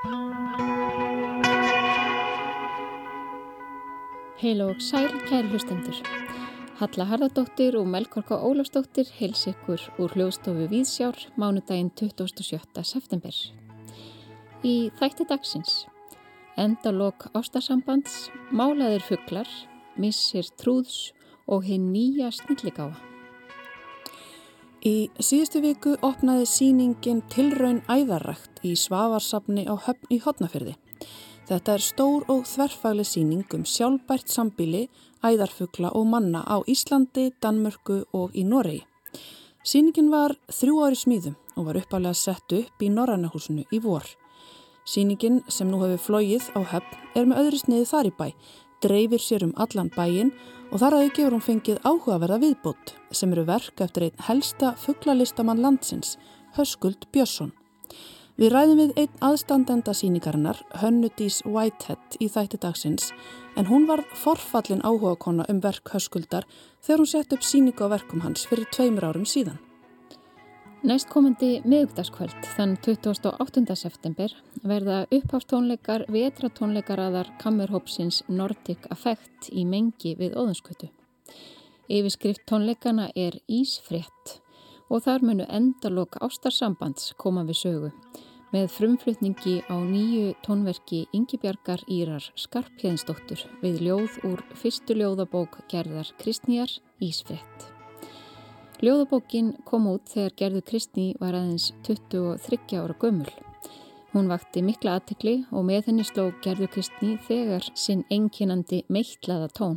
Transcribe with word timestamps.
Heil 0.00 0.08
og 4.64 4.80
sæl, 4.80 5.12
kæri 5.28 5.52
hlustendur. 5.52 5.92
Halla 6.80 7.04
Harðardóttir 7.04 7.76
og 7.76 7.84
Melkorka 7.92 8.40
Ólafsdóttir 8.40 9.04
heils 9.18 9.44
ykkur 9.50 9.76
úr 10.00 10.08
hljóðstofu 10.16 10.64
Víðsjár 10.72 11.20
mánudaginn 11.36 11.92
27. 11.92 12.80
september. 12.80 13.36
Í 14.64 14.88
þætti 14.96 15.28
dagsins 15.28 15.84
endalok 16.56 17.28
ástasambands, 17.36 18.32
málaðir 18.48 19.04
fugglar, 19.04 19.44
missir 20.00 20.48
trúðs 20.56 21.12
og 21.44 21.68
hinn 21.68 21.92
nýja 21.92 22.32
snilligáa. 22.32 23.09
Í 24.80 25.10
síðustu 25.20 25.60
viku 25.60 25.90
opnaði 26.00 26.46
síningin 26.48 27.18
Tilraun 27.28 27.82
æðarrækt 27.84 28.62
í 28.64 28.70
Svavarsafni 28.80 29.66
á 29.68 29.76
höfn 29.76 30.08
í 30.08 30.16
Hotnafjörði. 30.24 30.72
Þetta 31.50 31.74
er 31.74 31.84
stór 31.84 32.24
og 32.32 32.46
þverfagli 32.48 33.04
síning 33.04 33.44
um 33.52 33.66
sjálfbært 33.68 34.32
sambíli, 34.32 34.86
æðarfugla 35.20 35.90
og 35.92 36.06
manna 36.08 36.40
á 36.48 36.64
Íslandi, 36.64 37.28
Danmörku 37.44 38.06
og 38.16 38.32
í 38.32 38.46
Noregi. 38.48 38.86
Síningin 39.60 40.08
var 40.08 40.38
þrjú 40.48 40.80
ári 40.86 40.96
smíðum 40.96 41.36
og 41.58 41.66
var 41.68 41.80
uppálega 41.82 42.16
sett 42.16 42.56
upp 42.56 42.80
í 42.80 42.88
Norrannahúsinu 42.88 43.66
í 43.68 43.82
vor. 43.84 44.06
Síningin 44.88 45.42
sem 45.52 45.68
nú 45.68 45.82
hefur 45.84 46.06
flóið 46.06 46.48
á 46.56 46.60
höfn 46.72 47.20
er 47.20 47.28
með 47.28 47.42
öðru 47.42 47.60
sniði 47.66 47.90
þar 47.92 48.08
í 48.08 48.16
bæ, 48.16 48.28
dreifir 48.80 49.20
sér 49.20 49.44
um 49.44 49.52
allan 49.60 49.92
bæin 49.92 50.32
og 50.32 50.59
þar 50.78 50.96
aðeins 50.96 51.14
gefur 51.16 51.34
hún 51.34 51.42
fengið 51.42 51.78
áhugaverða 51.82 52.36
viðbútt 52.44 52.92
sem 53.10 53.32
eru 53.34 53.42
verk 53.48 53.80
eftir 53.82 54.04
einn 54.06 54.20
helsta 54.28 54.74
fugglalistamann 54.78 55.62
landsins, 55.64 56.12
Höskuld 56.54 57.08
Björnsson. 57.10 57.50
Við 58.38 58.52
ræðum 58.54 58.78
við 58.78 58.92
einn 59.02 59.24
aðstandenda 59.26 59.92
síningarinnar, 59.92 60.60
Hönnudís 60.80 61.40
Whitehead 61.44 62.20
í 62.22 62.28
þætti 62.30 62.60
dagsins, 62.62 63.10
en 63.58 63.66
hún 63.68 63.88
var 63.90 64.04
forfallin 64.16 64.84
áhuga 64.86 65.16
kona 65.20 65.48
um 65.50 65.58
verk 65.60 65.90
höskuldar 65.92 66.46
þegar 66.80 67.02
hún 67.02 67.10
sett 67.10 67.34
upp 67.34 67.44
síningu 67.44 67.90
á 67.90 67.92
verkum 67.98 68.22
hans 68.24 68.46
fyrir 68.46 68.70
tveimur 68.70 69.10
árum 69.10 69.26
síðan. 69.26 69.58
Næstkomandi 70.80 71.58
miðugdagskvöld, 71.68 72.46
þann 72.56 72.70
28. 72.80 73.74
september, 73.76 74.32
verða 74.64 75.02
uppháfstónleikar 75.12 76.06
vetratónleikaraðar 76.08 77.28
kammerhópsins 77.42 78.22
Nordic 78.32 78.86
Affect 78.88 79.50
í 79.52 79.66
mengi 79.68 80.14
við 80.16 80.38
Óðunskötu. 80.40 80.88
Yfirskrift 81.84 82.46
tónleikana 82.48 83.10
er 83.12 83.36
Ísfrétt 83.44 84.38
og 84.88 85.04
þar 85.04 85.26
munu 85.28 85.44
endalok 85.52 86.16
ástarsambands 86.24 87.12
koma 87.20 87.44
við 87.44 87.60
sögu 87.60 87.90
með 88.54 88.70
frumflutningi 88.72 89.58
á 89.68 89.76
nýju 89.76 90.30
tónverki 90.46 91.02
Yngibjargar 91.12 91.84
Írar 91.92 92.30
Skarpjæðinsdóttur 92.40 93.44
við 93.60 93.84
ljóð 93.84 94.16
úr 94.30 94.40
fyrstu 94.56 94.96
ljóðabók 94.96 95.60
gerðar 95.68 96.08
Kristnýjar 96.24 96.72
Ísfrett. 97.04 97.79
Ljóðabókin 98.80 99.50
kom 99.68 99.90
út 99.90 100.08
þegar 100.08 100.32
gerðu 100.40 100.60
Kristný 100.64 101.02
var 101.20 101.36
aðeins 101.36 101.66
23 101.84 102.78
ára 102.80 102.94
gömul. 102.96 103.28
Hún 104.14 104.30
vakti 104.30 104.62
mikla 104.64 104.94
aðtikli 104.96 105.34
og 105.52 105.66
með 105.68 105.90
henni 105.90 106.04
sló 106.08 106.30
gerðu 106.40 106.70
Kristný 106.72 107.10
þegar 107.26 107.66
sinn 107.76 108.06
enginandi 108.08 108.78
meittlaða 108.88 109.50
tón. 109.52 109.74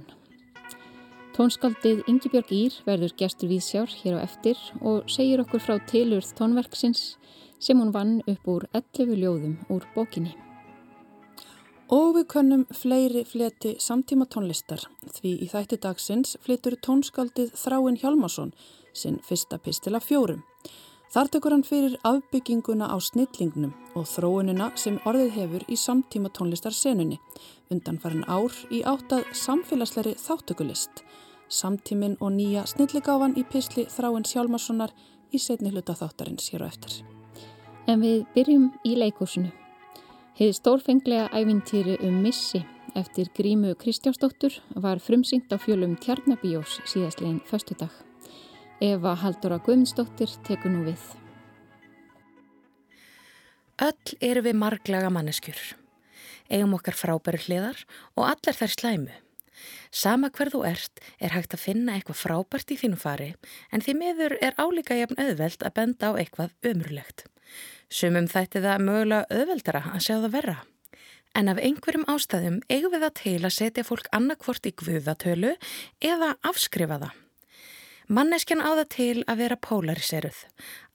Tónskaldið 1.36 2.06
Yngibjörg 2.08 2.54
Ír 2.56 2.78
verður 2.86 3.12
gestur 3.20 3.52
viðsjár 3.52 3.92
hér 3.92 4.16
á 4.16 4.24
eftir 4.24 4.62
og 4.80 5.12
segir 5.12 5.44
okkur 5.44 5.60
frá 5.66 5.82
tilurð 5.90 6.30
tónverksins 6.38 7.02
sem 7.60 7.82
hún 7.84 7.92
vann 7.92 8.22
upp 8.24 8.48
úr 8.48 8.70
11 8.72 9.20
ljóðum 9.20 9.58
úr 9.68 9.84
bókinni. 9.98 10.32
Og 11.92 12.14
við 12.16 12.30
könnum 12.32 12.64
fleiri 12.72 13.26
fleti 13.28 13.76
samtíma 13.84 14.30
tónlistar 14.32 14.86
því 15.18 15.34
í 15.44 15.50
þætti 15.52 15.82
dagsins 15.84 16.38
flytur 16.46 16.80
tónskaldið 16.80 17.52
Þráin 17.60 18.00
Hjálmarsson 18.00 18.56
sinn 18.94 19.20
fyrsta 19.24 19.58
pistila 19.58 20.00
fjórum. 20.00 20.44
Þar 21.14 21.30
tekur 21.30 21.54
hann 21.54 21.66
fyrir 21.66 21.98
afbygginguna 22.10 22.88
á 22.90 22.98
snillingnum 22.98 23.74
og 23.94 24.08
þróunina 24.10 24.72
sem 24.80 24.96
orðið 25.06 25.36
hefur 25.36 25.66
í 25.70 25.76
samtíma 25.78 26.32
tónlistar 26.34 26.74
senunni 26.74 27.20
undan 27.70 28.00
farin 28.02 28.26
ár 28.26 28.54
í 28.74 28.82
áttað 28.82 29.28
samfélagsleiri 29.38 30.16
þáttökulist. 30.18 31.04
Samtímin 31.54 32.16
og 32.20 32.34
nýja 32.34 32.64
snilligáfan 32.66 33.36
í 33.38 33.44
pistli 33.46 33.86
Þráin 33.94 34.26
Hjálmarssonar 34.26 34.94
í 35.30 35.42
setni 35.42 35.70
hluta 35.70 35.94
þáttarins 35.98 36.50
hér 36.50 36.66
og 36.66 36.74
eftir. 36.74 36.96
En 37.86 38.02
við 38.02 38.24
byrjum 38.34 38.72
í 38.88 38.96
leikúsinu. 38.98 39.52
Heið 40.40 40.56
stórfenglega 40.58 41.28
ævintýri 41.30 42.00
um 42.08 42.24
missi 42.26 42.64
eftir 42.98 43.30
grímu 43.38 43.76
Kristjánsdóttur 43.78 44.58
var 44.74 44.98
frumsýnt 44.98 45.54
á 45.54 45.62
fjölum 45.62 45.94
Tjarnabíós 46.02 46.80
síðastlegin 46.90 47.42
förstu 47.46 47.78
dag. 47.78 48.13
Eva 48.84 49.14
Haldóra 49.16 49.62
Guðmundsdóttir 49.64 50.28
tekur 50.44 50.74
nú 50.74 50.82
við. 50.84 51.04
Öll 53.80 54.18
eru 54.20 54.42
við 54.44 54.58
marglaga 54.60 55.08
manneskjur. 55.14 55.62
Eigum 56.52 56.76
okkar 56.76 56.98
frábæru 57.00 57.40
hliðar 57.46 57.80
og 58.18 58.26
allar 58.28 58.58
þær 58.60 58.74
slæmu. 58.76 59.16
Sama 59.88 60.28
hver 60.36 60.52
þú 60.52 60.66
ert 60.68 61.00
er 61.24 61.32
hægt 61.32 61.56
að 61.56 61.64
finna 61.64 61.96
eitthvað 61.96 62.20
frábært 62.26 62.76
í 62.76 62.80
þínu 62.84 63.00
fari 63.00 63.30
en 63.72 63.86
því 63.86 63.98
miður 64.02 64.38
er 64.44 64.60
álíka 64.60 65.00
jafn 65.00 65.16
auðveld 65.16 65.64
að 65.64 65.76
benda 65.80 66.12
á 66.12 66.20
eitthvað 66.20 66.52
ömurlegt. 66.74 67.28
Sumum 67.88 68.28
þætti 68.28 68.68
það 68.68 68.88
mögulega 68.90 69.32
auðveldara 69.32 69.86
að 69.94 70.08
sjá 70.10 70.16
það 70.18 70.32
verra. 70.36 70.60
En 71.40 71.48
af 71.48 71.64
einhverjum 71.64 72.10
ástæðum 72.12 72.60
eigum 72.68 72.92
við 72.92 73.08
það 73.08 73.20
til 73.24 73.40
að 73.40 73.60
setja 73.62 73.88
fólk 73.88 74.12
annarkvort 74.12 74.68
í 74.68 74.76
guðatölu 74.76 75.56
eða 76.04 76.36
afskrifa 76.44 77.00
það. 77.00 77.23
Manneskjan 78.12 78.60
á 78.60 78.76
það 78.76 78.90
til 78.92 79.24
að 79.32 79.40
vera 79.40 79.60
polariseruð. 79.64 80.40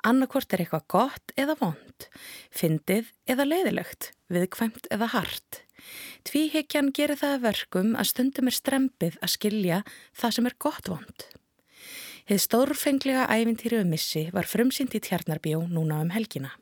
Annarkvort 0.09 0.53
er 0.53 0.65
eitthvað 0.65 0.85
gott 0.93 1.33
eða 1.41 1.57
vond, 1.61 2.07
fyndið 2.53 3.09
eða 3.29 3.49
leiðilegt, 3.49 4.13
viðkvæmt 4.29 4.91
eða 4.93 5.09
hart. 5.15 5.63
Tvíhyggjan 6.29 6.93
gerir 6.93 7.17
það 7.17 7.43
verkum 7.47 7.95
að 7.97 8.11
stundum 8.13 8.51
er 8.51 8.57
strempið 8.57 9.19
að 9.23 9.35
skilja 9.35 9.83
það 10.13 10.37
sem 10.37 10.51
er 10.51 10.57
gott 10.61 10.93
vond. 10.93 11.27
Þið 12.29 12.41
stórfenglega 12.45 13.29
æfintýri 13.33 13.81
um 13.81 13.93
missi 13.95 14.27
var 14.35 14.49
frumsýnt 14.49 14.99
í 14.99 15.01
tjarnarbjó 15.01 15.63
núna 15.73 16.03
um 16.05 16.11
helgina. 16.13 16.53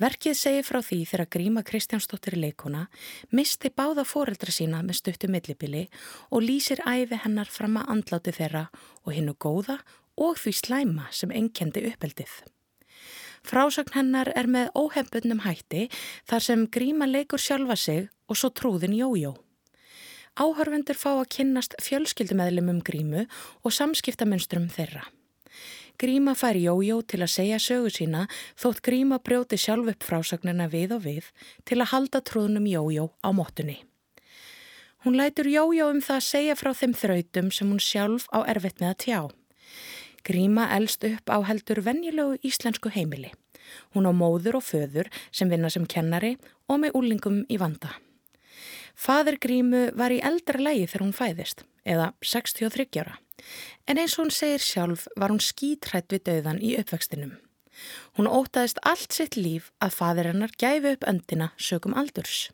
Verkið 0.00 0.36
segir 0.38 0.66
frá 0.66 0.80
því 0.84 1.00
þegar 1.10 1.30
Gríma 1.36 1.64
Kristjánsdóttir 1.66 2.36
leikona 2.40 2.86
misti 3.30 3.70
báða 3.70 4.06
fóreldra 4.08 4.54
sína 4.54 4.82
með 4.86 5.00
stuttu 5.00 5.30
millibili 5.32 5.86
og 6.30 6.46
lýsir 6.46 6.80
æfi 6.86 7.20
hennar 7.24 7.50
fram 7.50 7.76
að 7.80 7.92
andláti 7.96 8.36
þeirra 8.36 8.68
og 9.04 9.12
hinnu 9.16 9.36
góða 9.36 9.80
og 10.20 10.40
því 10.40 10.54
slæma 10.56 11.10
sem 11.12 11.32
enkendi 11.32 11.84
uppeldið. 11.90 12.32
Frásögn 13.46 13.94
hennar 13.96 14.28
er 14.36 14.48
með 14.50 14.72
óhefbundnum 14.76 15.44
hætti 15.46 15.86
þar 16.28 16.44
sem 16.44 16.66
Gríma 16.68 17.08
leikur 17.08 17.40
sjálfa 17.40 17.76
sig 17.76 18.10
og 18.28 18.36
svo 18.36 18.50
trúðin 18.52 18.96
jójó. 18.96 19.36
Áhörvendur 20.38 20.96
fá 20.96 21.10
að 21.16 21.30
kynnast 21.36 21.74
fjölskyldumæðlum 21.82 22.68
um 22.70 22.82
Grímu 22.84 23.24
og 23.64 23.74
samskiptamunstrum 23.74 24.68
þeirra. 24.72 25.08
Gríma 26.00 26.32
fær 26.32 26.56
jójó 26.56 27.02
til 27.04 27.18
að 27.20 27.32
segja 27.34 27.58
sögu 27.60 27.90
sína 27.92 28.22
þótt 28.56 28.78
Gríma 28.86 29.18
brjóti 29.20 29.58
sjálf 29.60 29.90
upp 29.92 30.06
frásögnina 30.06 30.64
við 30.72 30.94
og 30.96 31.02
við 31.04 31.26
til 31.68 31.76
að 31.76 31.90
halda 31.92 32.22
trúðnum 32.24 32.68
jójó 32.70 33.10
á 33.20 33.28
móttunni. 33.36 33.82
Hún 35.04 35.18
lætur 35.20 35.48
jójó 35.52 35.90
um 35.92 36.00
það 36.00 36.16
að 36.16 36.28
segja 36.30 36.56
frá 36.56 36.72
þeim 36.76 36.96
þrautum 36.96 37.52
sem 37.52 37.68
hún 37.68 37.84
sjálf 37.84 38.26
á 38.32 38.48
erfitt 38.48 38.80
með 38.80 38.94
að 38.94 38.98
tjá. 39.04 39.20
Gríma 40.24 40.70
elst 40.76 41.04
upp 41.04 41.28
á 41.28 41.36
heldur 41.44 41.84
venjulegu 41.84 42.40
íslensku 42.48 42.92
heimili. 42.96 43.34
Hún 43.92 44.08
á 44.08 44.12
móður 44.16 44.60
og 44.60 44.64
föður 44.64 45.12
sem 45.28 45.52
vinna 45.52 45.68
sem 45.68 45.84
kennari 45.84 46.38
og 46.68 46.80
með 46.80 46.96
úlingum 46.96 47.42
í 47.48 47.60
vanda. 47.60 47.92
Fadur 48.96 49.36
Grímu 49.40 49.90
var 49.96 50.12
í 50.12 50.20
eldra 50.24 50.60
lægi 50.60 50.88
þegar 50.88 51.04
hún 51.04 51.16
fæðist, 51.16 51.64
eða 51.84 52.12
63 52.20 52.88
ára. 53.00 53.20
En 53.90 53.98
eins 53.98 54.12
og 54.14 54.28
hún 54.28 54.30
segir 54.30 54.62
sjálf 54.62 55.08
var 55.18 55.32
hún 55.32 55.42
skítrætt 55.42 56.12
við 56.14 56.28
dauðan 56.28 56.60
í 56.62 56.76
uppvextinum. 56.78 57.32
Hún 58.14 58.28
ótaðist 58.30 58.78
allt 58.86 59.16
sitt 59.16 59.34
líf 59.34 59.72
að 59.82 59.96
fadir 59.96 60.28
hennar 60.30 60.52
gæfi 60.62 60.92
upp 60.94 61.06
öndina 61.10 61.48
sögum 61.58 61.96
aldurs. 61.98 62.52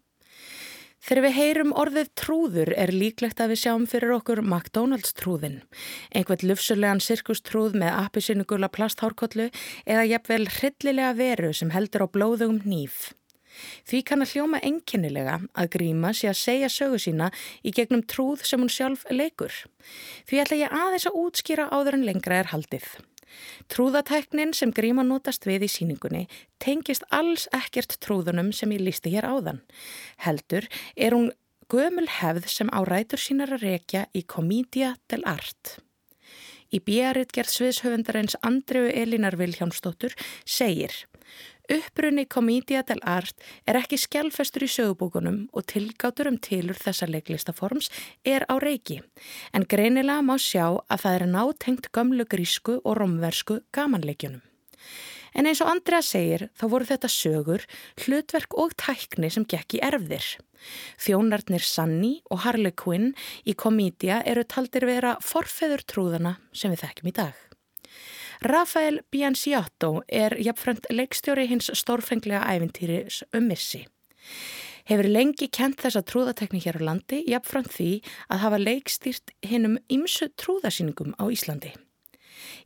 Þegar 1.04 1.22
við 1.26 1.36
heyrum 1.36 1.74
orðið 1.76 2.08
trúður 2.16 2.72
er 2.72 2.94
líklegt 2.94 3.42
að 3.44 3.52
við 3.52 3.60
sjáum 3.66 3.84
fyrir 3.90 4.14
okkur 4.16 4.40
McDonald's 4.42 5.12
trúðin, 5.18 5.60
einhvern 6.08 6.48
lufsulegan 6.48 7.04
sirkustrúð 7.04 7.76
með 7.84 7.92
appisinugula 8.00 8.72
plasthárkollu 8.72 9.50
eða 9.84 10.08
jafnvel 10.08 10.48
hryllilega 10.56 11.12
veru 11.20 11.52
sem 11.52 11.70
heldur 11.76 12.08
á 12.08 12.14
blóðugum 12.16 12.64
nýf. 12.64 13.12
Því 13.88 14.02
kann 14.08 14.24
að 14.24 14.32
hljóma 14.34 14.60
enkennilega 14.66 15.40
að 15.54 15.72
gríma 15.76 16.12
sé 16.16 16.30
að 16.30 16.40
segja 16.42 16.70
sögu 16.72 17.00
sína 17.02 17.30
í 17.62 17.72
gegnum 17.74 18.04
trúð 18.04 18.44
sem 18.46 18.62
hún 18.62 18.72
sjálf 18.72 19.04
leikur. 19.10 19.52
Því 20.28 20.42
ætla 20.42 20.62
ég 20.62 20.74
aðeins 20.74 21.08
að 21.10 21.20
útskýra 21.24 21.68
áður 21.72 22.00
en 22.00 22.08
lengra 22.08 22.40
er 22.42 22.52
haldið. 22.52 22.88
Trúðatæknin 23.72 24.54
sem 24.56 24.72
gríma 24.72 25.04
notast 25.06 25.46
við 25.48 25.66
í 25.66 25.70
síningunni 25.70 26.26
tengist 26.62 27.04
alls 27.14 27.48
ekkert 27.56 27.98
trúðunum 28.04 28.52
sem 28.54 28.72
ég 28.72 28.84
lísti 28.86 29.12
hér 29.12 29.26
áðan. 29.28 29.60
Heldur 30.24 30.68
er 30.94 31.16
hún 31.16 31.32
gömul 31.72 32.06
hefð 32.20 32.46
sem 32.52 32.70
á 32.70 32.80
rætur 32.86 33.20
sínar 33.20 33.56
að 33.56 33.66
rekja 33.66 34.06
í 34.14 34.22
Comedia 34.22 34.94
del 35.10 35.24
Art. 35.26 35.78
Í 36.74 36.80
bjærit 36.82 37.34
gerð 37.34 37.52
sviðshöfundarins 37.54 38.38
Andreu 38.46 38.88
Elinar 38.90 39.36
Viljámsdóttur 39.38 40.14
segir 40.44 40.94
Upprunni 41.66 42.26
Comedia 42.26 42.82
del 42.86 43.00
Art 43.02 43.42
er 43.66 43.78
ekki 43.80 43.98
skjálfestur 43.98 44.62
í 44.66 44.70
sögubókunum 44.70 45.38
og 45.50 45.66
tilgátur 45.72 46.30
um 46.30 46.38
tilur 46.38 46.78
þessa 46.78 47.08
leiklistaforms 47.10 47.90
er 48.22 48.46
á 48.46 48.54
reiki 48.62 49.00
en 49.52 49.66
greinilega 49.66 50.22
má 50.22 50.36
sjá 50.38 50.78
að 50.86 51.02
það 51.02 51.16
er 51.16 51.26
nátengt 51.32 51.88
gömlu 51.90 52.26
grísku 52.30 52.78
og 52.84 52.98
romversku 53.00 53.60
gamanleikjunum. 53.74 54.44
En 55.36 55.44
eins 55.44 55.60
og 55.60 55.68
Andrea 55.68 56.00
segir 56.00 56.46
þá 56.56 56.64
voru 56.72 56.86
þetta 56.88 57.10
sögur, 57.12 57.64
hlutverk 58.04 58.54
og 58.56 58.72
tækni 58.80 59.28
sem 59.32 59.44
gekk 59.44 59.76
í 59.76 59.82
erfðir. 59.84 60.36
Þjónarnir 61.02 61.66
Sanni 61.66 62.14
og 62.30 62.46
Harley 62.46 62.72
Quinn 62.72 63.10
í 63.44 63.52
Comedia 63.58 64.22
eru 64.24 64.46
taldir 64.48 64.86
vera 64.88 65.18
forfeður 65.20 65.84
trúðana 65.84 66.38
sem 66.56 66.72
við 66.72 66.86
þekkjum 66.86 67.12
í 67.12 67.16
dag. 67.20 67.46
Rafael 68.42 69.00
Bianciato 69.10 70.02
er 70.08 70.36
jafnframt 70.40 70.86
leikstjóri 70.90 71.46
hins 71.48 71.70
stórfenglega 71.72 72.44
ævintýris 72.52 73.22
um 73.34 73.48
missi. 73.48 73.86
Hefur 74.86 75.08
lengi 75.10 75.48
kent 75.50 75.80
þessa 75.82 76.04
trúðatekni 76.06 76.60
hér 76.62 76.78
á 76.78 76.86
landi, 76.92 77.24
jafnframt 77.26 77.72
því 77.74 77.90
að 78.30 78.42
hafa 78.44 78.60
leikstýrt 78.62 79.32
hinnum 79.42 79.80
ymsu 79.90 80.28
trúðasýningum 80.38 81.16
á 81.18 81.24
Íslandi. 81.26 81.72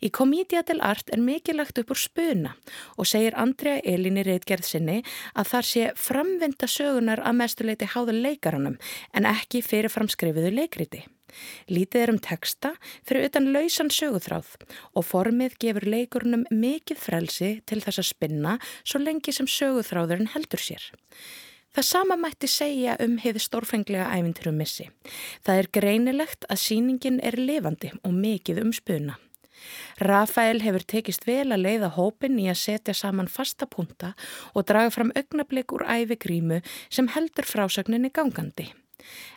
Í 0.05 0.11
Comedia 0.13 0.63
del 0.67 0.83
Art 0.85 1.13
er 1.15 1.23
mikið 1.23 1.57
lagt 1.61 1.79
upp 1.81 1.93
úr 1.95 2.01
spuna 2.01 2.55
og 2.97 3.09
segir 3.09 3.37
Andrea 3.39 3.81
Elin 3.85 4.19
í 4.21 4.25
reitgerð 4.27 4.67
sinni 4.69 4.99
að 5.33 5.53
þar 5.53 5.69
sé 5.71 5.87
framvinda 5.97 6.69
sögunar 6.69 7.23
að 7.25 7.39
mestuleiti 7.41 7.89
háða 7.95 8.17
leikaranum 8.17 8.77
en 9.15 9.31
ekki 9.31 9.63
fyrirframskrifiðu 9.65 10.53
leikriti. 10.57 11.05
Lítið 11.71 12.05
er 12.05 12.13
um 12.15 12.21
texta 12.23 12.73
fyrir 13.09 13.29
utan 13.29 13.51
lausan 13.55 13.93
söguþráð 13.95 14.57
og 14.95 15.07
formið 15.07 15.59
gefur 15.63 15.87
leikurnum 15.87 16.47
mikið 16.51 17.01
frelsi 17.05 17.53
til 17.67 17.81
þess 17.85 18.03
að 18.03 18.11
spinna 18.11 18.59
svo 18.83 19.03
lengi 19.03 19.35
sem 19.35 19.49
söguþráðurinn 19.51 20.33
heldur 20.35 20.63
sér. 20.63 20.91
Það 21.71 21.87
sama 21.87 22.17
mætti 22.19 22.49
segja 22.51 22.97
um 23.03 23.17
hefði 23.23 23.43
stórfenglega 23.45 24.11
æfintirum 24.11 24.57
missi. 24.59 24.89
Það 25.47 25.61
er 25.61 25.69
greinilegt 25.77 26.47
að 26.51 26.63
síningin 26.65 27.21
er 27.23 27.39
levandi 27.39 27.93
og 28.03 28.17
mikið 28.17 28.65
um 28.65 28.73
spuna. 28.75 29.21
Rafael 30.01 30.63
hefur 30.65 30.85
tekist 30.89 31.27
vel 31.29 31.53
að 31.53 31.65
leiða 31.67 31.93
hópin 31.95 32.39
í 32.41 32.49
að 32.51 32.61
setja 32.63 32.97
saman 32.97 33.31
fasta 33.31 33.69
punta 33.71 34.15
og 34.55 34.67
draga 34.67 34.91
fram 34.95 35.13
augnablík 35.15 35.77
úr 35.77 35.87
æfi 35.87 36.19
grímu 36.25 36.63
sem 36.89 37.11
heldur 37.15 37.47
frásagninni 37.47 38.11
gangandi. 38.11 38.71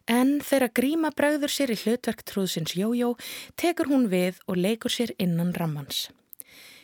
En 0.07 0.39
þegar 0.43 0.73
gríma 0.79 1.13
bregður 1.15 1.53
sér 1.53 1.73
í 1.73 1.79
hlutverk 1.79 2.23
trúðsins 2.27 2.75
Jójó 2.77 3.13
tekur 3.55 3.91
hún 3.91 4.09
við 4.11 4.41
og 4.47 4.59
leikur 4.59 4.91
sér 4.93 5.15
innan 5.17 5.53
rammans. 5.57 6.09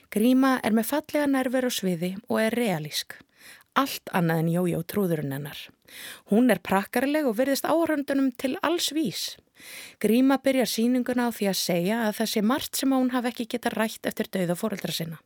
Gríma 0.10 0.58
er 0.66 0.74
með 0.74 0.90
fallega 0.90 1.28
nerver 1.30 1.68
og 1.70 1.76
sviði 1.76 2.16
og 2.28 2.40
er 2.42 2.56
realísk. 2.58 3.20
Allt 3.78 4.10
annað 4.16 4.42
en 4.44 4.54
Jójó 4.54 4.80
trúðurinn 4.88 5.36
hennar. 5.36 5.60
Hún 6.32 6.50
er 6.54 6.62
prakkarleg 6.64 7.28
og 7.30 7.38
verðist 7.38 7.68
áhörndunum 7.70 8.32
til 8.38 8.56
alls 8.66 8.90
vís. 8.96 9.38
Gríma 10.00 10.38
byrjar 10.40 10.70
síninguna 10.72 11.28
á 11.28 11.36
því 11.36 11.50
að 11.52 11.58
segja 11.60 11.98
að 12.06 12.14
það 12.20 12.30
sé 12.32 12.44
margt 12.52 12.80
sem 12.80 12.94
hún 12.96 13.12
hafi 13.12 13.32
ekki 13.34 13.48
geta 13.54 13.74
rætt 13.74 14.08
eftir 14.08 14.30
dauða 14.32 14.56
fóreldra 14.60 14.96
sinna. 14.96 15.20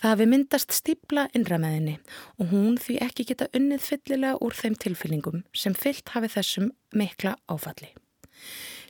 Það 0.00 0.12
hafi 0.14 0.28
myndast 0.32 0.72
stípla 0.76 1.26
innrameðinni 1.36 1.98
og 2.40 2.54
hún 2.54 2.80
því 2.80 2.98
ekki 3.06 3.28
geta 3.32 3.50
unnið 3.56 3.84
fyllilega 3.90 4.40
úr 4.40 4.56
þeim 4.56 4.78
tilfyllingum 4.80 5.44
sem 5.52 5.76
fyllt 5.76 6.14
hafi 6.16 6.32
þessum 6.38 6.72
mikla 6.96 7.36
áfalli. 7.52 7.92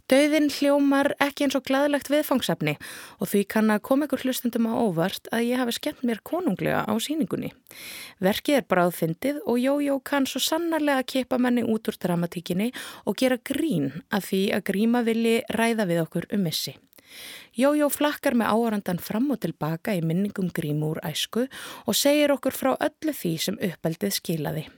Dauðin 0.06 0.52
hljómar 0.54 1.08
ekki 1.18 1.48
eins 1.48 1.56
og 1.58 1.64
gladlegt 1.66 2.06
viðfangsefni 2.12 2.76
og 3.18 3.26
því 3.26 3.40
kann 3.50 3.72
að 3.74 3.80
koma 3.88 4.06
ykkur 4.06 4.22
hlustundum 4.22 4.68
á 4.70 4.78
óvart 4.78 5.26
að 5.34 5.48
ég 5.48 5.58
hafi 5.58 5.74
skemmt 5.74 6.04
mér 6.06 6.20
konunglega 6.22 6.84
á 6.86 6.94
síningunni. 7.02 7.50
Verkið 8.22 8.60
er 8.60 8.68
bráðfyndið 8.70 9.40
og 9.42 9.58
Jójó 9.58 9.98
kann 10.06 10.30
svo 10.30 10.44
sannarlega 10.46 11.02
að 11.02 11.10
kepa 11.10 11.40
menni 11.42 11.66
út 11.66 11.90
úr 11.90 11.98
dramatíkinni 11.98 12.70
og 13.02 13.18
gera 13.18 13.40
grín 13.42 13.90
að 14.14 14.30
því 14.30 14.42
að 14.54 14.66
gríma 14.70 15.02
vilji 15.10 15.36
ræða 15.58 15.90
við 15.90 16.04
okkur 16.06 16.30
um 16.38 16.46
missi. 16.46 16.78
Jójó 17.58 17.90
flakkar 17.90 18.38
með 18.38 18.54
áharandan 18.54 19.02
fram 19.02 19.30
og 19.34 19.42
tilbaka 19.42 19.98
í 19.98 20.06
minningum 20.06 20.54
grímur 20.54 21.02
æsku 21.02 21.48
og 21.82 21.98
segir 21.98 22.38
okkur 22.38 22.54
frá 22.54 22.76
öllu 22.78 23.10
því 23.10 23.38
sem 23.42 23.62
uppeldið 23.72 24.20
skilaði. 24.22 24.68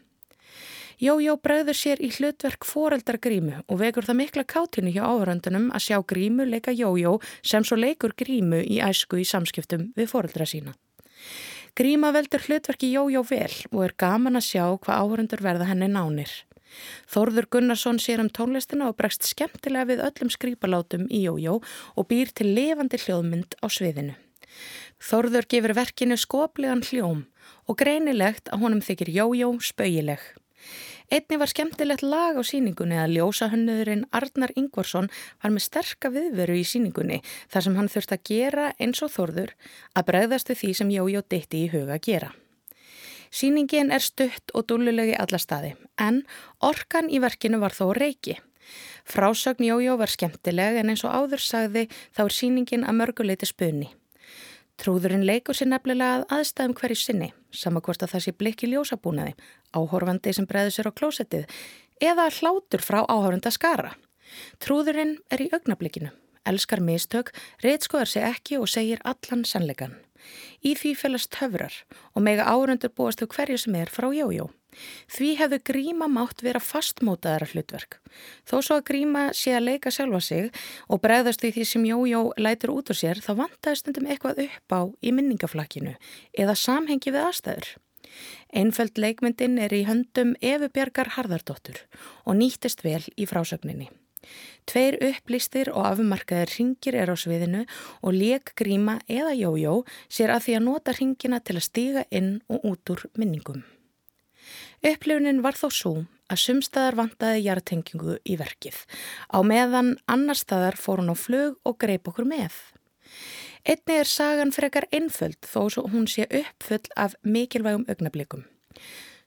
Jójó 0.99 1.37
bregður 1.39 1.77
sér 1.79 2.01
í 2.03 2.09
hlutverk 2.11 2.67
foreldar 2.67 3.21
grímu 3.23 3.61
og 3.71 3.79
vekur 3.79 4.03
það 4.03 4.17
mikla 4.19 4.43
kátinu 4.51 4.91
hjá 4.91 5.05
áhöröndunum 5.07 5.69
að 5.71 5.85
sjá 5.85 5.99
grímu 6.03 6.43
leika 6.49 6.73
Jójó 6.75 7.13
sem 7.39 7.63
svo 7.63 7.77
leikur 7.79 8.17
grímu 8.19 8.59
í 8.67 8.81
æsku 8.83 9.21
í 9.23 9.27
samskiptum 9.29 9.93
við 9.95 10.11
foreldra 10.11 10.43
sína. 10.51 10.75
Gríma 11.79 12.11
veldur 12.17 12.43
hlutverki 12.43 12.91
Jójó 12.91 13.23
vel 13.29 13.55
og 13.71 13.85
er 13.85 13.95
gaman 13.95 14.41
að 14.41 14.49
sjá 14.49 14.65
hvað 14.75 15.05
áhöröndur 15.05 15.45
verða 15.47 15.69
henni 15.71 15.87
nánir. 15.87 16.33
Þórður 17.07 17.47
Gunnarsson 17.55 18.03
sér 18.03 18.25
um 18.25 18.33
tónlistina 18.35 18.91
og 18.91 18.99
bregst 18.99 19.31
skemmtilega 19.31 19.93
við 19.93 20.03
öllum 20.09 20.35
skrýpalátum 20.35 21.07
í 21.15 21.23
Jójó 21.29 21.61
og 21.95 22.09
býr 22.11 22.35
til 22.35 22.51
levandi 22.59 22.99
hljóðmynd 23.05 23.55
á 23.63 23.71
sviðinu. 23.71 24.19
Þórður 24.99 25.47
gefur 25.47 25.79
verkinu 25.79 26.19
skoplegan 26.19 26.83
hljóm 26.83 27.25
og 27.71 27.79
greinilegt 27.79 28.51
að 28.51 28.67
honum 28.67 28.83
þykir 28.83 29.15
Jójó 29.15 29.55
spauileg. 29.63 30.27
Einni 31.09 31.39
var 31.41 31.49
skemmtilegt 31.49 32.03
lag 32.05 32.37
á 32.37 32.43
síningunni 32.45 32.99
að 33.01 33.15
ljósahönnöðurinn 33.17 34.05
Arnar 34.13 34.53
Ingvarsson 34.61 35.09
var 35.43 35.55
með 35.55 35.65
sterka 35.65 36.11
viðveru 36.13 36.59
í 36.61 36.67
síningunni 36.69 37.23
þar 37.49 37.65
sem 37.65 37.79
hann 37.79 37.89
þurft 37.89 38.13
að 38.13 38.27
gera 38.29 38.67
eins 38.77 39.01
og 39.07 39.15
þorður 39.15 39.55
að 39.97 40.09
bregðast 40.11 40.53
við 40.53 40.61
því 40.63 40.73
sem 40.81 40.93
Jójó 40.93 41.23
ditti 41.25 41.63
í 41.65 41.71
huga 41.73 41.97
að 41.97 42.05
gera. 42.11 42.31
Sýningin 43.33 43.93
er 43.93 44.05
stutt 44.05 44.53
og 44.57 44.69
dúlulegi 44.69 45.17
alla 45.17 45.41
staði 45.41 45.75
en 46.01 46.23
orkan 46.65 47.09
í 47.09 47.21
verkinu 47.25 47.61
var 47.61 47.77
þó 47.77 47.91
reiki. 47.97 48.39
Frásögn 49.09 49.65
Jójó 49.65 49.97
var 49.97 50.13
skemmtileg 50.13 50.81
en 50.83 50.93
eins 50.93 51.05
og 51.09 51.15
áður 51.17 51.45
sagði 51.45 51.87
þá 52.13 52.23
er 52.27 52.37
sýningin 52.37 52.85
að 52.85 53.01
mörguleiti 53.01 53.49
spunni. 53.49 53.89
Trúðurinn 54.79 55.27
leikur 55.27 55.57
sér 55.59 55.73
nefnilega 55.73 56.21
að 56.21 56.25
aðstæðum 56.37 56.75
hverju 56.79 56.99
sinni, 57.01 57.29
samakvort 57.51 58.05
að 58.05 58.13
það 58.13 58.25
sé 58.25 58.33
blikki 58.39 58.69
ljósabúnaði, 58.71 59.33
áhorfandi 59.75 60.35
sem 60.37 60.47
breyður 60.47 60.75
sér 60.77 60.91
á 60.91 60.93
klósettið 61.01 61.57
eða 61.99 62.29
hlátur 62.37 62.85
frá 62.87 63.01
áhorfanda 63.03 63.51
skara. 63.51 63.97
Trúðurinn 64.63 65.17
er 65.35 65.43
í 65.43 65.49
augnablikinu, 65.51 66.13
elskar 66.47 66.85
mistök, 66.85 67.33
reytskoðar 67.65 68.13
sig 68.13 68.29
ekki 68.29 68.61
og 68.63 68.71
segir 68.71 69.03
allan 69.03 69.43
sannleikan. 69.43 69.99
Í 70.63 70.77
því 70.79 70.95
fælast 71.01 71.41
höfrar 71.41 71.75
og 72.15 72.23
mega 72.23 72.47
áhörundur 72.47 72.95
búast 72.95 73.19
þau 73.19 73.35
hverju 73.35 73.59
sem 73.65 73.75
er 73.83 73.91
frá 73.91 74.13
jójó. 74.15 74.47
Því 75.11 75.31
hefðu 75.41 75.59
gríma 75.71 76.09
mátt 76.13 76.43
vera 76.45 76.63
fastmótaðara 76.63 77.49
hlutverk. 77.53 77.99
Þó 78.49 78.57
svo 78.61 78.79
að 78.79 78.87
gríma 78.91 79.25
sé 79.37 79.57
að 79.57 79.67
leika 79.71 79.93
sjálfa 79.95 80.23
sig 80.25 80.49
og 80.89 81.03
bregðast 81.05 81.43
því 81.43 81.53
því 81.57 81.67
sem 81.73 81.89
Jójó 81.89 82.23
lætur 82.39 82.75
út 82.77 82.93
úr 82.93 83.01
sér 83.01 83.23
þá 83.25 83.33
vantaði 83.43 83.83
stundum 83.83 84.09
eitthvað 84.09 84.43
upp 84.47 84.75
á 84.75 84.81
í 85.03 85.13
minningaflakkinu 85.15 85.95
eða 86.39 86.57
samhengi 86.59 87.15
við 87.15 87.29
aðstæður. 87.29 87.71
Einföld 88.57 88.99
leikmyndin 88.99 89.59
er 89.61 89.75
í 89.77 89.85
höndum 89.89 90.35
Efu 90.41 90.71
Bjargar 90.73 91.15
Harðardóttur 91.17 91.85
og 92.25 92.39
nýttist 92.41 92.85
vel 92.87 93.03
í 93.17 93.29
frásögninni. 93.29 93.91
Tveir 94.69 94.99
upplýstir 95.09 95.71
og 95.73 95.87
afmarkaðir 95.89 96.53
ringir 96.57 96.99
er 97.01 97.13
á 97.13 97.17
sviðinu 97.17 97.65
og 98.03 98.17
leik 98.17 98.53
gríma 98.59 98.99
eða 99.09 99.33
jójó 99.39 99.81
sér 100.09 100.35
að 100.35 100.45
því 100.49 100.59
að 100.59 100.67
nota 100.67 100.97
ringina 100.99 101.41
til 101.41 101.57
að 101.57 101.69
stíga 101.69 102.05
inn 102.11 102.39
og 102.53 102.67
út 102.73 102.95
úr 102.95 103.07
minningum. 103.17 103.65
Upplifunin 104.79 105.43
var 105.43 105.57
þó 105.59 105.69
svo 105.75 105.93
að 106.31 106.43
sumstaðar 106.43 106.97
vantaði 106.99 107.45
hjartengingu 107.47 108.19
í 108.23 108.37
verkið. 108.39 108.77
Á 109.33 109.39
meðan 109.43 109.97
annar 110.07 110.39
staðar 110.39 110.77
fór 110.79 111.03
hún 111.03 111.11
á 111.11 111.17
flög 111.19 111.57
og 111.67 111.79
greip 111.83 112.07
okkur 112.07 112.29
með. 112.29 112.55
Einni 113.67 113.97
er 113.99 114.07
sagan 114.07 114.53
frekar 114.55 114.87
einföld 114.95 115.41
þó 115.43 115.67
svo 115.73 115.89
hún 115.91 116.07
sé 116.07 116.29
uppfull 116.31 116.87
af 116.97 117.17
mikilvægum 117.27 117.89
augnablikum. 117.91 118.45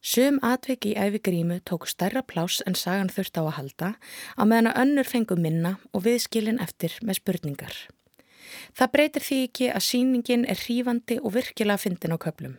Sum 0.01 0.39
atvik 0.41 0.88
í 0.89 0.96
æfi 0.98 1.20
grímu 1.22 1.60
tók 1.67 1.84
stærra 1.89 2.24
plás 2.25 2.62
en 2.65 2.77
sagan 2.79 3.12
þurft 3.12 3.38
á 3.38 3.43
að 3.43 3.58
halda 3.58 3.89
á 4.39 4.43
meðan 4.48 4.72
að 4.72 4.79
önnur 4.86 5.10
fengu 5.10 5.36
minna 5.38 5.74
og 5.91 6.05
viðskilin 6.08 6.62
eftir 6.63 6.96
með 7.03 7.20
spurningar. 7.20 7.75
Það 8.74 8.93
breytir 8.96 9.27
því 9.27 9.41
ekki 9.50 9.67
að 9.70 9.86
síningin 9.89 10.48
er 10.50 10.63
hrífandi 10.63 11.20
og 11.20 11.36
virkilega 11.36 11.84
fyndin 11.84 12.15
á 12.15 12.17
köplum. 12.17 12.55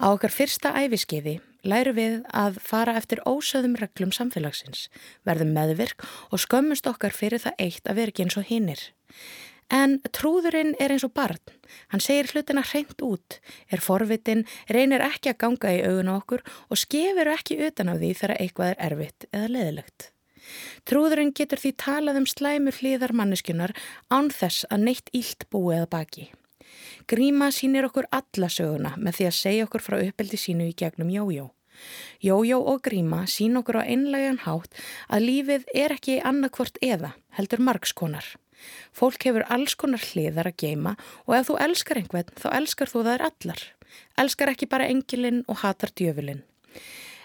Á 0.00 0.14
okkar 0.14 0.32
fyrsta 0.32 0.72
æfiskeiði 0.78 1.40
læru 1.68 1.94
við 1.96 2.20
að 2.32 2.60
fara 2.62 2.94
eftir 3.00 3.22
ósöðum 3.28 3.74
reglum 3.80 4.12
samfélagsins, 4.14 4.88
verðum 5.26 5.54
meðvirk 5.56 6.04
og 6.30 6.42
skömmust 6.42 6.86
okkar 6.90 7.16
fyrir 7.16 7.42
það 7.42 7.58
eitt 7.66 7.88
að 7.88 8.00
vera 8.00 8.14
ekki 8.14 8.26
eins 8.26 8.38
og 8.40 8.48
hinnir. 8.48 8.86
En 9.72 9.98
trúðurinn 10.12 10.74
er 10.78 10.92
eins 10.92 11.06
og 11.06 11.14
barn. 11.16 11.40
Hann 11.90 12.02
segir 12.04 12.28
hlutina 12.30 12.62
hreint 12.68 13.00
út, 13.02 13.38
er 13.72 13.80
forvitin, 13.80 14.44
reynir 14.68 15.02
ekki 15.02 15.32
að 15.32 15.40
ganga 15.40 15.72
í 15.72 15.80
augun 15.88 16.12
okkur 16.12 16.44
og 16.68 16.80
skefur 16.80 17.32
ekki 17.32 17.58
utan 17.64 17.90
á 17.90 17.94
því 17.96 18.12
þegar 18.20 18.36
eitthvað 18.38 18.74
er 18.74 18.84
erfitt 18.90 19.28
eða 19.32 19.52
leðilegt. 19.56 20.10
Trúðurinn 20.84 21.32
getur 21.32 21.60
því 21.60 21.72
talað 21.80 22.20
um 22.20 22.28
slæmur 22.28 22.76
hlýðar 22.76 23.16
manneskunar 23.16 23.72
án 24.12 24.28
þess 24.28 24.68
að 24.68 24.88
neitt 24.90 25.12
ílt 25.16 25.48
búið 25.48 25.86
að 25.86 25.92
baki. 25.96 26.26
Gríma 27.10 27.50
sínir 27.52 27.88
okkur 27.88 28.08
alla 28.14 28.48
söguna 28.48 28.94
með 28.96 29.18
því 29.18 29.26
að 29.28 29.36
segja 29.40 29.66
okkur 29.66 29.84
frá 29.84 29.98
uppeldi 30.00 30.40
sínu 30.40 30.70
í 30.70 30.76
gegnum 30.78 31.10
jójó. 31.12 31.50
Jójó 32.22 32.60
og 32.70 32.80
Gríma 32.86 33.24
sín 33.28 33.58
okkur 33.60 33.82
á 33.82 33.88
einlegan 33.88 34.40
hátt 34.46 34.72
að 35.08 35.26
lífið 35.28 35.68
er 35.74 35.94
ekki 35.96 36.20
annarkvort 36.24 36.78
eða, 36.80 37.14
heldur 37.36 37.60
margskonar. 37.60 38.24
Fólk 38.94 39.26
hefur 39.26 39.44
alls 39.52 39.74
konar 39.76 40.00
hliðar 40.00 40.48
að 40.48 40.58
geima 40.64 40.96
og 41.26 41.36
ef 41.36 41.50
þú 41.50 41.60
elskar 41.66 42.00
einhvern 42.00 42.34
þá 42.40 42.48
elskar 42.60 42.92
þú 42.92 43.04
þær 43.08 43.28
allar. 43.28 43.62
Elskar 44.18 44.52
ekki 44.54 44.70
bara 44.70 44.88
engilinn 44.90 45.42
og 45.48 45.60
hatar 45.62 45.92
djöfulinn. 45.92 46.44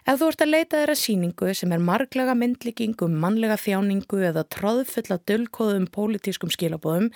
Ef 0.09 0.17
þú 0.17 0.27
ert 0.31 0.41
að 0.41 0.51
leita 0.53 0.79
þeirra 0.79 0.95
síningu 0.97 1.53
sem 1.53 1.73
er 1.75 1.81
marglega 1.83 2.33
myndlíking 2.37 2.95
um 3.05 3.17
mannlega 3.21 3.59
þjáningu 3.59 4.23
eða 4.31 4.45
tróðfulla 4.55 5.19
dölkóðum 5.29 5.85
pólitískum 5.93 6.51
skilabóðum 6.53 7.11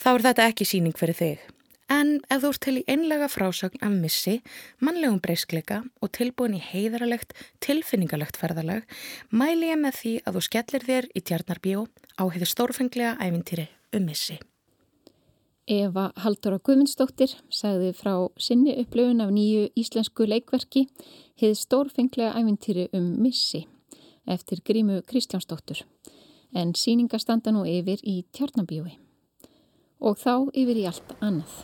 þá 0.00 0.08
er 0.14 0.24
þetta 0.30 0.48
ekki 0.50 0.66
síning 0.68 0.96
fyrir 0.96 1.18
þig. 1.18 1.44
En 1.92 2.16
ef 2.34 2.42
þú 2.42 2.48
ert 2.50 2.62
til 2.64 2.74
í 2.80 2.86
einlega 2.90 3.28
frásagn 3.30 3.82
af 3.86 3.92
missi, 3.94 4.40
mannlegum 4.82 5.20
breyskleika 5.22 5.84
og 6.02 6.10
tilbúin 6.18 6.56
í 6.58 6.62
heiðaralegt, 6.62 7.30
tilfinningalegt 7.62 8.38
ferðalag, 8.40 8.82
mæli 9.30 9.70
ég 9.70 9.78
með 9.78 10.00
því 10.00 10.14
að 10.26 10.38
þú 10.38 10.42
skellir 10.48 10.88
þér 10.88 11.08
í 11.14 11.22
tjarnarbíó 11.22 11.86
á 12.18 12.22
heiði 12.26 12.50
stórfenglega 12.50 13.14
ævintýri 13.22 13.68
um 13.94 14.10
missi. 14.10 14.40
Eva 15.66 16.10
Halldóra 16.22 16.58
Guðmundsdóttir 16.62 17.32
sagði 17.50 17.92
frá 17.98 18.12
sinni 18.38 18.76
upplöfun 18.82 19.22
af 19.22 19.32
nýju 19.34 19.64
íslensku 19.78 20.26
leikverki 20.26 20.84
heiði 21.38 21.56
stórfenglega 21.58 22.34
ævintýri 22.38 22.86
um 22.94 23.08
missi 23.22 23.64
eftir 24.26 24.62
grímu 24.66 25.00
Kristjánsdóttur 25.06 25.82
en 26.54 26.74
síninga 26.78 27.18
standa 27.18 27.54
nú 27.54 27.66
yfir 27.66 28.02
í 28.06 28.20
tjarnarbíói 28.34 28.94
og 30.00 30.18
þá 30.20 30.50
yfir 30.52 30.82
í 30.82 30.86
allt 30.90 31.16
annað. 31.20 31.56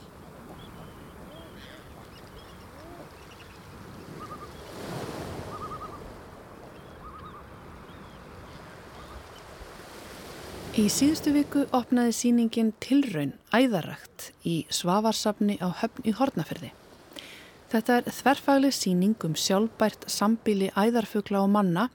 Í 10.72 10.86
síðustu 10.88 11.34
viku 11.34 11.66
opnaði 11.76 12.14
síningin 12.16 12.70
Tilraun 12.80 13.34
æðarakt 13.52 14.30
í 14.48 14.62
Svavarsafni 14.72 15.58
á 15.60 15.68
höfn 15.68 16.08
í 16.08 16.14
Hortnaferði. 16.16 16.70
Þetta 17.68 17.98
er 17.98 18.08
þverfagleg 18.08 18.72
síning 18.72 19.26
um 19.28 19.36
sjálfbært 19.36 20.08
sambíli 20.08 20.70
æðarfugla 20.72 21.44
og 21.44 21.52
manna 21.52 21.90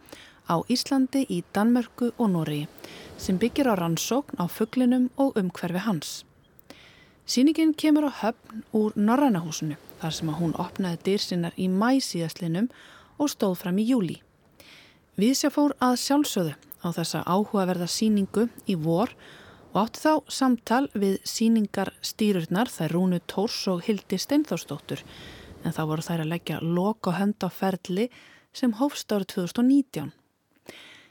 á 0.45 0.61
Íslandi, 0.69 1.25
í 1.25 1.41
Danmörku 1.57 2.13
og 2.21 2.29
Nóri 2.35 2.67
sem 3.17 3.41
byggir 3.41 3.73
á 3.73 3.81
rannsókn 3.81 4.37
á 4.37 4.45
fuglinum 4.45 5.09
og 5.17 5.33
umhverfi 5.41 5.81
hans. 5.89 6.26
Sýningin 7.27 7.73
kemur 7.75 8.07
á 8.07 8.11
höfn 8.23 8.61
úr 8.71 8.93
Norrænahúsinu 8.95 9.75
þar 9.99 10.13
sem 10.15 10.29
að 10.31 10.37
hún 10.39 10.53
opnaði 10.63 10.99
dyrsinnar 11.03 11.57
í 11.59 11.65
mæ 11.67 11.99
síðastlinum 11.99 12.69
og 13.19 13.31
stóð 13.33 13.57
fram 13.59 13.81
í 13.83 13.87
júli. 13.89 14.15
Við 15.19 15.33
sér 15.35 15.51
fór 15.51 15.73
að 15.83 15.97
sjálfsögðu 16.05 16.53
á 16.55 16.87
þessa 16.95 17.25
áhugaverða 17.27 17.89
síningu 17.91 18.45
í 18.63 18.77
vor 18.79 19.11
og 19.73 19.81
átti 19.81 20.05
þá 20.05 20.13
samtal 20.37 20.85
við 20.95 21.17
síningar 21.27 21.91
stýrurnar 21.99 22.71
þær 22.71 22.95
Rúnu 22.95 23.19
Tórs 23.27 23.59
og 23.73 23.83
Hildi 23.83 24.21
Steinþórsdóttur 24.23 25.03
en 25.65 25.75
þá 25.75 25.83
voru 25.89 26.07
þær 26.07 26.23
að 26.23 26.31
leggja 26.31 26.61
lok 26.63 27.11
og 27.11 27.19
hönd 27.19 27.43
á 27.43 27.51
ferli 27.51 28.07
sem 28.55 28.71
hófst 28.79 29.11
árið 29.11 29.33
2019. 29.35 30.13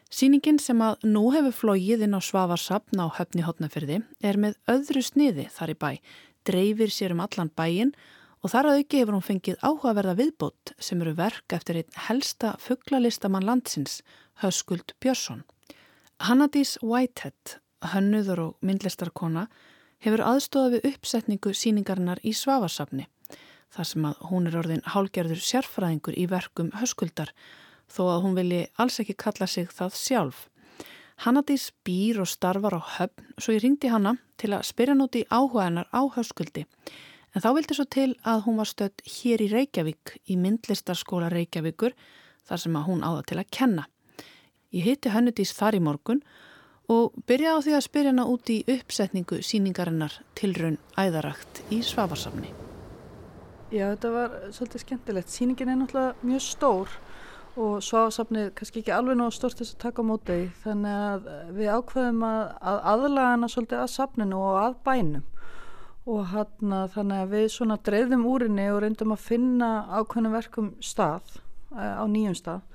Sýningin 0.06 0.60
sem 0.62 0.78
að 0.86 1.02
nú 1.02 1.24
hefur 1.34 1.54
flóið 1.54 2.04
inn 2.06 2.14
á 2.14 2.22
Svavarsapn 2.22 3.00
á 3.02 3.10
höfni 3.16 3.42
hotnafyrði 3.42 4.04
er 4.22 4.36
með 4.38 4.54
öðru 4.70 5.02
sniði 5.02 5.48
þar 5.50 5.72
í 5.72 5.76
bæ, 5.82 5.90
dreifir 6.46 6.92
sér 6.94 7.14
um 7.16 7.24
allan 7.24 7.50
bæin 7.58 7.90
og 8.38 8.52
þar 8.52 8.68
að 8.70 8.78
auki 8.80 9.00
hefur 9.00 9.16
hún 9.16 9.26
fengið 9.26 9.58
áhugaverða 9.66 10.14
viðbót 10.20 10.72
sem 10.78 11.02
eru 11.02 11.16
verk 11.18 11.56
eftir 11.58 11.80
einn 11.80 11.98
helsta 12.06 12.54
fugglalista 12.62 13.28
landsins, 13.28 14.02
Höskuld 14.42 14.94
Björnsson. 15.02 15.42
Hannadís 16.22 16.76
Whitehead, 16.82 17.58
hönnuður 17.82 18.42
og 18.44 18.56
myndlistarkona, 18.62 19.48
hefur 19.98 20.22
aðstofað 20.22 20.76
við 20.76 20.90
uppsetningu 20.92 21.52
síningarinnar 21.52 22.22
í 22.22 22.30
Svavarsapni, 22.30 23.08
þar 23.74 23.90
sem 23.90 24.06
að 24.06 24.22
hún 24.30 24.46
er 24.46 24.58
orðin 24.60 24.86
hálgerður 24.86 25.42
sérfræðingur 25.42 26.14
í 26.14 26.28
verkum 26.30 26.70
höskuldar, 26.78 27.32
þó 27.90 28.02
að 28.10 28.22
hún 28.24 28.36
vilji 28.38 28.62
alls 28.82 29.00
ekki 29.02 29.16
kalla 29.18 29.48
sig 29.50 29.70
það 29.72 29.98
sjálf. 30.00 30.46
Hannadís 31.24 31.70
býr 31.86 32.20
og 32.20 32.28
starfar 32.28 32.76
á 32.76 32.82
höfn, 32.98 33.24
svo 33.40 33.54
ég 33.56 33.62
ringdi 33.64 33.88
hanna 33.88 34.16
til 34.36 34.52
að 34.52 34.66
spyrja 34.68 34.96
núti 34.98 35.24
áhuga 35.32 35.64
hennar 35.64 35.88
á 35.88 36.04
höskuldi, 36.12 36.66
en 37.32 37.42
þá 37.44 37.48
vildi 37.56 37.76
svo 37.78 37.86
til 37.88 38.10
að 38.20 38.42
hún 38.44 38.60
var 38.60 38.68
stödd 38.68 39.00
hér 39.08 39.44
í 39.44 39.48
Reykjavík, 39.52 40.18
í 40.28 40.36
myndlistarskóla 40.36 41.30
Reykjavíkur, 41.32 41.96
þar 42.44 42.62
sem 42.62 42.76
að 42.76 42.86
hún 42.90 43.06
áða 43.06 43.24
til 43.30 43.40
að 43.40 43.50
kenna. 43.50 43.86
Ég 44.76 44.84
hitti 44.90 45.14
Hönnudís 45.14 45.54
þar 45.56 45.78
í 45.78 45.80
morgun 45.80 46.20
og 46.92 47.16
byrjaði 47.26 47.56
á 47.56 47.64
því 47.64 47.74
að 47.78 47.86
spyrja 47.86 48.12
hana 48.12 48.28
út 48.30 48.52
í 48.52 48.60
uppsetningu 48.76 49.40
síningarinnar 49.42 50.20
tilraun 50.38 50.76
æðarakt 51.00 51.64
í 51.72 51.80
Svafarsafni. 51.86 52.52
Já, 53.72 53.88
þetta 53.96 54.10
var 54.14 54.34
svolítið 54.54 54.82
skemmtilegt. 54.84 55.32
Sýningin 55.32 55.72
er 55.72 55.80
náttúrulega 55.80 56.28
mjög 56.28 56.44
stór 56.44 56.92
og 57.56 57.80
Svafarsafnið 57.84 58.50
kannski 58.58 58.82
ekki 58.82 58.92
alveg 58.92 59.16
nóg 59.16 59.32
stórt 59.32 59.56
þess 59.60 59.76
að 59.76 59.82
taka 59.86 60.04
á 60.04 60.08
móti 60.10 60.36
þannig 60.60 60.98
að 61.06 61.30
við 61.56 61.72
ákveðum 61.72 62.22
að, 62.28 62.42
að 62.72 62.78
aðlaga 62.92 63.32
hana 63.32 63.48
svolítið 63.52 63.80
að 63.80 63.92
safninu 63.94 64.40
og 64.44 64.58
að 64.60 64.78
bænum. 64.84 65.24
Og 66.06 66.28
hana, 66.30 66.84
þannig 66.92 67.22
að 67.22 67.32
við 67.32 67.46
svona 67.56 67.78
dreifðum 67.88 68.26
úrinni 68.28 68.68
og 68.70 68.80
reyndum 68.84 69.16
að 69.16 69.24
finna 69.24 69.70
ákveðnum 69.88 70.36
verkum 70.36 70.72
stað 70.84 71.38
eh, 71.38 71.96
á 71.96 72.04
nýjum 72.04 72.36
stað. 72.36 72.66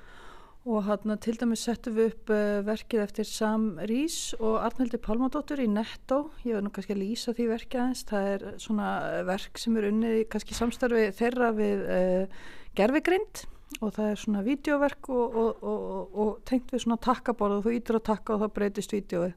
Og 0.62 0.84
hann 0.86 1.18
til 1.18 1.38
dæmis 1.42 1.64
settum 1.66 1.96
við 1.98 2.12
upp 2.12 2.30
uh, 2.30 2.60
verkið 2.62 3.00
eftir 3.02 3.26
Sam 3.26 3.80
Rís 3.90 4.36
og 4.38 4.60
Arnaldi 4.62 5.00
Pálmadóttur 5.02 5.58
í 5.64 5.66
Netto. 5.66 6.28
Ég 6.46 6.54
verð 6.54 6.68
nú 6.68 6.74
kannski 6.76 6.94
að 6.94 7.02
lýsa 7.02 7.34
því 7.34 7.48
verkið 7.50 7.82
aðeins. 7.82 8.04
Það 8.12 8.28
er 8.34 8.46
svona 8.62 8.92
verk 9.26 9.58
sem 9.58 9.80
er 9.80 9.88
unnið 9.90 10.20
kannski 10.30 10.58
samstarfi 10.60 11.08
þeirra 11.18 11.50
við 11.58 11.82
uh, 11.82 12.44
gerfigrind 12.78 13.42
og 13.80 13.94
það 13.96 14.08
er 14.12 14.22
svona 14.22 14.46
videoverk 14.46 15.10
og, 15.10 15.36
og, 15.42 15.64
og, 15.64 16.16
og 16.24 16.32
tengt 16.46 16.74
við 16.74 16.86
svona 16.86 17.00
takkaborð 17.02 17.60
og 17.60 17.68
þú 17.68 17.76
ítur 17.80 18.02
að 18.02 18.08
takka 18.12 18.36
og 18.36 18.44
þá 18.44 18.56
breytist 18.58 18.96
videoið 18.96 19.36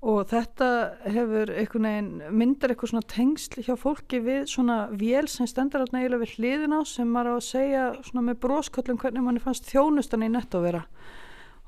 og 0.00 0.30
þetta 0.30 0.66
hefur 1.12 1.50
einhvern 1.52 1.86
veginn 1.86 2.36
myndar 2.40 2.72
eitthvað 2.72 2.94
svona 2.94 3.08
tengsl 3.10 3.64
hjá 3.66 3.74
fólki 3.76 4.20
við 4.24 4.46
svona 4.48 4.78
vél 4.96 5.28
sem 5.28 5.48
stendur 5.48 5.84
alltaf 5.84 6.00
eiginlega 6.00 6.22
við 6.22 6.36
hliðin 6.38 6.76
á 6.76 6.80
sem 6.88 7.10
maður 7.10 7.36
á 7.36 7.36
að 7.36 7.48
segja 7.50 7.82
svona 8.06 8.24
með 8.30 8.38
brósköllum 8.46 9.00
hvernig 9.02 9.26
manni 9.26 9.44
fannst 9.44 9.68
þjónustan 9.68 10.24
í 10.24 10.30
netto 10.32 10.62
vera. 10.64 10.86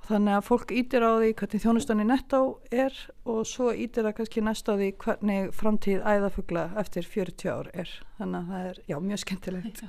Og 0.01 0.09
þannig 0.09 0.39
að 0.39 0.49
fólk 0.49 0.73
ítir 0.81 1.05
á 1.05 1.13
því 1.13 1.31
hvernig 1.43 1.65
þjónustan 1.67 2.03
í 2.03 2.09
netto 2.09 2.43
er 2.73 2.97
og 3.29 3.45
svo 3.47 3.69
ítir 3.77 4.09
það 4.09 4.17
kannski 4.23 4.49
næst 4.49 4.73
á 4.73 4.75
því 4.81 4.91
hvernig 5.05 5.55
framtíð 5.61 6.01
æðafugla 6.01 6.67
eftir 6.81 7.07
40 7.13 7.53
ár 7.53 7.73
er. 7.85 7.97
Þannig 8.17 8.41
að 8.41 8.53
það 8.57 8.69
er 8.73 8.85
já 8.89 9.01
mjög 9.11 9.27
skemmtilegt 9.27 9.85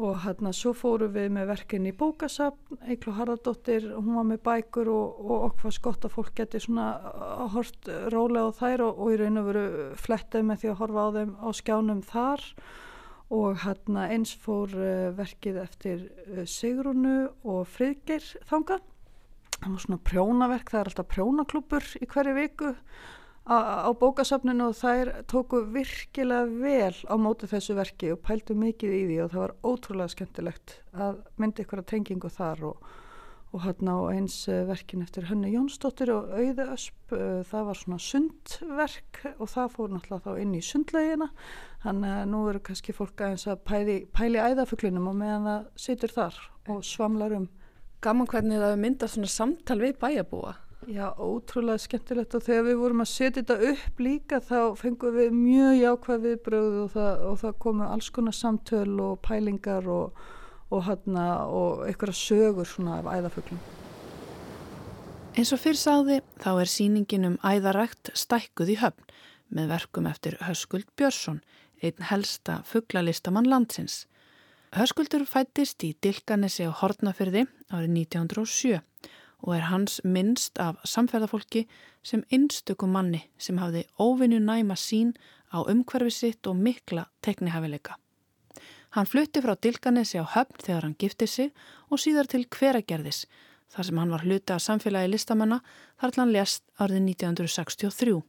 og 0.00 0.22
hérna 0.24 0.54
svo 0.56 0.72
fórum 0.72 1.12
við 1.12 1.28
með 1.34 1.50
verkinn 1.50 1.88
í 1.88 1.92
bókasapn, 1.92 2.78
Eiklo 2.88 3.12
Haraldóttir 3.18 3.90
hún 3.92 4.14
var 4.16 4.24
með 4.30 4.40
bækur 4.46 4.88
og, 4.88 5.18
og 5.20 5.48
okkar 5.50 5.74
skott 5.76 6.06
að 6.08 6.14
fólk 6.14 6.32
geti 6.38 6.62
svona 6.64 6.86
uh, 7.10 7.42
hort 7.52 7.90
rólega 8.14 8.48
á 8.48 8.56
þær 8.56 8.86
og, 8.86 9.02
og 9.04 9.12
í 9.12 9.18
raun 9.20 9.42
og 9.42 9.50
veru 9.50 9.66
flettið 10.00 10.48
með 10.48 10.62
því 10.62 10.72
að 10.72 10.80
horfa 10.80 11.04
á 11.04 11.08
þeim 11.18 11.34
á 11.36 11.48
skjánum 11.60 12.00
þar. 12.08 12.46
Og 13.32 13.60
hérna 13.64 14.08
eins 14.12 14.32
fór 14.36 14.72
uh, 14.76 15.12
verkið 15.16 15.60
eftir 15.60 16.08
uh, 16.08 16.46
Sigrunu 16.48 17.18
og 17.44 17.68
Friðgeir 17.68 18.24
þanga 18.48 18.80
það 19.62 19.74
var 19.74 19.82
svona 19.84 20.04
prjónaverk, 20.08 20.70
það 20.72 20.80
er 20.80 20.88
alltaf 20.90 21.10
prjónaklúpur 21.12 21.90
í 22.00 22.08
hverju 22.10 22.32
viku 22.40 22.72
á 23.42 23.90
bókasafninu 23.98 24.68
og 24.70 24.76
þær 24.78 25.08
tóku 25.26 25.64
virkilega 25.74 26.46
vel 26.46 26.94
á 27.10 27.14
móti 27.18 27.48
þessu 27.50 27.74
verki 27.74 28.12
og 28.14 28.22
pæltu 28.22 28.54
mikið 28.54 28.94
í 28.94 29.02
því 29.08 29.16
og 29.24 29.32
það 29.32 29.42
var 29.42 29.54
ótrúlega 29.66 30.14
skemmtilegt 30.14 30.74
að 30.94 31.22
myndi 31.42 31.64
ykkur 31.64 31.82
að 31.82 31.88
tengingu 31.90 32.30
þar 32.30 32.62
og, 32.70 32.86
og 33.50 33.64
hann 33.66 33.90
á 33.90 33.98
eins 34.14 34.36
eh, 34.46 34.62
verkin 34.68 35.02
eftir 35.02 35.26
Hönnu 35.26 35.50
Jónsdóttir 35.50 36.14
og 36.14 36.30
Auðaösp 36.38 37.16
eh, 37.18 37.42
það 37.50 37.66
var 37.66 37.82
svona 37.82 38.00
sundverk 38.06 39.22
og 39.34 39.50
það 39.50 39.74
fór 39.74 39.94
náttúrulega 39.96 40.22
þá 40.22 40.42
inn 40.46 40.54
í 40.54 40.62
sundlegina 40.62 41.32
þannig 41.82 42.18
að 42.20 42.30
nú 42.30 42.46
eru 42.52 42.62
kannski 42.62 42.94
fólk 42.94 43.26
aðeins 43.26 43.48
að 43.50 43.64
pæli, 43.66 44.02
pæli 44.14 44.38
æðafuglinum 44.38 45.10
og 45.10 45.18
meðan 45.18 45.50
það 45.50 45.70
situr 45.88 46.14
þar 46.14 46.42
og 46.70 46.84
svamlar 46.86 47.34
um. 47.40 47.50
Gaman 48.02 48.30
hvernig 48.30 48.62
það 48.62 48.82
mynda 48.82 49.10
svona 49.10 49.30
samtal 49.30 49.82
við 49.82 49.98
bæjabúa 49.98 50.60
Já, 50.90 51.12
ótrúlega 51.14 51.78
skemmtilegt 51.78 52.34
og 52.34 52.42
þegar 52.42 52.64
við 52.66 52.78
vorum 52.80 53.02
að 53.04 53.10
setja 53.12 53.42
þetta 53.44 53.70
upp 53.70 54.00
líka 54.02 54.40
þá 54.42 54.74
fengum 54.80 55.14
við 55.14 55.36
mjög 55.36 55.76
jákvæð 55.78 56.24
viðbröð 56.26 56.78
og 56.80 56.88
það, 56.96 57.22
það 57.44 57.54
komu 57.62 57.86
alls 57.86 58.08
konar 58.16 58.34
samtöl 58.34 58.96
og 59.04 59.20
pælingar 59.22 59.86
og, 59.86 60.18
og, 60.74 60.82
hana, 60.88 61.28
og 61.46 61.86
einhverja 61.86 62.18
sögur 62.18 62.66
svona 62.66 62.98
af 62.98 63.12
æðaföglum. 63.14 63.62
Eins 65.38 65.54
og 65.54 65.62
fyrr 65.62 65.78
sáði 65.78 66.18
þá 66.42 66.50
er 66.50 66.74
síningin 66.74 67.30
um 67.30 67.40
æðarækt 67.46 68.10
stækkuð 68.18 68.74
í 68.74 68.80
höfn 68.82 69.16
með 69.54 69.74
verkum 69.76 70.10
eftir 70.10 70.40
Höskuld 70.42 70.90
Björnsson, 70.98 71.44
einn 71.78 72.10
helsta 72.10 72.64
fugglalista 72.66 73.30
landsins. 73.30 74.08
Höskuldur 74.74 75.28
fættist 75.30 75.84
í 75.84 75.94
Dilkanesi 76.02 76.66
á 76.66 76.74
Hortnafyrði 76.74 77.46
árið 77.70 77.92
1907 78.02 78.80
og 79.42 79.56
er 79.56 79.66
hans 79.68 80.00
minnst 80.04 80.58
af 80.62 80.78
samferðafólki 80.86 81.66
sem 82.02 82.22
einstökum 82.32 82.94
manni 82.94 83.24
sem 83.38 83.58
hafði 83.58 83.84
óvinnu 83.98 84.38
næma 84.42 84.76
sín 84.78 85.12
á 85.52 85.62
umhverfi 85.62 86.10
sitt 86.10 86.46
og 86.46 86.56
mikla 86.56 87.08
teknihafileika. 87.22 87.98
Hann 88.92 89.08
flutti 89.08 89.40
frá 89.40 89.54
Dilganesi 89.56 90.20
á 90.20 90.26
höfn 90.34 90.60
þegar 90.62 90.86
hann 90.86 90.98
gifti 91.00 91.26
sig 91.26 91.52
og 91.90 91.98
síðar 91.98 92.28
til 92.28 92.44
hveragerðis 92.44 93.24
þar 93.72 93.88
sem 93.88 93.98
hann 93.98 94.12
var 94.12 94.24
hluti 94.26 94.52
af 94.52 94.60
samfélagi 94.60 95.10
listamanna 95.12 95.62
þar 96.00 96.18
hann 96.18 96.34
lest 96.34 96.64
árið 96.78 97.00
1963. 97.14 98.20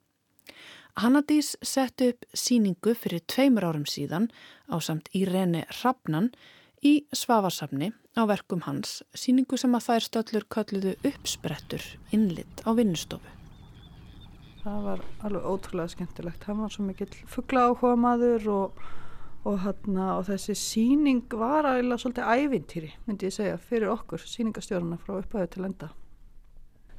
Hannadís 1.02 1.56
setti 1.66 2.12
upp 2.14 2.26
síningu 2.38 2.94
fyrir 2.96 3.24
tveimur 3.28 3.66
árum 3.66 3.86
síðan 3.90 4.30
á 4.70 4.78
samt 4.78 5.10
Irene 5.18 5.66
Hrafnan 5.80 6.32
í 6.84 6.94
Svavarsafni 7.16 7.92
á 8.20 8.22
verkum 8.30 8.64
hans, 8.68 9.02
síningu 9.16 9.58
sem 9.60 9.74
að 9.76 9.88
þær 9.88 10.06
stöllur 10.08 10.46
kölluðu 10.52 10.98
uppsprettur 11.08 11.86
innlitt 12.16 12.64
á 12.68 12.76
vinnustofu. 12.76 13.32
Það 14.64 14.84
var 14.88 15.02
alveg 15.28 15.48
ótrúlega 15.48 15.92
skemmtilegt. 15.92 16.44
Það 16.46 16.60
var 16.62 16.72
svo 16.72 16.86
mikill 16.88 17.16
fuggla 17.28 17.66
áhuga 17.68 17.98
maður 18.00 18.46
og, 18.54 18.84
og, 19.44 19.58
hana, 19.66 20.14
og 20.20 20.28
þessi 20.30 20.56
síning 20.60 21.26
var 21.40 21.68
alveg 21.68 22.00
svolítið 22.00 22.32
ævintýri, 22.32 22.92
myndi 23.08 23.28
ég 23.28 23.36
segja, 23.36 23.58
fyrir 23.60 23.92
okkur, 23.92 24.24
síningastjórnuna 24.24 25.00
frá 25.04 25.18
upphæðu 25.18 25.52
til 25.56 25.68
enda. 25.68 25.92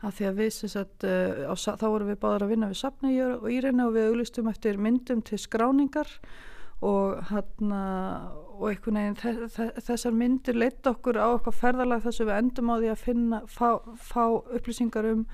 Að 0.04 0.20
að 0.28 0.42
við, 0.42 0.50
sagt, 0.68 1.06
uh, 1.08 1.48
á, 1.48 1.54
þá 1.56 1.86
vorum 1.88 2.10
við 2.12 2.20
báðar 2.20 2.44
að 2.44 2.50
vinna 2.52 2.68
við 2.68 2.82
sapni 2.82 3.14
og 3.24 3.46
íreina 3.48 3.86
og 3.88 3.94
við 3.94 4.10
auglistum 4.10 4.50
eftir 4.52 4.76
myndum 4.76 5.24
til 5.24 5.38
skráningar 5.40 6.10
og 6.12 6.53
hérna 7.30 7.82
og 8.54 8.68
einhvern 8.70 8.98
veginn 9.00 9.78
þessar 9.82 10.14
myndir 10.14 10.56
leitt 10.56 10.86
okkur 10.86 11.18
á 11.18 11.26
okkar 11.34 11.56
ferðalag 11.56 12.04
þess 12.04 12.22
að 12.22 12.30
við 12.30 12.38
endum 12.38 12.70
á 12.70 12.74
því 12.76 12.90
að 12.92 13.02
finna, 13.02 13.40
fá, 13.50 13.68
fá 13.98 14.24
upplýsingar 14.30 15.08
um 15.10 15.24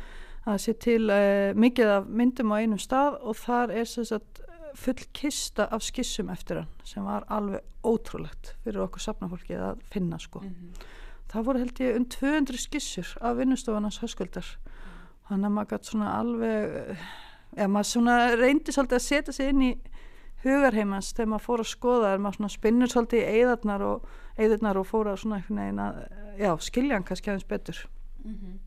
að 0.49 0.61
sé 0.65 0.75
til 0.81 1.03
uh, 1.13 1.51
mikið 1.59 1.93
af 1.99 2.09
myndum 2.09 2.55
á 2.55 2.61
einum 2.63 2.81
stað 2.81 3.19
og 3.21 3.37
þar 3.37 3.75
er 3.77 3.91
sagt, 3.91 4.41
full 4.79 5.03
kista 5.17 5.67
af 5.75 5.85
skissum 5.85 6.31
eftir 6.33 6.63
hann 6.63 6.87
sem 6.87 7.05
var 7.05 7.27
alveg 7.29 7.61
ótrúlegt 7.85 8.55
fyrir 8.65 8.85
okkur 8.87 9.03
sapnafólki 9.03 9.59
að 9.59 9.83
finna 9.93 10.19
sko. 10.19 10.41
Mm 10.41 10.49
-hmm. 10.49 10.87
Það 11.33 11.45
voru 11.45 11.59
held 11.59 11.81
ég 11.81 11.97
um 11.97 12.05
200 12.05 12.59
skissur 12.59 13.17
af 13.21 13.37
vinnustofanans 13.37 13.99
höskuldar 13.99 14.47
þannig 15.29 15.47
að 15.47 15.53
maður 15.55 15.71
gæti 15.71 15.91
svona 15.91 16.19
alveg 16.19 16.97
eða 17.57 17.69
maður 17.69 17.91
svona 17.91 18.35
reyndi 18.37 18.73
svolítið 18.73 18.95
að 18.95 19.09
setja 19.09 19.33
sig 19.33 19.49
inn 19.49 19.63
í 19.63 19.77
hugarheimans 20.45 21.13
þegar 21.13 21.31
maður 21.35 21.47
fór 21.47 21.63
að 21.65 21.71
skoða 21.71 22.15
er 22.15 22.23
maður 22.23 22.39
svona 22.39 22.55
spinnur 22.55 22.93
svolítið 22.93 23.21
í 23.21 23.43
eðarnar 23.43 23.85
og, 23.87 24.09
og 24.41 24.89
fór 24.89 25.13
að 25.13 25.23
svona 25.23 25.39
einhvern 25.41 25.63
veginn 25.63 25.85
að 25.85 26.03
já, 26.41 26.51
skilja 26.67 26.97
hann 26.97 27.07
kannski 27.09 27.31
aðeins 27.31 27.49
betur 27.49 27.87
mm 28.25 28.35
-hmm. 28.35 28.59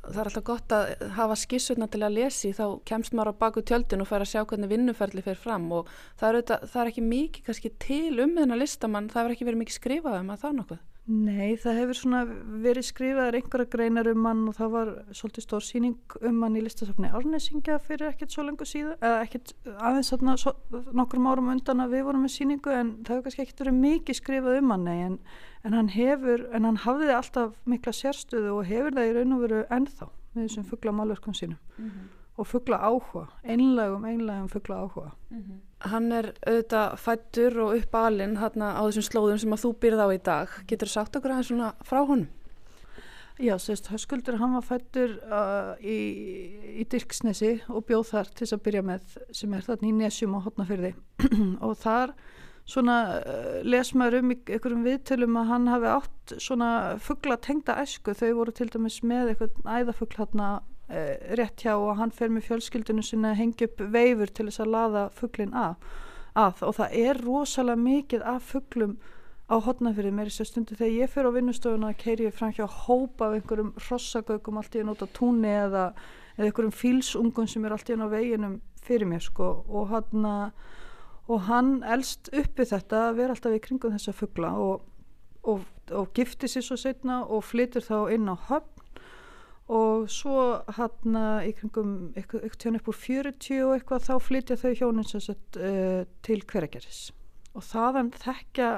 Það 0.00 0.20
er 0.20 0.28
alltaf 0.30 0.44
gott 0.44 0.72
að 0.72 1.10
hafa 1.12 1.34
skissutna 1.36 1.86
til 1.86 2.00
að 2.02 2.14
lesi 2.16 2.52
þá 2.56 2.80
kemst 2.88 3.12
maður 3.12 3.36
á 3.36 3.40
baku 3.40 3.60
tjöldin 3.60 4.00
og 4.00 4.08
fær 4.08 4.24
að 4.24 4.30
sjá 4.32 4.44
hvernig 4.46 4.70
vinnuferli 4.70 5.22
fer 5.22 5.36
fram 5.36 5.72
og 5.72 5.88
það 6.16 6.28
er, 6.28 6.34
auðvitað, 6.34 6.68
það 6.70 6.82
er 6.82 6.88
ekki 6.88 7.02
mikið 7.02 7.44
kannski 7.44 7.70
til 7.78 8.20
um 8.20 8.32
þennan 8.36 8.58
listamann, 8.58 9.10
það 9.10 9.24
er 9.24 9.30
ekki 9.30 9.44
verið 9.44 9.58
mikið 9.58 9.76
skrifað 9.76 10.20
um 10.20 10.30
að 10.30 10.40
það 10.40 10.56
nokkuð 10.56 10.80
Nei, 11.08 11.56
það 11.58 11.78
hefur 11.80 11.96
svona 11.96 12.18
verið 12.62 12.84
skrifaðar 12.86 13.34
einhverja 13.38 13.70
greinar 13.72 14.10
um 14.12 14.26
hann 14.28 14.42
og 14.50 14.54
það 14.58 14.74
var 14.74 14.90
svolítið 15.16 15.46
stór 15.46 15.64
síning 15.64 16.14
um 16.28 16.42
hann 16.44 16.58
í 16.60 16.62
listasafni 16.62 17.10
Árnesingja 17.10 17.78
fyrir 17.82 18.12
ekkert 18.12 18.36
svo 18.36 18.44
lengur 18.46 18.68
síðan, 18.68 18.98
eða 19.00 19.24
ekkert 19.24 19.54
aðeins 19.80 20.12
svona 20.12 20.36
svo, 20.38 20.52
nokkrum 20.94 21.26
árum 21.26 21.50
undan 21.50 21.82
að 21.82 21.96
við 21.96 22.06
vorum 22.10 22.22
með 22.26 22.34
síningu 22.36 22.76
en 22.76 22.92
það 23.00 23.16
hefur 23.16 23.26
kannski 23.26 23.46
ekkert 23.46 23.64
verið 23.64 23.80
mikið 23.80 24.20
skrifað 24.20 24.60
um 24.60 24.72
hann 24.76 24.86
en, 24.92 25.18
en 25.64 25.78
hann 25.80 25.90
hefur, 25.96 26.46
en 26.52 26.68
hann 26.68 26.80
hafði 26.84 27.10
alltaf 27.16 27.58
mikla 27.64 27.96
sérstöðu 27.96 28.54
og 28.60 28.70
hefur 28.70 28.94
það 29.00 29.10
í 29.10 29.18
raun 29.18 29.36
og 29.38 29.44
veru 29.48 29.66
ennþá 29.66 30.10
með 30.36 30.46
þessum 30.46 30.70
fuggla 30.70 30.94
málverkum 30.94 31.34
sínum 31.34 31.58
mm 31.58 31.90
-hmm. 31.90 32.08
Og 32.40 32.48
fuggla 32.48 32.80
áhuga, 32.80 33.26
einlegum, 33.44 34.06
einlegum 34.08 34.48
fuggla 34.48 34.82
áhuga. 34.82 35.10
Mm 35.30 35.42
-hmm. 35.42 35.88
Hann 35.90 36.12
er 36.12 36.32
auðvitað 36.46 36.96
fættur 36.96 37.58
og 37.60 37.76
upp 37.76 37.94
alinn 37.94 38.36
hérna 38.36 38.76
á 38.76 38.82
þessum 38.88 39.08
slóðum 39.08 39.38
sem 39.38 39.52
að 39.52 39.62
þú 39.64 39.72
byrð 39.80 40.00
á 40.00 40.08
í 40.14 40.18
dag. 40.24 40.48
Getur 40.66 40.88
þú 40.88 40.92
sagt 40.92 41.16
okkur 41.16 41.30
aðeins 41.30 41.48
svona 41.48 41.72
frá 41.84 42.06
honum? 42.06 42.28
Já, 43.40 43.56
sérst, 43.58 43.88
Höskuldur 43.88 44.36
hann 44.36 44.52
var 44.52 44.64
fættur 44.66 45.14
uh, 45.32 45.72
í, 45.80 45.96
í 46.76 46.84
Dirksnesi 46.84 47.62
og 47.72 47.86
bjóð 47.88 48.10
þar 48.10 48.28
til 48.36 48.48
að 48.52 48.62
byrja 48.66 48.82
með 48.84 49.14
sem 49.32 49.54
er 49.56 49.64
þarna 49.64 49.88
í 49.88 49.92
Nesjum 49.96 50.34
og 50.36 50.42
Hotnafyrði 50.44 50.90
og 51.66 51.72
þar 51.80 52.12
svona 52.68 52.96
uh, 53.16 53.62
les 53.64 53.94
maður 53.96 54.18
um 54.20 54.34
einhverjum 54.34 54.84
viðtölum 54.84 55.38
að 55.40 55.48
hann 55.54 55.70
hafi 55.72 55.88
átt 55.94 56.34
svona 56.36 56.70
fuggla 57.00 57.38
tengda 57.40 57.78
esku 57.80 58.12
þau 58.12 58.28
voru 58.42 58.52
til 58.52 58.68
dæmis 58.74 59.00
með 59.00 59.32
einhvern 59.32 59.72
æðafuggl 59.72 60.20
hérna 60.20 60.50
rétt 61.38 61.64
hjá 61.64 61.76
og 61.76 61.96
hann 62.00 62.12
fer 62.14 62.32
með 62.32 62.48
fjölskyldinu 62.48 63.04
sinna 63.06 63.32
að 63.32 63.40
hengja 63.44 63.68
upp 63.70 63.82
veifur 63.94 64.32
til 64.34 64.48
þess 64.48 64.62
að 64.64 64.72
laða 64.74 65.06
fugglin 65.14 65.54
að, 65.54 65.74
að. 66.34 66.62
Og 66.66 66.76
það 66.80 66.96
er 67.04 67.22
rosalega 67.24 67.84
mikið 67.84 68.26
af 68.32 68.48
fugglum 68.50 68.96
á 69.50 69.56
hotnafyrði 69.58 70.12
mér 70.14 70.30
í 70.30 70.34
þessu 70.34 70.46
stundu 70.50 70.78
þegar 70.78 70.96
ég 70.96 71.10
fer 71.10 71.26
á 71.26 71.34
vinnustofuna 71.34 71.90
að 71.90 72.00
keiri 72.04 72.30
fram 72.34 72.52
hjá 72.54 72.66
hópa 72.66 73.28
af 73.28 73.38
einhverjum 73.38 73.72
hrossagögum 73.78 74.60
allt 74.60 74.76
í 74.76 74.82
enn 74.82 74.92
út 74.92 75.02
á 75.02 75.08
túnni 75.14 75.50
eða, 75.50 75.86
eða 76.36 76.50
einhverjum 76.50 76.76
fílsungum 76.76 77.48
sem 77.50 77.64
er 77.66 77.74
allt 77.74 77.90
í 77.90 77.96
enn 77.96 78.06
á 78.06 78.08
veginum 78.12 78.60
fyrir 78.84 79.10
mér 79.10 79.24
sko. 79.24 79.50
Og 79.66 79.90
hann 79.90 80.52
og 81.30 81.46
hann 81.46 81.80
elst 81.86 82.30
uppi 82.34 82.66
þetta 82.66 83.08
að 83.08 83.18
vera 83.20 83.34
alltaf 83.36 83.54
í 83.54 83.62
kringum 83.62 83.94
þessa 83.94 84.14
fuggla 84.16 84.50
og, 84.58 84.86
og, 85.46 85.62
og 85.94 86.10
gifti 86.16 86.50
sér 86.50 86.64
svo 86.66 86.78
setna 86.80 87.20
og 87.22 87.44
flytur 87.46 87.86
þá 87.86 88.10
inn 88.14 88.30
á 88.30 88.34
höfn 88.48 88.79
og 89.70 90.08
svo 90.10 90.44
hann 90.76 91.18
í 91.46 91.52
kringum 91.54 91.90
eitthvað 92.18 92.56
tjón 92.58 92.78
upp 92.80 92.88
úr 92.90 92.96
40 92.98 93.60
og 93.66 93.74
eitthvað 93.76 94.06
þá 94.08 94.14
flytja 94.26 94.58
þau 94.58 94.72
hjónin 94.80 95.06
sett, 95.06 95.58
uh, 95.58 96.02
til 96.26 96.40
hverageris 96.42 97.10
og 97.54 97.66
þaðan 97.66 98.10
þekkja 98.16 98.70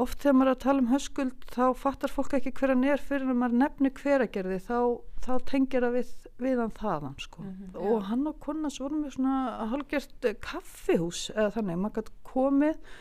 oft 0.00 0.22
þegar 0.22 0.36
maður 0.38 0.50
er 0.50 0.56
að 0.56 0.62
tala 0.64 0.82
um 0.82 0.90
höskuld 0.92 1.46
þá 1.52 1.64
fattar 1.76 2.12
fólk 2.12 2.36
ekki 2.38 2.54
hver 2.56 2.72
hann 2.72 2.86
er 2.88 3.02
fyrir 3.02 3.28
að 3.28 3.40
maður 3.42 3.58
nefnir 3.60 3.94
hveragerði 3.98 4.58
þá, 4.64 4.78
þá 5.26 5.32
tengir 5.50 5.84
það 5.84 5.98
við, 5.98 6.12
við 6.46 6.62
hann 6.62 6.74
þaðan 6.78 7.18
sko. 7.20 7.42
mm 7.42 7.52
-hmm, 7.52 7.90
og 7.90 8.06
hann 8.08 8.26
og 8.30 8.38
konas 8.46 8.80
voru 8.80 9.02
með 9.02 9.16
svona 9.16 9.68
halgjört 9.72 10.30
kaffihús 10.40 11.26
eða 11.34 11.50
þannig, 11.58 11.82
maður 11.82 11.98
gæti 12.00 12.16
komið 12.32 12.96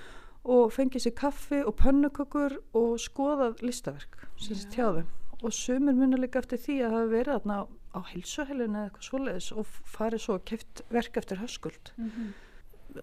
og 0.52 0.74
fengið 0.74 1.06
sér 1.06 1.16
kaffi 1.16 1.62
og 1.64 1.76
pönnukökur 1.78 2.58
og 2.74 2.94
skoðað 3.00 3.62
listaverk 3.62 4.28
sem 4.42 4.58
ja. 4.58 4.70
þjáðum 4.76 5.10
og 5.42 5.54
sumir 5.54 5.98
muni 5.98 6.20
líka 6.20 6.42
eftir 6.42 6.62
því 6.62 6.78
að 6.86 6.96
hafa 6.96 7.12
verið 7.12 7.34
þarna 7.38 7.58
á 7.92 8.00
heilsuhelinu 8.12 8.78
eða 8.78 8.90
eitthvað 8.90 9.08
svoleiðis 9.08 9.50
og 9.58 9.74
farið 9.96 10.24
svo 10.26 10.38
keft 10.52 10.84
verk 10.94 11.18
eftir 11.18 11.42
höskuld. 11.42 11.92
Mm 11.98 12.12
-hmm. 12.12 12.32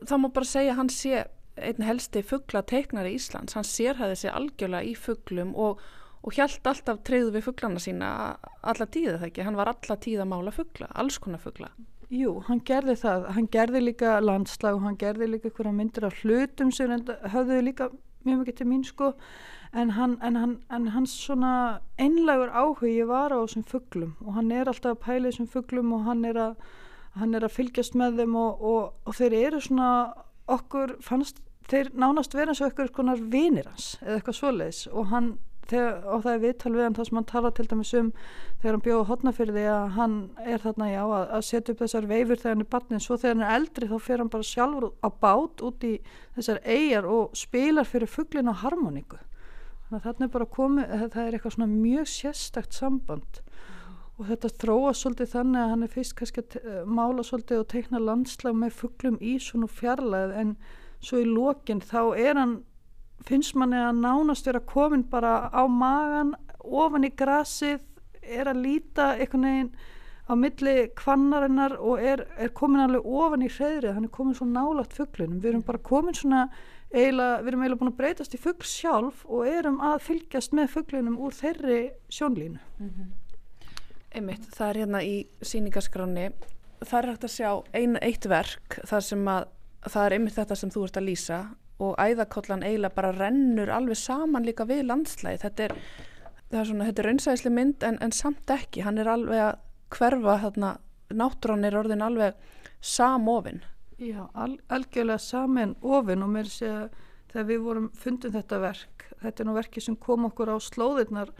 Það 0.04 0.20
má 0.20 0.28
bara 0.32 0.44
segja 0.44 0.72
að 0.72 0.76
hann 0.76 0.88
sé 0.88 1.24
einn 1.56 1.82
helsti 1.82 2.22
fuggla 2.22 2.62
teiknari 2.62 3.12
í 3.12 3.18
Íslands. 3.18 3.54
Hann 3.54 3.64
sérhæði 3.64 4.14
sig 4.14 4.30
algjörlega 4.30 4.84
í 4.84 4.94
fugglum 4.96 5.54
og, 5.54 5.80
og 6.22 6.32
hjælt 6.32 6.66
alltaf 6.66 7.02
treyðu 7.04 7.30
við 7.30 7.46
fugglana 7.48 7.78
sína 7.78 8.36
alla 8.62 8.86
tíða 8.86 9.18
það 9.18 9.26
ekki? 9.26 9.42
Hann 9.42 9.56
var 9.56 9.68
alla 9.68 9.96
tíða 9.96 10.24
mála 10.24 10.50
fuggla, 10.50 10.86
alls 10.94 11.18
konar 11.18 11.38
fuggla 11.38 11.70
Jú, 12.08 12.38
hann 12.48 12.62
gerði 12.64 12.94
það. 12.96 13.24
Hann 13.36 13.48
gerði 13.52 13.80
líka 13.80 14.20
landslag 14.20 14.78
og 14.78 14.80
hann 14.86 14.96
gerði 14.96 15.26
líka 15.28 15.50
einhverja 15.50 15.72
myndir 15.76 16.06
af 16.08 16.22
hlutum 16.22 16.70
sem 16.72 16.94
höfðu 17.34 17.60
líka 17.66 17.90
mjög 18.24 18.38
mikið 18.38 18.56
til 18.56 18.66
mín 18.66 18.84
sko 18.86 19.10
en, 19.72 19.90
hann, 19.90 20.18
en, 20.22 20.36
hann, 20.36 20.54
en 20.70 20.88
hans 20.94 21.14
svona 21.24 21.80
einlegur 22.00 22.52
áhugi 22.52 23.02
var 23.08 23.34
á 23.34 23.38
þessum 23.42 23.66
fugglum 23.68 24.14
og 24.24 24.38
hann 24.38 24.52
er 24.52 24.70
alltaf 24.70 24.96
að 24.96 25.02
pæla 25.04 25.28
þessum 25.28 25.50
fugglum 25.52 25.92
og 25.96 26.06
hann 26.08 26.24
er 26.24 26.40
að, 26.40 26.54
hann 27.20 27.34
er 27.34 27.44
að 27.44 27.56
fylgjast 27.58 27.98
með 27.98 28.22
þeim 28.22 28.38
og, 28.40 28.64
og, 28.72 28.94
og 29.04 29.18
þeir 29.18 29.36
eru 29.42 29.60
svona 29.64 29.90
okkur 30.48 30.96
fannst 31.04 31.42
þeir 31.68 31.92
nánast 31.92 32.32
vera 32.36 32.54
eins 32.54 32.62
og 32.62 32.70
eitthvað 32.70 32.94
konar 32.96 33.20
vinir 33.20 33.68
hans 33.68 33.98
eða 34.00 34.16
eitthvað 34.16 34.40
svoleiðis. 34.40 34.86
Og 34.92 35.12
hann 35.12 35.36
Þegar, 35.68 35.98
og 36.08 36.22
það 36.24 36.32
er 36.32 36.38
viðtal 36.40 36.70
við 36.72 36.80
hann 36.80 36.94
það 36.96 37.06
sem 37.08 37.16
hann 37.18 37.26
tala 37.28 37.48
til 37.52 37.64
dæmis 37.68 37.90
um 37.98 38.06
þegar 38.62 38.70
hann 38.70 38.84
bjóða 38.86 39.08
hodnafyrði 39.10 39.64
að 39.68 39.90
hann 39.98 40.14
er 40.40 40.62
þarna 40.62 40.86
já 40.88 41.00
að, 41.02 41.24
að 41.36 41.42
setja 41.44 41.74
upp 41.74 41.82
þessar 41.82 42.06
veifur 42.08 42.40
þegar 42.40 42.54
hann 42.54 42.64
er 42.64 42.70
barnið. 42.72 43.02
Svo 43.04 43.18
þegar 43.20 43.34
hann 43.34 43.44
er 43.44 43.56
eldri 43.58 43.88
þá 43.90 43.98
fer 44.06 44.22
hann 44.22 44.30
bara 44.32 44.48
sjálfur 44.48 44.86
á 45.04 45.08
bát 45.26 45.64
út 45.68 45.84
í 45.84 45.90
þessar 46.38 46.62
eigjar 46.64 47.10
og 47.12 47.36
spilar 47.36 47.90
fyrir 47.90 48.08
fugglin 48.08 48.48
á 48.48 48.56
harmoníku 48.62 49.20
þannig 49.88 50.26
er 50.26 50.32
bara 50.34 50.48
komið 50.58 50.94
það 51.14 51.22
er 51.24 51.36
eitthvað 51.36 51.54
svona 51.56 51.70
mjög 51.72 52.08
sérstakt 52.12 52.76
samband. 52.76 53.40
Og 54.18 54.26
þetta 54.28 54.50
þróa 54.60 54.94
svolítið 54.98 55.30
þannig 55.32 55.60
að 55.62 55.72
hann 55.72 55.86
er 55.86 55.92
fyrst 55.92 56.16
kannski 56.18 56.42
að 56.42 56.48
te- 56.54 56.80
mála 56.84 57.24
svolítið 57.24 57.62
og 57.62 57.68
teikna 57.72 58.00
landslag 58.02 58.56
með 58.58 58.74
fuglum 58.80 59.18
í 59.22 59.36
svona 59.42 59.68
fjarlæð 59.70 60.34
en 60.40 60.56
svo 60.98 61.20
í 61.22 61.28
lokin 61.28 61.80
þá 61.80 62.00
er 62.18 62.40
hann 62.40 62.56
finnst 63.26 63.54
manni 63.58 63.78
að 63.78 64.00
nánast 64.02 64.46
vera 64.46 64.60
komin 64.60 65.04
bara 65.10 65.50
á 65.54 65.62
magan 65.70 66.34
ofan 66.58 67.06
í 67.06 67.12
grasið 67.14 67.80
er 68.22 68.50
að 68.50 68.62
líta 68.64 69.12
einhvern 69.16 69.46
veginn 69.46 69.70
á 70.28 70.32
milli 70.36 70.74
kvannarinnar 70.98 71.78
og 71.80 72.02
er, 72.04 72.26
er 72.36 72.50
komin 72.52 72.82
alveg 72.84 73.06
ofan 73.06 73.46
í 73.46 73.48
hreðrið, 73.48 73.94
hann 73.96 74.08
er 74.08 74.12
komin 74.12 74.36
svo 74.36 74.44
nálagt 74.50 74.96
fugglinum, 74.98 75.38
við 75.40 75.54
erum 75.54 75.64
bara 75.64 75.80
komin 75.80 76.16
svona 76.18 76.48
eiginlega, 76.92 77.40
við 77.42 77.50
erum 77.52 77.62
eiginlega 77.62 77.80
búin 77.82 77.92
að 77.92 77.98
breytast 78.02 78.34
í 78.36 78.42
fuggl 78.42 78.68
sjálf 78.68 79.24
og 79.28 79.48
erum 79.48 79.80
að 79.84 79.98
fylgjast 80.06 80.54
með 80.56 80.70
fugglinum 80.76 81.18
úr 81.20 81.36
þeirri 81.36 81.80
sjónlínu. 82.12 82.60
Einmitt, 84.16 84.46
það 84.56 84.68
er 84.70 84.80
hérna 84.82 85.02
í 85.04 85.16
síningaskráni 85.44 86.30
það 86.86 86.98
er 86.98 87.08
hægt 87.12 87.26
að 87.26 87.34
sjá 87.34 87.50
ein, 87.76 87.96
eitt 88.02 88.26
verk 88.30 88.78
þar 88.86 89.04
sem 89.04 89.30
að 89.30 89.48
það 89.88 90.04
er 90.04 90.16
einmitt 90.16 90.36
þetta 90.36 90.58
sem 90.58 90.72
þú 90.74 90.84
ert 90.86 91.00
að 91.00 91.08
lýsa 91.08 91.38
og 91.78 91.94
æðakollan 92.02 92.64
eiginlega 92.66 92.96
bara 92.96 93.14
rennur 93.14 93.70
alveg 93.70 93.98
saman 93.98 94.46
líka 94.46 94.66
við 94.68 94.84
landslæði 94.88 95.42
þetta 95.44 95.66
er, 95.68 95.74
er 96.50 96.72
er 96.88 97.06
raunsæðislega 97.06 97.54
mynd 97.54 97.86
en, 97.86 97.98
en 98.02 98.14
samt 98.14 98.50
ekki, 98.50 98.82
hann 98.86 98.98
er 98.98 99.10
alveg 99.10 99.42
að 99.44 99.58
hverfa 99.94 100.38
þarna, 100.44 100.72
náttúran 101.14 101.64
er 101.64 101.78
orðin 101.78 102.04
alveg 102.04 102.34
samofin 102.80 103.62
Já, 103.98 104.28
al, 104.34 104.60
algjörlega 104.70 105.18
saman 105.18 105.74
ofin 105.82 106.22
og 106.22 106.30
mér 106.30 106.46
sé 106.46 106.68
að 106.70 106.92
þegar 107.32 107.46
við 107.48 107.64
vorum 107.64 107.88
fundum 107.98 108.34
þetta 108.36 108.60
verk, 108.62 109.08
þetta 109.22 109.42
er 109.42 109.48
nú 109.48 109.54
verki 109.56 109.82
sem 109.82 109.96
kom 109.98 110.28
okkur 110.28 110.52
á 110.54 110.56
slóðirnar 110.62 111.32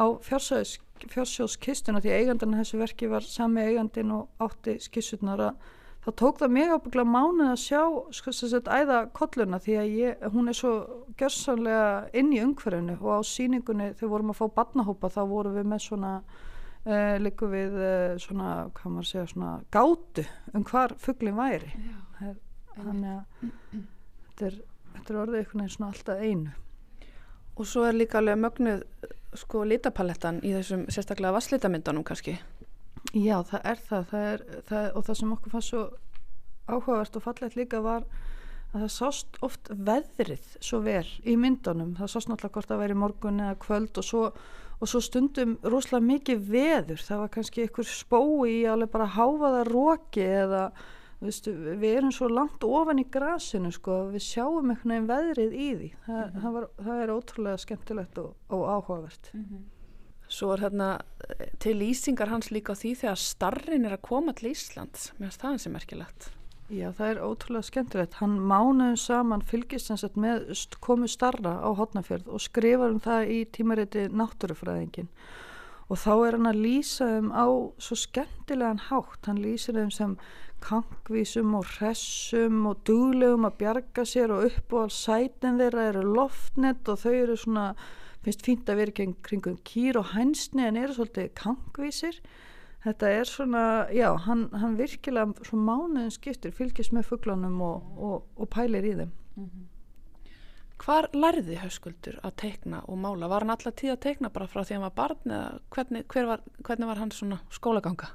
á 0.00 0.04
fjársjóðskistuna 0.24 2.00
því 2.00 2.14
eigandan 2.16 2.56
þessu 2.56 2.80
verki 2.80 3.10
var 3.12 3.26
sami 3.26 3.66
eigandin 3.66 4.14
og 4.16 4.30
átti 4.40 4.78
skissurnar 4.80 5.42
að 5.50 5.68
þá 6.02 6.10
tók 6.18 6.40
það 6.40 6.54
mjög 6.56 6.72
ábyggla 6.78 7.04
mánuð 7.06 7.50
að 7.50 7.60
sjá 7.62 7.82
sko 8.16 8.34
þess 8.38 8.56
að 8.56 8.70
æða 8.72 9.02
kolluna 9.18 9.60
því 9.62 9.76
að 9.82 9.92
ég, 10.00 10.24
hún 10.32 10.48
er 10.48 10.56
svo 10.58 10.72
gjörsanlega 11.20 11.90
inn 12.18 12.32
í 12.32 12.40
umhverfinu 12.42 12.96
og 13.02 13.20
á 13.20 13.22
síningunni 13.22 13.92
þegar 13.98 14.14
vorum 14.16 14.32
að 14.32 14.40
fá 14.40 14.46
barnahópa 14.56 15.12
þá 15.12 15.22
vorum 15.28 15.60
við 15.60 15.68
með 15.74 15.84
svona 15.90 16.14
uh, 16.86 17.16
líku 17.22 17.48
við 17.52 17.76
uh, 17.78 18.16
svona, 18.22 18.52
hvað 18.76 18.94
maður 18.96 19.10
segja, 19.10 19.26
svona 19.32 19.52
gátu 19.74 20.26
um 20.52 20.66
hvar 20.68 20.96
fugglin 21.02 21.38
væri. 21.38 21.72
Er- 22.22 22.40
þannig 22.72 23.10
að 23.12 23.48
þetta 24.28 24.46
er, 24.48 24.60
þetta 24.94 25.12
er 25.12 25.20
orðið 25.22 25.40
einhvern 25.42 25.64
veginn 25.64 25.74
svona 25.76 25.90
alltaf 25.92 26.22
einu. 26.22 26.54
Og 27.52 27.68
svo 27.68 27.84
er 27.84 27.98
líka 27.98 28.20
alveg 28.20 28.38
mögnuð 28.40 28.84
sko 29.36 29.64
litapalettan 29.68 30.40
í 30.44 30.54
þessum 30.56 30.86
sérstaklega 30.92 31.34
vasslítamyndunum 31.36 32.04
kannski. 32.08 32.38
Já, 33.12 33.42
það 33.44 33.66
er 33.68 33.80
það, 33.88 34.04
það, 34.08 34.26
er, 34.32 34.44
það 34.68 34.88
og 34.96 35.06
það 35.06 35.18
sem 35.20 35.32
okkur 35.36 35.52
fannst 35.52 35.72
svo 35.72 35.82
áhugavert 36.70 37.16
og 37.18 37.24
fallegt 37.26 37.58
líka 37.58 37.80
var 37.84 38.06
að 38.72 38.84
það 38.84 38.92
sást 38.94 39.38
oft 39.44 39.68
veðrið 39.68 40.44
svo 40.64 40.80
vel 40.84 41.06
í 41.28 41.34
myndunum, 41.36 41.96
það 41.98 42.12
sást 42.14 42.30
náttúrulega 42.30 42.56
hvort 42.56 42.70
það 42.70 42.82
væri 42.84 42.98
morgun 43.02 43.42
eða 43.44 43.58
kvöld 43.60 44.00
og 44.00 44.06
svo, 44.06 44.22
og 44.82 44.90
svo 44.90 45.00
stundum 45.04 45.54
rosalega 45.62 46.08
mikið 46.08 46.48
veður, 46.50 47.04
það 47.06 47.20
var 47.22 47.30
kannski 47.36 47.62
einhver 47.62 47.86
spói 47.86 48.48
í 48.50 48.64
alveg 48.66 48.90
bara 48.90 49.12
háfaða 49.14 49.62
róki 49.68 50.24
eða 50.26 50.64
þú 51.20 51.28
veistu, 51.28 51.54
við 51.78 51.98
erum 52.00 52.14
svo 52.14 52.30
langt 52.32 52.66
ofan 52.66 52.98
í 52.98 53.06
grasinu 53.14 53.70
sko, 53.74 54.00
við 54.10 54.26
sjáum 54.26 54.72
einhvern 54.74 54.90
veginn 54.96 55.06
veðrið 55.12 55.54
í 55.54 55.68
því, 55.76 55.92
það, 56.08 56.34
það, 56.34 56.50
var, 56.56 56.68
það 56.88 57.04
er 57.04 57.14
ótrúlega 57.14 57.62
skemmtilegt 57.62 58.20
og, 58.24 58.34
og 58.50 58.66
áhugavert. 58.74 59.32
Svo 60.32 60.50
er 60.54 60.64
hérna 60.64 60.92
eh, 61.28 61.48
til 61.62 61.76
lýsingar 61.78 62.32
hans 62.32 62.50
líka 62.50 62.74
því 62.74 62.96
þegar 63.04 63.22
starrin 63.22 63.86
er 63.86 63.98
að 63.98 64.06
koma 64.08 64.34
til 64.34 64.50
Íslands. 64.50 65.12
Mér 65.18 65.28
finnst 65.28 65.44
það 65.44 65.54
hans 65.54 65.68
er 65.68 65.76
merkilegt 65.76 66.32
Já, 66.72 66.86
það 66.96 67.10
er 67.10 67.18
ótrúlega 67.20 67.68
skemmtilegt. 67.68 68.14
Hann 68.22 68.38
mánuðum 68.48 68.94
saman 68.96 69.42
fylgist 69.44 69.90
sagt 69.92 70.14
með 70.16 70.46
komu 70.80 71.04
starra 71.10 71.58
á 71.60 71.68
hotnafjörð 71.76 72.30
og 72.32 72.40
skrifar 72.40 72.94
um 72.94 73.00
það 73.04 73.32
í 73.34 73.40
tímariti 73.52 74.06
náttúrufræðingin. 74.08 75.10
Og 75.92 76.00
þá 76.00 76.12
er 76.14 76.36
hann 76.38 76.48
að 76.48 76.62
lýsa 76.64 77.08
um 77.18 77.28
á 77.28 77.44
svo 77.76 77.98
skemmtilegan 78.00 78.80
hátt. 78.86 79.20
Hann 79.28 79.42
lýsir 79.44 79.76
þeim 79.76 79.92
sem 79.92 80.14
kankvísum 80.64 81.52
og 81.58 81.68
hressum 81.74 82.64
og 82.70 82.80
duglegum 82.88 83.44
að 83.50 83.58
bjarga 83.60 84.06
sér 84.08 84.32
og 84.32 84.46
upp 84.48 84.72
og 84.72 84.86
alls 84.86 85.02
sætin 85.04 85.60
þeirra 85.60 85.90
eru 85.90 86.06
loftnett 86.08 86.88
og 86.88 87.02
þau 87.02 87.12
eru 87.12 87.36
svona, 87.36 87.66
finnst 88.24 88.46
fínt 88.46 88.72
að 88.72 88.80
vera 88.80 88.96
kring, 88.96 89.18
kringum 89.20 89.60
kýr 89.68 90.00
og 90.00 90.14
hænsni 90.14 90.64
en 90.70 90.80
eru 90.80 90.96
svolítið 90.96 91.34
kankvísir. 91.36 92.22
Þetta 92.82 93.10
er 93.14 93.28
svona, 93.30 93.64
já, 93.94 94.08
hann, 94.24 94.48
hann 94.58 94.78
virkilega 94.78 95.46
svo 95.46 95.58
mánuðin 95.60 96.10
skiptir, 96.10 96.54
fylgist 96.56 96.94
með 96.94 97.12
fugglunum 97.12 97.60
og, 97.62 97.92
og, 97.94 98.24
og 98.34 98.48
pælir 98.50 98.88
í 98.88 98.96
þeim. 98.98 99.12
Hvar 100.82 101.06
lærði 101.14 101.60
höskuldur 101.62 102.16
að 102.26 102.34
teikna 102.42 102.80
og 102.90 102.98
mála? 102.98 103.28
Var 103.30 103.44
hann 103.44 103.54
alltaf 103.54 103.76
tíð 103.78 103.92
að 103.94 104.00
teikna 104.08 104.32
bara 104.34 104.48
frá 104.50 104.64
því 104.64 104.74
að 104.74 104.80
hann 104.80 104.86
var 104.88 104.96
barn 104.98 105.36
eða 105.36 105.60
hvernig, 105.76 106.06
hver 106.10 106.26
var, 106.26 106.42
hvernig 106.66 106.90
var 106.90 107.02
hann 107.04 107.14
svona 107.14 107.38
skólaganga? 107.54 108.08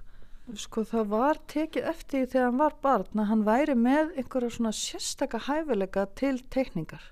Sko 0.59 0.83
það 0.87 1.07
var 1.11 1.39
tekið 1.51 1.87
eftir 1.93 2.25
því 2.25 2.31
þegar 2.33 2.49
hann 2.49 2.59
var 2.59 2.75
barn 2.83 3.21
að 3.23 3.29
hann 3.31 3.47
væri 3.47 3.77
með 3.79 4.11
einhverja 4.19 4.51
svona 4.57 4.73
sérstaka 4.75 5.41
hæfileika 5.47 6.05
til 6.19 6.35
teikningar 6.51 7.07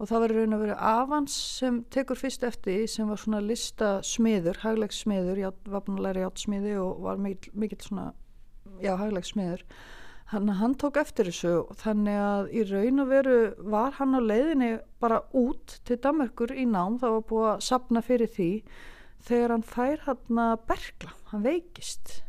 og 0.00 0.08
það 0.08 0.22
var 0.22 0.32
raun 0.32 0.56
og 0.56 0.62
veru 0.62 0.74
Avans 0.80 1.34
sem 1.60 1.82
tekur 1.92 2.16
fyrst 2.16 2.44
eftir 2.48 2.86
sem 2.88 3.08
var 3.10 3.20
svona 3.20 3.42
listasmiður, 3.44 4.62
haglegsmiður, 4.62 5.40
að 5.50 5.98
læra 6.00 6.24
játsmiði 6.24 6.76
og 6.80 7.02
var 7.04 7.20
mikil, 7.20 7.52
mikil 7.52 7.80
svona, 7.84 8.06
já, 8.80 8.94
haglegsmiður. 8.96 9.66
Þannig 10.30 10.54
að 10.54 10.60
hann 10.62 10.76
tók 10.78 11.00
eftir 11.02 11.28
þessu 11.28 11.52
og 11.66 11.74
þannig 11.82 12.16
að 12.22 12.48
í 12.54 12.64
raun 12.70 13.02
og 13.02 13.10
veru 13.10 13.36
var 13.74 13.96
hann 13.98 14.16
á 14.16 14.20
leiðinni 14.22 14.70
bara 15.02 15.20
út 15.36 15.76
til 15.84 15.98
Danmarkur 16.00 16.54
í 16.54 16.64
nám, 16.70 16.96
það 17.02 17.16
var 17.16 17.28
búið 17.32 17.48
að 17.50 17.64
sapna 17.66 18.04
fyrir 18.06 18.30
því 18.38 18.50
þegar 19.26 19.56
hann 19.56 19.66
fær 19.66 20.04
hann 20.06 20.42
að 20.46 20.56
bergla, 20.70 21.14
hann 21.34 21.44
veikist 21.44 22.20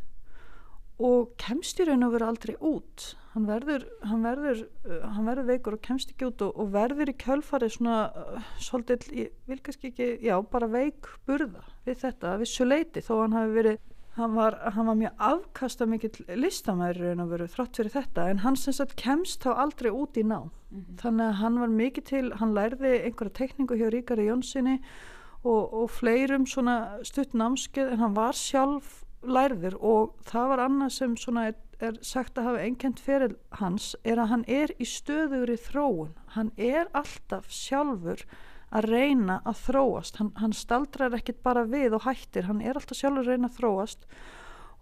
og 1.02 1.32
kemst 1.40 1.80
í 1.80 1.88
raun 1.88 2.04
og 2.04 2.16
veru 2.18 2.28
aldrei 2.28 2.56
út 2.58 3.12
hann 3.32 3.46
verður, 3.48 3.86
hann 4.04 4.26
verður, 4.26 4.64
uh, 4.86 4.98
hann 5.14 5.28
verður 5.30 5.48
veikur 5.48 5.76
og 5.78 5.84
kemst 5.86 6.12
ekki 6.12 6.28
út 6.28 6.44
og, 6.44 6.52
og 6.60 6.72
verður 6.74 7.12
í 7.12 7.16
kjölfari 7.22 7.70
svona 7.72 8.02
uh, 8.10 8.50
svolítið, 8.60 9.08
ég 9.16 9.32
vil 9.48 9.60
kannski 9.64 9.92
ekki, 9.92 10.10
já, 10.26 10.36
bara 10.52 10.68
veik 10.72 11.08
burða 11.28 11.64
við 11.86 12.02
þetta, 12.04 12.36
við 12.42 12.52
svo 12.52 12.68
leiti 12.68 13.04
þó 13.04 13.14
hann 13.22 13.36
hafi 13.38 13.54
verið, 13.56 13.78
hann 14.18 14.34
var, 14.36 14.58
hann 14.74 14.90
var 14.90 14.98
mjög 15.00 15.24
afkasta 15.30 15.88
mikill 15.88 16.26
listamæður 16.36 17.00
í 17.00 17.06
raun 17.06 17.24
og 17.24 17.32
veru 17.32 17.48
þrátt 17.54 17.80
fyrir 17.80 17.94
þetta 17.94 18.26
en 18.28 18.42
hann 18.44 18.58
sem 18.60 18.76
sagt 18.76 18.98
kemst 19.00 19.46
þá 19.46 19.54
aldrei 19.64 19.88
út 19.88 20.20
í 20.20 20.26
ná 20.28 20.42
þannig 21.00 21.30
að 21.30 21.40
hann 21.40 21.58
var 21.62 21.72
mikið 21.72 22.08
til, 22.10 22.26
hann 22.40 22.52
lærði 22.56 22.92
einhverja 23.06 23.38
tekningu 23.40 23.80
hjá 23.80 23.88
Ríkari 23.92 24.28
Jónssoni 24.28 24.76
og, 25.42 25.72
og 25.72 25.88
fleirum 25.92 26.44
svona 26.48 26.98
stutt 27.06 27.32
námskeið 27.36 27.94
en 27.94 28.04
hann 28.04 28.16
var 28.16 28.36
sjálf 28.36 29.01
lærður 29.22 29.76
og 29.78 30.14
það 30.28 30.48
var 30.52 30.62
annað 30.66 30.94
sem 30.96 31.14
er, 31.42 31.54
er 31.82 31.98
sagt 32.04 32.38
að 32.38 32.48
hafa 32.50 32.64
einkent 32.66 33.02
fyrir 33.02 33.36
hans 33.60 33.92
er 34.04 34.22
að 34.22 34.32
hann 34.32 34.44
er 34.50 34.72
í 34.78 34.86
stöðugri 34.88 35.58
þróun. 35.60 36.14
Hann 36.36 36.52
er 36.56 36.90
alltaf 36.96 37.50
sjálfur 37.52 38.24
að 38.72 38.88
reyna 38.88 39.40
að 39.44 39.64
þróast. 39.66 40.20
Hann, 40.20 40.32
hann 40.40 40.54
staldrar 40.56 41.16
ekkit 41.16 41.42
bara 41.44 41.66
við 41.68 41.98
og 41.98 42.06
hættir. 42.06 42.48
Hann 42.48 42.62
er 42.64 42.78
alltaf 42.78 42.98
sjálfur 42.98 43.26
að 43.26 43.34
reyna 43.34 43.50
að 43.50 43.58
þróast. 43.60 44.06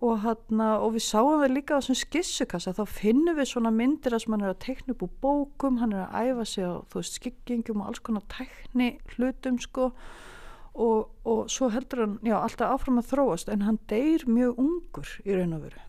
Og, 0.01 0.23
hana, 0.23 0.71
og 0.81 0.95
við 0.95 1.05
sáum 1.05 1.43
við 1.43 1.59
líka 1.59 1.77
á 1.77 1.81
þessum 1.83 1.99
skissukassa. 2.01 2.73
Þá 2.79 2.85
finnum 2.89 3.37
við 3.37 3.51
svona 3.51 3.73
myndir 3.75 4.17
að 4.17 4.31
hann 4.31 4.47
er 4.47 4.55
að 4.55 4.63
tekna 4.65 4.95
upp 4.95 5.05
úr 5.05 5.13
bókum 5.21 5.81
hann 5.83 5.93
er 5.93 6.07
að 6.07 6.31
æfa 6.31 6.47
sig 6.49 6.65
á 6.65 6.75
veist 6.95 7.19
skiggingum 7.19 7.83
og 7.83 7.91
alls 7.91 8.01
konar 8.07 8.25
tekni 8.33 8.95
hlutum 9.13 9.61
sko 9.61 9.91
og, 10.75 11.11
og 11.27 11.51
svo 11.51 11.69
heldur 11.73 12.05
hann 12.05 12.19
já, 12.27 12.37
alltaf 12.39 12.77
áfram 12.77 13.01
að 13.03 13.11
þróast 13.13 13.51
en 13.53 13.67
hann 13.67 13.79
deyr 13.91 14.27
mjög 14.29 14.59
ungur 14.63 15.15
í 15.25 15.37
raun 15.37 15.57
og 15.57 15.65
veru. 15.67 15.85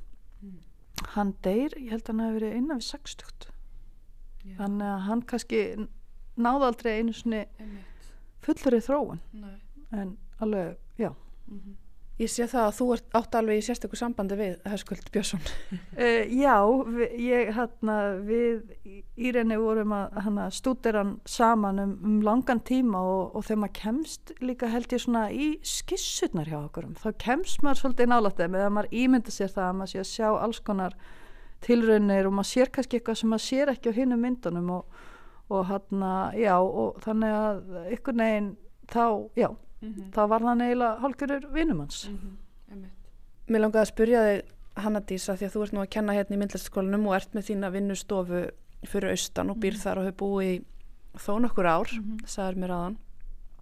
Hann 1.15 1.34
deyr, 1.44 1.76
ég 1.78 1.91
held 1.91 2.06
að 2.06 2.12
hann 2.13 2.24
hefur 2.26 2.39
verið 2.39 2.58
innan 2.60 2.82
við 2.82 2.89
60 2.89 3.50
þannig 4.58 4.88
að 4.88 5.04
hann 5.06 5.22
kannski 5.30 5.62
náði 6.41 6.67
aldrei 6.67 6.91
einu 6.98 7.13
svona 7.13 7.41
fullri 8.41 8.80
þróun. 8.82 9.22
En 9.91 10.15
alveg, 10.41 10.78
já 10.98 11.12
Ég 12.19 12.30
sé 12.30 12.45
það 12.45 12.65
að 12.67 12.76
þú 12.78 12.86
ert 12.93 13.15
átt 13.17 13.36
alveg 13.39 13.58
í 13.58 13.63
sérstöku 13.65 13.97
sambandi 13.97 14.36
við 14.38 14.58
Höskuld 14.69 15.08
Björnsson. 15.13 15.41
Uh, 15.95 16.28
já, 16.43 16.56
við, 16.86 17.15
ég 17.24 17.52
hérna 17.56 17.95
við 18.28 19.00
í 19.17 19.32
reyni 19.34 19.58
vorum 19.58 19.95
að 19.95 20.19
hana, 20.26 20.50
stúdera 20.54 21.02
hann 21.02 21.15
saman 21.30 21.82
um, 21.82 21.95
um 22.06 22.19
langan 22.26 22.62
tíma 22.67 23.02
og, 23.02 23.36
og 23.38 23.47
þegar 23.47 23.62
maður 23.63 23.76
kemst 23.80 24.34
líka 24.43 24.69
held 24.69 24.93
ég 24.93 25.04
svona 25.06 25.24
í 25.34 25.47
skissurnar 25.65 26.52
hjá 26.52 26.60
okkur 26.60 26.91
þá 27.02 27.10
kemst 27.21 27.65
maður 27.65 27.82
svolítið 27.82 28.12
nálægt 28.12 28.43
þeim 28.43 28.60
eða 28.60 28.76
maður 28.76 28.95
ímynda 29.02 29.34
sér 29.34 29.54
það 29.56 29.67
að 29.69 29.80
maður 29.80 29.93
sé 29.93 30.04
að 30.04 30.12
sjá 30.12 30.28
alls 30.32 30.62
konar 30.67 30.97
tilraunir 31.65 32.30
og 32.30 32.38
maður 32.38 32.52
sér 32.52 32.74
kannski 32.76 33.00
eitthvað 33.00 33.21
sem 33.21 33.34
maður 33.34 33.47
sér 33.47 33.74
ekki 33.74 33.93
á 33.93 33.97
hinnum 33.97 34.24
myndunum 34.26 34.71
og, 34.78 35.02
og 35.54 35.67
hérna, 35.69 36.13
já 36.38 36.56
og 36.60 37.02
þannig 37.06 37.38
að 37.39 37.91
ykkur 37.97 38.17
neginn 38.21 38.56
þá, 38.91 39.06
já, 39.38 39.50
þá 39.82 40.22
var 40.28 40.41
það 40.46 40.63
eiginlega 40.65 40.98
hálfgjörur 41.02 41.48
vinnumanns. 41.54 42.08
Mm 42.10 42.17
-hmm. 42.17 42.89
Mér 43.48 43.62
langaði 43.62 43.82
að 43.82 43.94
spyrja 43.94 44.26
þig 44.28 44.41
Hanna 44.76 45.00
Dísa 45.00 45.36
því 45.36 45.46
að 45.46 45.54
þú 45.54 45.63
ert 45.63 45.74
nú 45.74 45.82
að 45.82 45.89
kenna 45.89 46.13
hérna 46.13 46.36
í 46.36 46.39
myndlæstaskólanum 46.39 47.08
og 47.08 47.15
ert 47.15 47.34
með 47.34 47.48
þína 47.50 47.72
vinnustofu 47.72 48.41
fyrir 48.88 49.12
austan 49.12 49.50
og 49.50 49.58
býr 49.58 49.74
mm. 49.74 49.82
þar 49.84 49.98
og 49.98 50.06
hefur 50.06 50.20
búið 50.22 50.52
í 50.52 50.62
þó 51.20 51.34
nokkur 51.44 51.65
ár, 51.67 51.89
mm 51.91 52.04
-hmm. 52.04 52.28
sagður 52.28 52.60
mér 52.62 52.72
aðan 52.72 52.98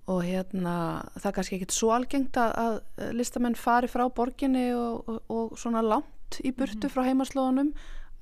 og 0.09 0.23
hérna 0.23 0.75
það 1.17 1.29
er 1.29 1.35
kannski 1.37 1.55
ekkit 1.55 1.71
svo 1.71 1.91
algengt 1.93 2.37
að, 2.37 2.51
að 2.57 3.13
listamenn 3.13 3.55
fari 3.55 3.87
frá 3.87 4.09
borginni 4.09 4.73
og, 4.73 5.09
og, 5.09 5.19
og 5.29 5.57
svona 5.57 5.81
langt 5.81 6.39
í 6.43 6.51
burtu 6.51 6.75
mm 6.75 6.81
-hmm. 6.81 6.93
frá 6.93 7.03
heimaslóðunum 7.03 7.73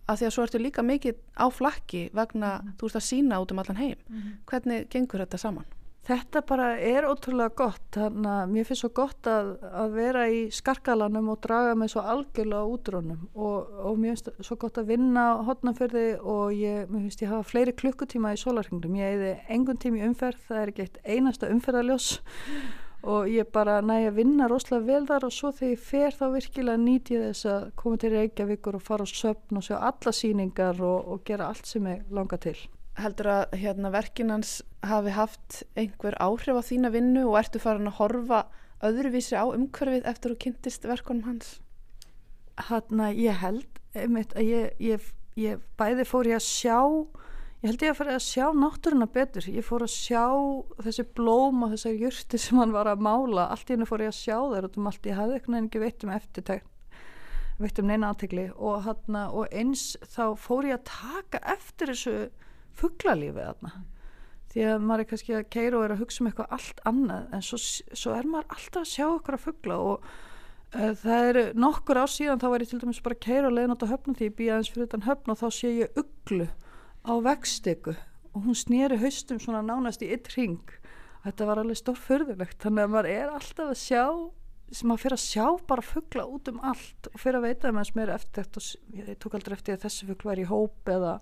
að 0.07 0.17
því 0.17 0.25
að 0.25 0.33
svo 0.33 0.43
ertu 0.43 0.59
líka 0.59 0.83
mikið 0.83 1.15
á 1.35 1.45
flakki 1.51 2.09
vegna, 2.13 2.59
mm 2.59 2.67
-hmm. 2.67 2.75
þú 2.77 2.85
ert 2.85 2.95
að 2.95 3.09
sína 3.09 3.41
út 3.41 3.51
um 3.51 3.59
allan 3.59 3.77
heim 3.77 3.97
mhm. 4.09 4.31
hvernig 4.45 4.89
gengur 4.89 5.19
þetta 5.19 5.37
saman? 5.37 5.65
Þetta 6.07 6.39
bara 6.47 6.67
er 6.79 7.03
ótrúlega 7.03 7.51
gott, 7.59 7.87
þannig 7.91 8.29
að 8.31 8.51
mér 8.53 8.67
finnst 8.69 8.83
svo 8.85 8.89
gott 8.95 9.27
að, 9.27 9.49
að 9.75 9.95
vera 9.97 10.21
í 10.31 10.37
skarkalanum 10.55 11.33
og 11.33 11.41
draga 11.43 11.73
mig 11.75 11.91
svo 11.91 12.03
algjörlega 12.07 12.69
útrónum 12.71 13.25
og, 13.35 13.73
og 13.89 13.99
mér 13.99 14.15
finnst 14.15 14.29
svo 14.47 14.55
gott 14.61 14.79
að 14.79 14.93
vinna 14.93 15.25
hotnafyrði 15.49 16.05
og 16.23 16.55
ég, 16.55 16.87
mér 16.87 17.03
finnst 17.09 17.25
ég 17.25 17.33
hafa 17.33 17.49
fleiri 17.49 17.75
klukkutíma 17.75 18.31
í 18.37 18.39
sólarhengdum. 18.39 18.95
Ég 18.95 19.17
heiði 19.17 19.33
engun 19.57 19.81
tími 19.83 20.05
umferð, 20.07 20.39
það 20.47 20.61
er 20.61 20.71
ekki 20.71 20.85
eitt 20.85 21.01
einasta 21.03 21.51
umferðaljós 21.51 22.09
og 23.17 23.27
ég 23.33 23.51
bara 23.51 23.81
næja 23.83 24.13
að 24.13 24.21
vinna 24.21 24.47
rosalega 24.47 24.87
vel 24.93 25.11
þar 25.11 25.27
og 25.27 25.35
svo 25.35 25.51
þegar 25.59 25.75
ég 25.75 25.85
fer 25.91 26.17
þá 26.21 26.25
virkilega 26.37 26.83
nýti 26.87 27.19
ég 27.19 27.27
þess 27.33 27.51
að 27.51 27.67
koma 27.83 27.99
til 27.99 28.15
Reykjavíkur 28.15 28.79
og 28.79 28.87
fara 28.87 29.03
á 29.03 29.11
söpn 29.11 29.59
og 29.59 29.67
sjá 29.67 29.75
alla 29.81 30.15
síningar 30.15 30.79
og, 30.79 30.97
og 31.03 31.27
gera 31.27 31.51
allt 31.51 31.67
sem 31.67 31.91
ég 31.91 32.07
langar 32.15 32.39
til 32.47 32.55
heldur 32.97 33.29
að 33.31 33.55
hérna, 33.61 33.91
verkinans 33.93 34.57
hafi 34.85 35.13
haft 35.15 35.61
einhver 35.77 36.17
áhrif 36.21 36.57
á 36.57 36.63
þína 36.65 36.91
vinnu 36.93 37.27
og 37.29 37.37
ertu 37.41 37.61
farin 37.61 37.89
að 37.91 37.99
horfa 38.01 38.41
öðruvísi 38.85 39.37
á 39.37 39.45
umhverfið 39.45 40.07
eftir 40.09 40.33
að 40.33 40.41
kynntist 40.45 40.87
verkunum 40.89 41.27
hans? 41.29 41.57
Hanna 42.69 43.11
ég 43.13 43.37
held 43.41 43.81
einmitt, 43.97 44.33
ég, 44.41 44.73
ég, 44.81 45.11
ég 45.37 45.63
bæði 45.77 46.05
fór 46.09 46.29
ég 46.29 46.39
að 46.39 46.47
sjá 46.47 46.79
ég 47.61 47.69
held 47.71 47.85
ég 47.85 47.93
að 47.93 47.99
fara 47.99 48.15
að 48.17 48.25
sjá 48.27 48.45
náttúruna 48.53 49.09
betur. 49.09 49.45
Ég 49.49 49.65
fór 49.65 49.85
að 49.85 49.93
sjá 49.93 50.25
þessi 50.85 51.05
blóm 51.17 51.63
og 51.65 51.73
þessar 51.73 51.97
júrti 51.97 52.41
sem 52.41 52.61
hann 52.61 52.73
var 52.75 52.89
að 52.91 53.05
mála. 53.05 53.47
Allt 53.49 53.69
í 53.69 53.75
hennu 53.75 53.89
fór 53.89 54.05
ég 54.05 54.13
að 54.13 54.19
sjá 54.19 54.37
þeir 54.53 54.67
út 54.69 54.77
um 54.77 54.89
allt. 54.89 55.09
Ég 55.09 55.17
hafði 55.17 55.39
eitthvað 55.39 55.63
ekki 55.63 55.85
veitt 55.85 56.05
um 56.05 56.13
eftirtækt 56.17 56.73
veitt 57.57 57.79
um 57.81 57.87
neina 57.89 58.11
aðtegli 58.11 58.49
og, 58.53 58.85
og 59.09 59.47
eins 59.49 59.95
þá 60.13 60.35
fór 60.37 60.67
ég 60.69 60.77
að 60.77 60.89
taka 60.91 61.41
eftir 61.55 61.89
þessu 61.89 62.15
fugglalífið 62.77 63.43
þarna. 63.43 63.73
Því 64.47 64.63
að 64.71 64.85
maður 64.87 65.03
er 65.03 65.09
kannski 65.11 65.35
að 65.37 65.49
keira 65.53 65.77
og 65.77 65.85
er 65.85 65.93
að 65.93 66.01
hugsa 66.03 66.23
um 66.23 66.29
eitthvað 66.29 66.53
allt 66.57 66.81
annað 66.87 67.35
en 67.35 67.45
svo, 67.45 67.59
svo 67.59 68.15
er 68.15 68.29
maður 68.31 68.55
alltaf 68.55 68.81
að 68.83 68.91
sjá 68.93 69.05
okkur 69.09 69.37
að 69.37 69.43
fuggla 69.43 69.79
og 69.91 70.07
uh, 70.07 70.93
það 71.03 71.29
er 71.31 71.39
nokkur 71.57 71.99
á 71.99 72.05
síðan 72.09 72.41
þá 72.41 72.47
var 72.53 72.63
ég 72.63 72.71
til 72.71 72.81
dæmis 72.81 73.03
bara 73.03 73.17
að 73.17 73.25
keira 73.27 73.49
og 73.49 73.57
leiðin 73.57 73.75
átt 73.75 73.85
á 73.85 73.91
höfnum 73.91 74.17
því 74.17 74.29
ég 74.29 74.37
býja 74.39 74.55
aðeins 74.55 74.71
fyrir 74.73 74.89
utan 74.89 75.07
höfn 75.07 75.33
og 75.33 75.41
þá 75.41 75.47
sé 75.57 75.73
ég 75.75 75.99
ugglu 75.99 76.47
á 77.07 77.13
vegsteku 77.27 77.95
og 78.33 78.45
hún 78.45 78.57
snýri 78.57 78.99
haustum 79.01 79.39
svona 79.41 79.63
nánast 79.65 80.03
í 80.05 80.11
ytt 80.15 80.31
ring 80.35 80.73
þetta 81.25 81.47
var 81.49 81.61
alveg 81.61 81.79
stórförðulegt 81.81 82.59
þannig 82.63 82.87
að 82.87 82.93
maður 82.93 83.11
er 83.11 83.31
alltaf 83.33 83.71
að 83.71 83.79
sjá 83.81 84.03
sem 84.67 84.89
maður 84.89 85.03
fyrir 85.03 85.17
að 85.17 85.23
sjá 85.23 85.45
bara 85.69 85.85
fuggla 85.85 86.25
út 86.27 86.49
um 86.51 86.59
allt 86.67 87.09
og 87.11 87.21
fyrir 87.21 87.39
að 87.39 87.47
veita 87.47 87.69
að 87.69 87.77
maður 87.77 87.91
smir 87.91 88.11
eftir 88.15 88.47
þetta 88.47 88.63
ég 88.99 89.19
tók 89.23 89.37
aldrei 89.37 89.55
eftir 89.55 89.77
að 89.77 89.85
þessi 89.85 90.09
fuggla 90.09 90.33
er 90.33 90.43
í 90.43 90.49
hóp 90.49 90.91
eða 90.91 91.13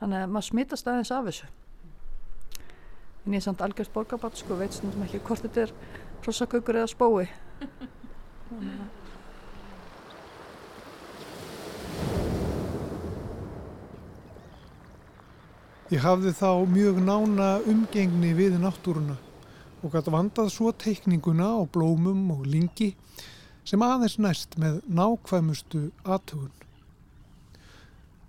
þannig 0.00 0.24
að 0.24 0.34
maður 0.34 0.48
smitast 0.50 0.90
aðeins 0.90 1.14
af 1.14 1.30
þessu 1.30 1.48
en 3.26 3.34
ég 3.34 3.40
er 3.40 3.46
samt 3.48 3.62
algjörst 3.64 3.94
borgarbatt 3.94 4.38
sko, 4.38 4.58
veit 4.60 4.76
sem 4.76 5.02
ekki 5.06 5.22
hvort 5.26 5.42
þetta 5.46 5.66
er 5.66 5.74
rossakaukur 6.26 6.82
eða 6.82 6.92
spói 6.92 7.26
Ég 15.86 16.02
hafði 16.02 16.32
þá 16.34 16.66
mjög 16.66 16.96
nána 16.98 17.48
umgengni 17.70 18.32
við 18.34 18.56
náttúruna 18.58 19.14
og 19.86 19.92
gæti 19.94 20.10
vandað 20.10 20.48
svo 20.50 20.72
teikninguna 20.74 21.46
á 21.46 21.62
blómum 21.70 22.24
og 22.34 22.42
lingi 22.50 22.88
sem 23.62 23.82
aðeins 23.86 24.16
næst 24.18 24.56
með 24.58 24.80
nákvæmustu 24.90 25.84
aðtugun. 26.02 26.65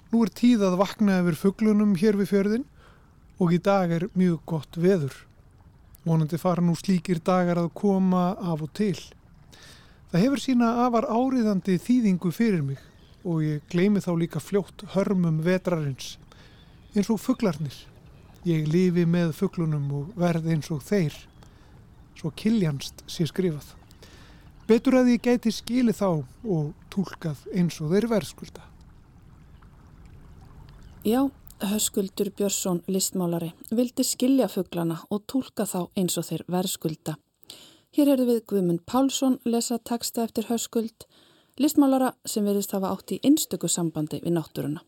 Nú 0.08 0.22
er 0.24 0.30
tíð 0.32 0.62
að 0.64 0.78
vakna 0.80 1.18
yfir 1.20 1.36
fugglunum 1.36 1.96
hér 2.00 2.16
við 2.16 2.30
fjörðin 2.32 2.68
og 3.44 3.52
í 3.52 3.58
dag 3.60 3.92
er 3.92 4.06
mjög 4.16 4.38
gott 4.48 4.78
veður. 4.80 5.16
Vonandi 6.08 6.40
fara 6.40 6.64
nú 6.64 6.78
slíkir 6.80 7.20
dagar 7.20 7.60
að 7.60 7.74
koma 7.76 8.30
af 8.40 8.64
og 8.64 8.72
til. 8.78 8.96
Það 10.08 10.24
hefur 10.24 10.40
sína 10.40 10.70
afar 10.86 11.10
áriðandi 11.12 11.76
þýðingu 11.84 12.32
fyrir 12.32 12.64
mig 12.64 12.80
og 13.28 13.44
ég 13.44 13.66
gleimi 13.68 14.00
þá 14.00 14.14
líka 14.22 14.40
fljótt 14.40 14.86
hörmum 14.94 15.42
vetrarins 15.44 16.16
eins 16.96 17.12
og 17.12 17.20
fugglarnir. 17.20 17.76
Ég 18.48 18.70
lifi 18.72 19.04
með 19.04 19.36
fugglunum 19.36 19.92
og 19.92 20.16
verð 20.16 20.48
eins 20.54 20.72
og 20.72 20.80
þeir, 20.88 21.12
svo 22.16 22.32
kiljanst 22.32 23.04
sé 23.12 23.28
skrifað. 23.28 23.74
Betur 24.72 25.02
að 25.02 25.12
ég 25.18 25.28
gæti 25.28 25.52
skili 25.52 25.92
þá 25.92 26.24
og 26.48 26.72
tólkað 26.94 27.44
eins 27.52 27.84
og 27.84 27.92
þeir 27.92 28.08
verðskulda. 28.16 28.64
Já, 31.06 31.30
Höskuldur 31.62 32.32
Björnsson, 32.38 32.82
listmálari, 32.88 33.52
vildi 33.72 34.04
skilja 34.04 34.48
fugglana 34.50 34.98
og 35.14 35.24
tólka 35.30 35.66
þá 35.70 35.88
eins 35.96 36.18
og 36.18 36.26
þeir 36.26 36.44
verðskulda. 36.50 37.16
Hér 37.94 38.12
erðu 38.16 38.26
við 38.32 38.42
Guðmund 38.50 38.84
Pálsson 38.86 39.38
lesa 39.46 39.78
taksta 39.78 40.26
eftir 40.26 40.50
Höskuld, 40.50 41.06
listmálara 41.62 42.12
sem 42.26 42.46
verðist 42.46 42.74
hafa 42.74 42.92
átt 42.96 43.14
í 43.14 43.20
einstöku 43.24 43.70
sambandi 43.70 44.20
við 44.26 44.36
náttúruna. 44.40 44.82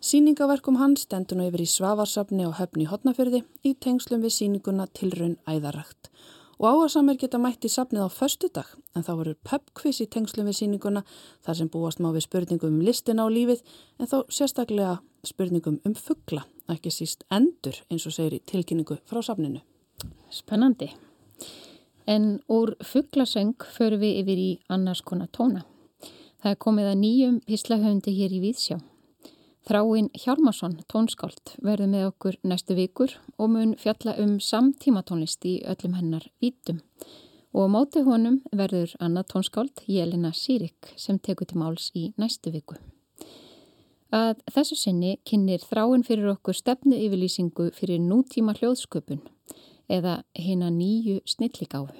Sýningaverkum 0.00 0.80
hans 0.80 1.04
stendur 1.04 1.38
nú 1.38 1.48
yfir 1.48 1.64
í 1.64 1.68
Svavarsafni 1.68 2.48
og 2.48 2.58
höfni 2.58 2.88
hotnafyrði 2.88 3.44
í 3.64 3.76
tengslum 3.80 4.24
við 4.24 4.36
sýninguna 4.38 4.88
Tilraun 4.96 5.38
æðarakt 5.48 6.10
og 6.58 6.66
áhersamir 6.70 7.18
geta 7.20 7.38
mætt 7.40 7.64
í 7.66 7.70
safnið 7.72 8.06
á 8.06 8.10
förstu 8.12 8.50
dag 8.54 8.68
en 8.94 9.04
þá 9.06 9.12
verður 9.18 9.38
pubquiz 9.48 10.00
í 10.04 10.06
tengslum 10.10 10.48
við 10.48 10.58
síninguna 10.60 11.04
þar 11.44 11.58
sem 11.58 11.70
búast 11.72 12.00
má 12.00 12.10
við 12.14 12.26
spurningum 12.28 12.78
um 12.78 12.84
listina 12.84 13.26
á 13.26 13.28
lífið 13.28 13.64
en 13.98 14.10
þá 14.10 14.16
sérstaklega 14.28 14.98
spurningum 15.24 15.80
um 15.84 15.94
fuggla, 15.94 16.44
ekki 16.68 16.92
síst 16.92 17.24
endur 17.32 17.80
eins 17.90 18.06
og 18.06 18.16
segir 18.16 18.38
í 18.38 18.42
tilkynningu 18.46 19.00
frá 19.08 19.22
safninu. 19.24 19.62
Spennandi. 20.30 20.90
En 22.06 22.40
úr 22.52 22.74
fugglasöng 22.84 23.56
förum 23.76 24.02
við 24.02 24.20
yfir 24.22 24.40
í 24.40 24.50
annars 24.68 25.00
konar 25.02 25.30
tóna. 25.32 25.64
Það 26.42 26.50
er 26.50 26.60
komið 26.60 26.90
að 26.90 26.98
nýjum 27.00 27.38
pislahöfundi 27.48 28.12
hér 28.18 28.34
í 28.36 28.42
Víðsjá. 28.42 28.76
Þráinn 29.64 30.10
Hjálmarsson, 30.12 30.74
tónskáld, 30.92 31.54
verður 31.64 31.88
með 31.88 32.02
okkur 32.10 32.34
næstu 32.44 32.74
vikur 32.76 33.14
og 33.40 33.48
mun 33.54 33.70
fjalla 33.80 34.12
um 34.20 34.34
samtímatónlist 34.36 35.46
í 35.48 35.54
öllum 35.64 35.94
hennar 35.96 36.26
vítum. 36.44 36.82
Og 37.56 37.64
á 37.64 37.72
móti 37.72 38.02
honum 38.04 38.42
verður 38.52 38.92
annað 39.00 39.30
tónskáld, 39.32 39.80
Jelena 39.88 40.34
Sýrik, 40.36 40.92
sem 41.00 41.16
tekur 41.16 41.48
til 41.48 41.62
máls 41.62 41.88
í 41.96 42.10
næstu 42.20 42.52
viku. 42.52 42.76
Að 44.12 44.44
þessu 44.52 44.76
sinni 44.76 45.16
kynir 45.24 45.64
þráinn 45.64 46.04
fyrir 46.04 46.34
okkur 46.34 46.60
stefnu 46.60 47.00
yfirlýsingu 47.00 47.70
fyrir 47.72 48.04
nútíma 48.04 48.52
hljóðsköpun 48.58 49.24
eða 49.88 50.20
hérna 50.36 50.68
nýju 50.68 51.22
snilligáfu. 51.24 51.96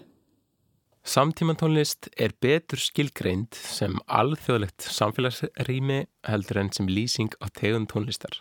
Samtímantónlist 1.05 2.07
er 2.17 2.33
betur 2.40 2.81
skilgreind 2.81 3.53
sem 3.53 3.99
alþjóðlegt 4.09 4.87
samfélagsrými 4.88 5.99
heldur 6.25 6.61
enn 6.62 6.71
sem 6.73 6.88
lýsing 6.88 7.35
á 7.45 7.53
tegund 7.53 7.90
tónlistar. 7.93 8.38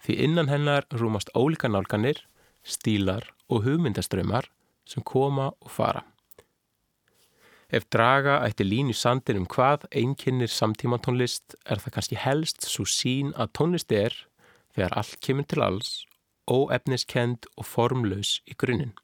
Því 0.00 0.16
innan 0.24 0.48
hennar 0.48 0.88
rúmast 0.96 1.28
ólíka 1.36 1.68
nálganir, 1.68 2.22
stílar 2.64 3.28
og 3.52 3.66
hugmyndaströymar 3.68 4.48
sem 4.88 5.04
koma 5.04 5.50
og 5.60 5.74
fara. 5.76 6.06
Ef 7.68 7.84
draga 7.92 8.40
ætti 8.48 8.64
línu 8.64 8.96
sandir 8.96 9.36
um 9.36 9.44
hvað 9.44 9.84
einkennir 9.92 10.48
samtímantónlist 10.48 11.58
er 11.68 11.84
það 11.84 11.98
kannski 11.98 12.20
helst 12.24 12.64
svo 12.64 12.88
sín 12.88 13.36
að 13.36 13.52
tónlist 13.60 13.92
er, 13.92 14.16
þegar 14.72 14.96
allt 15.02 15.20
kemur 15.20 15.52
til 15.52 15.68
alls, 15.68 15.96
óefniskend 16.48 17.44
og 17.60 17.68
formlaus 17.68 18.38
í 18.48 18.56
grunninn 18.56 18.96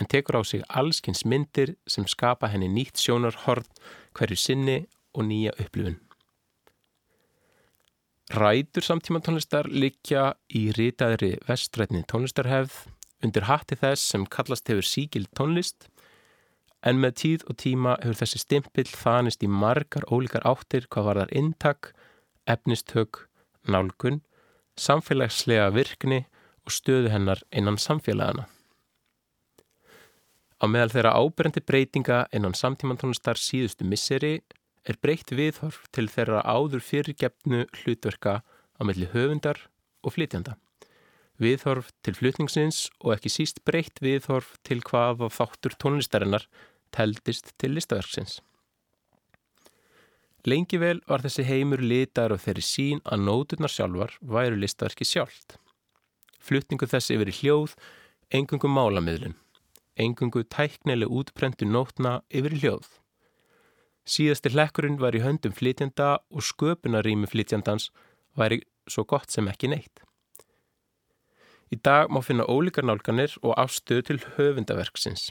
en 0.00 0.08
tekur 0.08 0.40
á 0.40 0.42
sig 0.44 0.64
allskins 0.68 1.24
myndir 1.28 1.76
sem 1.86 2.06
skapa 2.08 2.48
henni 2.48 2.68
nýtt 2.72 2.96
sjónarhorn 3.00 3.68
hverju 4.16 4.36
sinni 4.36 4.78
og 5.14 5.26
nýja 5.28 5.52
upplifun. 5.60 6.00
Rætur 8.30 8.86
samtíma 8.86 9.20
tónlistar 9.26 9.66
likja 9.66 10.34
í 10.54 10.70
ritaðri 10.76 11.34
vestrætni 11.48 12.04
tónlistarhefð 12.06 12.86
undir 13.26 13.48
hatti 13.50 13.76
þess 13.76 14.12
sem 14.12 14.26
kallast 14.26 14.70
hefur 14.70 14.86
síkil 14.86 15.26
tónlist 15.36 15.88
en 16.86 17.00
með 17.02 17.16
tíð 17.22 17.46
og 17.50 17.58
tíma 17.60 17.96
hefur 18.00 18.20
þessi 18.22 18.40
stimpill 18.44 18.88
þanist 18.88 19.42
í 19.44 19.50
margar 19.50 20.06
ólíkar 20.08 20.46
áttir 20.48 20.86
hvað 20.88 21.08
var 21.08 21.20
þar 21.20 21.34
intak, 21.42 21.90
efnistök, 22.48 23.26
nálgun, 23.68 24.22
samfélagslega 24.78 25.68
virkni 25.74 26.22
og 26.64 26.72
stöðu 26.72 27.10
hennar 27.12 27.42
innan 27.50 27.76
samfélagana. 27.82 28.46
Á 30.60 30.68
meðal 30.68 30.92
þeirra 30.92 31.16
áberendi 31.16 31.62
breytinga 31.64 32.24
innan 32.36 32.56
samtímantónlistar 32.56 33.40
síðustu 33.40 33.86
misseri 33.88 34.40
er 34.84 34.98
breytt 35.00 35.32
viðhorf 35.32 35.86
til 35.96 36.06
þeirra 36.12 36.42
áður 36.44 36.84
fyrirgefnu 36.84 37.62
hlutverka 37.80 38.40
á 38.44 38.80
melli 38.84 39.08
höfundar 39.14 39.62
og 40.04 40.16
flytjanda. 40.16 40.58
Viðhorf 41.40 41.88
til 42.04 42.16
flutningsins 42.18 42.90
og 43.00 43.14
ekki 43.14 43.32
síst 43.32 43.62
breytt 43.64 44.02
viðhorf 44.04 44.58
til 44.68 44.82
hvað 44.84 45.24
á 45.24 45.28
þáttur 45.32 45.76
tónlistarinnar 45.80 46.44
teldist 46.92 47.54
til 47.56 47.72
listaverksins. 47.78 48.42
Lengi 50.44 50.76
vel 50.80 51.00
var 51.08 51.24
þessi 51.24 51.44
heimur 51.48 51.80
litar 51.84 52.32
og 52.32 52.40
þeirri 52.44 52.64
sín 52.64 53.00
að 53.04 53.24
nóturnar 53.28 53.72
sjálfar 53.72 54.16
væru 54.20 54.60
listaverki 54.60 55.08
sjálft. 55.08 55.56
Flutningu 56.40 56.88
þessi 56.88 57.16
í 57.16 57.36
hljóð, 57.40 57.76
engungum 58.32 58.72
málamiðlun, 58.72 59.36
engungu 60.00 60.42
tæknileg 60.42 61.12
útprentu 61.12 61.68
nótna 61.68 62.20
yfir 62.32 62.56
hljóð. 62.60 62.88
Síðasti 64.08 64.50
hlekkurinn 64.54 64.98
var 65.00 65.14
í 65.14 65.22
höndum 65.22 65.52
flytjanda 65.54 66.16
og 66.32 66.46
sköpunarými 66.46 67.28
flytjandans 67.30 67.90
væri 68.38 68.62
svo 68.88 69.04
gott 69.04 69.30
sem 69.30 69.48
ekki 69.50 69.70
neitt. 69.70 70.02
Í 71.70 71.78
dag 71.78 72.10
má 72.10 72.18
finna 72.26 72.48
ólíkar 72.50 72.86
nálganir 72.88 73.36
og 73.44 73.54
afstöðu 73.54 74.06
til 74.08 74.18
höfundaverksins. 74.36 75.28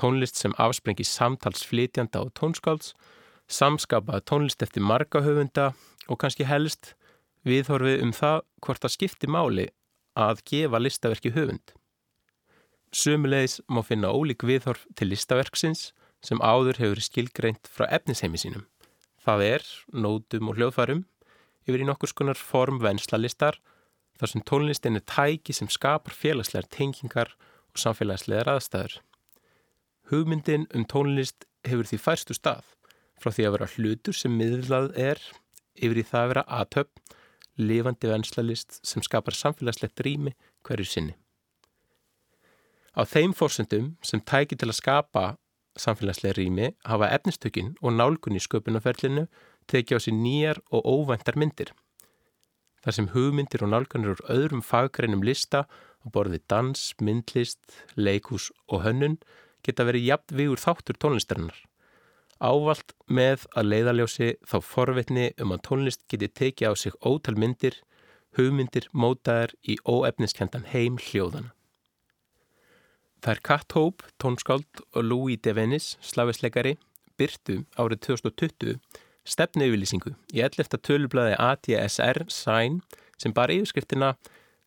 Tónlist 0.00 0.38
sem 0.40 0.54
afsprengi 0.56 1.04
samtals 1.04 1.66
flytjanda 1.68 2.22
og 2.24 2.32
tónskálds, 2.38 2.94
samskapað 3.48 4.24
tónlist 4.30 4.64
eftir 4.64 4.80
marga 4.80 5.20
höfunda 5.20 5.72
og 6.08 6.22
kannski 6.22 6.48
helst 6.48 6.94
viðhorfið 7.44 8.00
um 8.06 8.16
það 8.16 8.40
hvort 8.64 8.82
það 8.82 8.94
skipti 8.96 9.28
máli 9.28 9.68
að 10.16 10.40
gefa 10.48 10.80
listaverki 10.80 11.34
höfund. 11.36 11.74
Sumulegis 12.92 13.60
má 13.72 13.80
finna 13.80 14.10
ólík 14.12 14.44
viðhorf 14.44 14.84
til 14.98 15.08
listaverksins 15.08 15.92
sem 16.22 16.42
áður 16.44 16.78
hefur 16.82 17.00
skilgreint 17.00 17.70
frá 17.72 17.86
efnisheimi 17.88 18.40
sínum. 18.40 18.66
Það 19.24 19.44
er, 19.46 19.64
nótum 19.96 20.50
og 20.50 20.58
hljóðfærum, 20.58 21.06
yfir 21.64 21.84
í 21.84 21.86
nokkur 21.88 22.10
skonar 22.10 22.38
form 22.38 22.82
venslalistar 22.82 23.58
þar 24.20 24.32
sem 24.32 24.44
tónlistin 24.44 24.98
er 24.98 25.06
tæki 25.08 25.54
sem 25.56 25.70
skapar 25.72 26.14
félagslegar 26.14 26.68
tengingar 26.68 27.32
og 27.72 27.80
samfélagslegar 27.80 28.50
aðstæður. 28.52 28.98
Hugmyndin 30.12 30.68
um 30.76 30.84
tónlist 30.84 31.46
hefur 31.64 31.88
því 31.88 32.00
færstu 32.02 32.36
stað 32.36 32.68
frá 33.22 33.32
því 33.32 33.46
að 33.46 33.56
vera 33.56 33.70
hlutur 33.76 34.18
sem 34.18 34.36
miðlað 34.36 34.92
er 34.98 35.22
yfir 35.78 36.02
í 36.02 36.06
það 36.06 36.22
að 36.22 36.30
vera 36.34 36.46
aðtöpp, 36.60 36.92
lifandi 37.56 38.10
venslalist 38.10 38.80
sem 38.84 39.04
skapar 39.04 39.38
samfélagslegt 39.38 40.04
rými 40.04 40.34
hverju 40.66 40.88
sinni. 40.88 41.16
Á 42.92 43.08
þeim 43.08 43.32
fórsendum 43.32 43.94
sem 44.04 44.20
tæki 44.20 44.58
til 44.60 44.68
að 44.68 44.78
skapa 44.80 45.24
samfélagslega 45.80 46.36
rými 46.36 46.66
hafa 46.84 47.08
efnistökin 47.16 47.72
og 47.80 47.94
nálgun 47.96 48.36
í 48.36 48.42
sköpunarferlinu 48.44 49.28
tekið 49.72 49.96
á 49.96 50.00
sér 50.04 50.18
nýjar 50.18 50.60
og 50.70 50.84
óvæntar 50.84 51.38
myndir. 51.40 51.72
Þar 52.84 52.96
sem 52.96 53.08
hugmyndir 53.14 53.64
og 53.64 53.70
nálganir 53.72 54.12
úr 54.12 54.24
öðrum 54.34 54.64
faggreinum 54.66 55.22
lista 55.24 55.64
á 55.64 56.06
borði 56.12 56.42
dans, 56.50 56.80
myndlist, 57.00 57.62
leikús 57.96 58.50
og 58.68 58.82
hönnun 58.84 59.16
geta 59.64 59.86
verið 59.88 60.08
jafn 60.10 60.36
við 60.36 60.52
úr 60.52 60.60
þáttur 60.60 60.98
tónlistarinnar. 60.98 61.56
Ávalt 62.42 62.92
með 63.06 63.46
að 63.54 63.68
leiðaljósi 63.70 64.32
þá 64.42 64.56
forvitni 64.66 65.30
um 65.40 65.54
að 65.54 65.64
tónlist 65.68 66.04
geti 66.10 66.28
tekið 66.28 66.68
á 66.68 66.72
sig 66.74 66.96
ótal 67.06 67.38
myndir, 67.38 67.78
hugmyndir 68.36 68.90
mótaðar 68.92 69.54
í 69.62 69.78
óefniskendan 69.86 70.66
heim 70.74 70.98
hljóðana. 70.98 71.54
Það 73.22 73.36
er 73.36 73.40
Kat 73.46 73.72
Hope, 73.76 74.04
tónskáld 74.18 74.80
og 74.98 75.04
Louis 75.04 75.38
de 75.38 75.52
Venis, 75.54 75.92
slavisleikari, 76.02 76.72
byrtu 77.14 77.60
árið 77.78 78.00
2020 78.08 78.80
stefnu 79.22 79.68
yfirlýsingu 79.68 80.10
í 80.34 80.40
11. 80.42 80.80
tölublaði 80.82 81.36
ATSR 81.38 82.24
Sign 82.26 82.80
sem 83.22 83.34
bar 83.36 83.52
yfirskriftina 83.54 84.16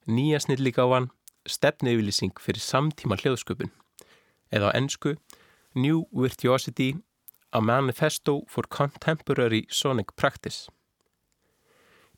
Nýja 0.08 0.40
snillíkávan 0.46 1.10
stefnu 1.44 1.98
yfirlýsing 1.98 2.40
fyrir 2.40 2.64
samtíma 2.64 3.20
hljóðsköpun 3.20 3.74
eða 4.56 4.72
á 4.72 4.76
ennsku 4.80 5.18
New 5.76 6.06
Virtuosity 6.16 6.94
a 7.52 7.60
Manifesto 7.60 8.46
for 8.48 8.64
Contemporary 8.72 9.66
Sonic 9.68 10.16
Practice. 10.16 10.72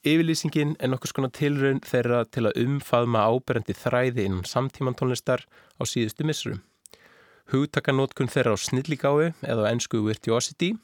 Yfirlýsingin 0.06 0.76
er 0.80 0.92
nokkus 0.92 1.14
konar 1.16 1.32
tilraun 1.34 1.80
þeirra 1.82 2.22
til 2.30 2.46
að 2.46 2.60
umfaðma 2.62 3.24
áberendi 3.32 3.74
þræði 3.74 4.28
innan 4.28 4.46
samtímantónlistar 4.46 5.46
á 5.50 5.84
síðustu 5.90 6.28
missurum. 6.28 6.62
Hugtakanótkun 7.50 8.30
þeirra 8.30 8.54
á 8.54 8.58
snillíkái 8.62 9.32
eða 9.42 9.66
á 9.66 9.72
ennsku 9.72 10.04
virtuosity 10.06 10.76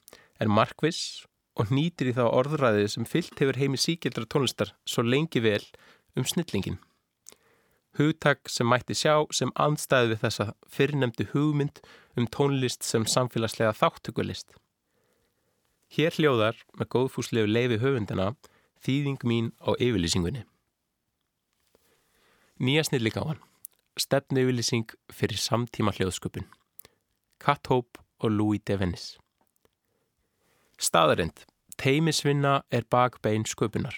er 0.41 0.49
markviss 0.49 1.27
og 1.59 1.69
nýtir 1.69 2.09
í 2.09 2.15
þá 2.17 2.25
orðræði 2.31 2.87
sem 2.89 3.05
fyllt 3.05 3.37
hefur 3.37 3.59
heimi 3.59 3.77
síkildra 3.77 4.25
tónlistar 4.25 4.73
svo 4.89 5.05
lengi 5.05 5.43
vel 5.43 5.61
um 6.17 6.25
snillingin. 6.25 6.79
Hugtak 7.99 8.49
sem 8.49 8.65
mætti 8.65 8.95
sjá 8.97 9.27
sem 9.29 9.51
andstæði 9.53 10.15
við 10.15 10.23
þessa 10.23 10.47
fyrirnemdu 10.65 11.27
hugmynd 11.35 11.83
um 12.17 12.25
tónlist 12.25 12.81
sem 12.87 13.05
samfélagslega 13.05 13.75
þáttökulist. 13.77 14.55
Hér 15.93 16.17
hljóðar 16.17 16.57
með 16.79 16.89
góðfúslegu 16.95 17.51
leifi 17.51 17.77
höfundina 17.83 18.31
þýðing 18.83 19.23
mín 19.23 19.51
á 19.63 19.71
yfirlýsingunni. 19.79 20.43
Nýja 22.59 22.83
snilligáan. 22.87 23.39
Stefnu 23.97 24.43
yfirlýsing 24.43 24.89
fyrir 25.11 25.39
samtíma 25.39 25.93
hljóðsköpun. 25.95 26.47
Kat 27.39 27.67
Hope 27.67 28.01
og 28.19 28.31
Louis 28.31 28.61
de 28.67 28.79
Venis. 28.79 29.17
Staðarind. 30.79 31.45
Teimisvinna 31.77 32.61
er 32.71 32.83
bakbein 32.89 33.45
sköpunar. 33.45 33.95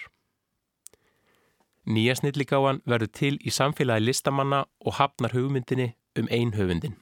Nýja 1.85 2.15
snilligáan 2.17 2.81
verður 2.89 3.11
til 3.13 3.35
í 3.45 3.51
samfélagi 3.53 4.07
listamanna 4.07 4.63
og 4.81 4.95
hafnar 4.97 5.35
hugmyndinni 5.35 5.91
um 6.17 6.29
einhöfundin. 6.31 6.95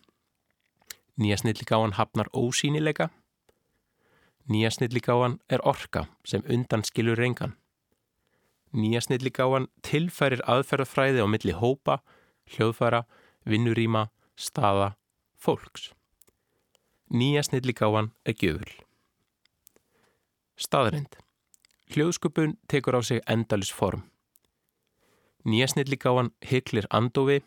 Nýja 1.15 1.37
snilligáan 1.39 1.95
hafnar 1.95 2.27
ósýnileika. 2.33 3.09
Nýja 4.49 4.73
snilligáan 4.75 5.39
er 5.49 5.63
orka 5.63 6.07
sem 6.25 6.43
undan 6.49 6.83
skilur 6.83 7.15
reyngan. 7.15 7.55
Nýja 8.73 9.03
snilligáan 9.05 9.67
tilfærir 9.85 10.41
aðferðafræði 10.49 11.21
á 11.21 11.27
milli 11.29 11.53
hópa, 11.53 11.99
hljóðfæra, 12.49 13.03
vinnuríma, 13.45 14.07
staða, 14.33 14.95
fólks. 15.37 15.91
Nýja 17.13 17.43
snilligáan 17.45 18.09
er 18.25 18.33
gjöful. 18.33 18.73
Staðrind. 20.57 21.19
Hljóðsköpun 21.93 22.57
tekur 22.65 22.97
á 22.97 23.01
sig 23.05 23.21
endalus 23.29 23.69
form. 23.69 24.07
Nýja 25.45 25.69
snilligáan 25.69 26.31
hyklir 26.41 26.89
andofi, 26.89 27.43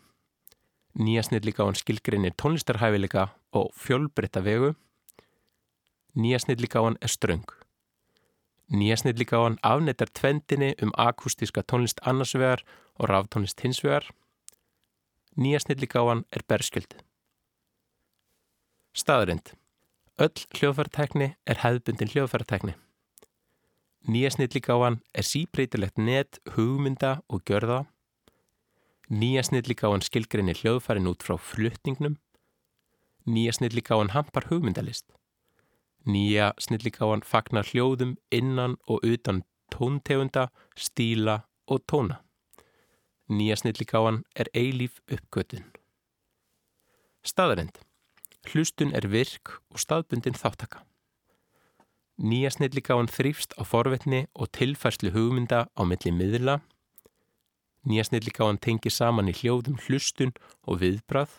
nýja 0.95 1.27
snilligáan 1.27 1.75
skilgrinir 1.75 2.37
tónlistarhæfileika 2.39 3.33
og 3.51 3.73
fjölbreytta 3.75 4.45
vegu, 4.45 4.75
nýja 6.15 6.39
snilligáan 6.39 6.95
er 7.01 7.11
ströng. 7.11 7.66
Nýja 8.67 8.97
snilligáan 8.99 9.55
afnettar 9.63 10.09
tvendinni 10.11 10.73
um 10.83 10.91
akustíska 10.99 11.63
tónlist 11.63 12.01
annarsvegar 12.03 12.65
og 12.99 13.07
ráftónlist 13.09 13.61
hinsvegar. 13.63 14.03
Nýja 15.37 15.61
snilligáan 15.63 16.25
er 16.35 16.43
berskjöld. 16.43 16.99
Staðrind. 18.91 19.53
Öll 20.19 20.43
hljóðfæratekni 20.57 21.35
er 21.45 21.61
hefðbundin 21.63 22.11
hljóðfæratekni. 22.11 22.73
Nýja 24.07 24.33
snilligáan 24.35 24.99
er 25.13 25.23
síbreytilegt 25.23 25.97
net, 25.97 26.41
hugmynda 26.57 27.21
og 27.29 27.45
gjörða. 27.47 27.85
Nýja 29.07 29.45
snilligáan 29.47 30.03
skilgrinir 30.03 30.59
hljóðfærin 30.59 31.07
út 31.07 31.23
frá 31.23 31.37
flutningnum. 31.39 32.17
Nýja 33.23 33.55
snilligáan 33.55 34.11
hampar 34.11 34.49
hugmyndalist. 34.51 35.07
Nýja 36.07 36.53
snilligáan 36.55 37.19
fagnar 37.27 37.67
hljóðum 37.67 38.15
innan 38.31 38.77
og 38.87 39.03
utan 39.03 39.41
tóntegunda, 39.73 40.47
stíla 40.75 41.41
og 41.67 41.83
tóna. 41.91 42.21
Nýja 43.27 43.57
snilligáan 43.59 44.21
er 44.35 44.47
eilíf 44.55 45.01
uppgötun. 45.11 45.65
Staðarind. 47.27 47.75
Hlustun 48.47 48.93
er 48.95 49.09
virk 49.11 49.57
og 49.67 49.83
staðbundin 49.83 50.39
þáttaka. 50.39 50.85
Nýja 52.17 52.53
snilligáan 52.55 53.11
þrýfst 53.11 53.57
á 53.59 53.67
forvetni 53.67 54.25
og 54.33 54.53
tilfærslu 54.55 55.11
hugmynda 55.11 55.67
á 55.75 55.81
milli 55.83 56.13
miðla. 56.15 56.61
Nýja 57.83 58.07
snilligáan 58.07 58.63
tengir 58.63 58.95
saman 58.95 59.27
í 59.27 59.35
hljóðum 59.35 59.75
hlustun 59.83 60.31
og 60.63 60.79
viðbrað. 60.79 61.35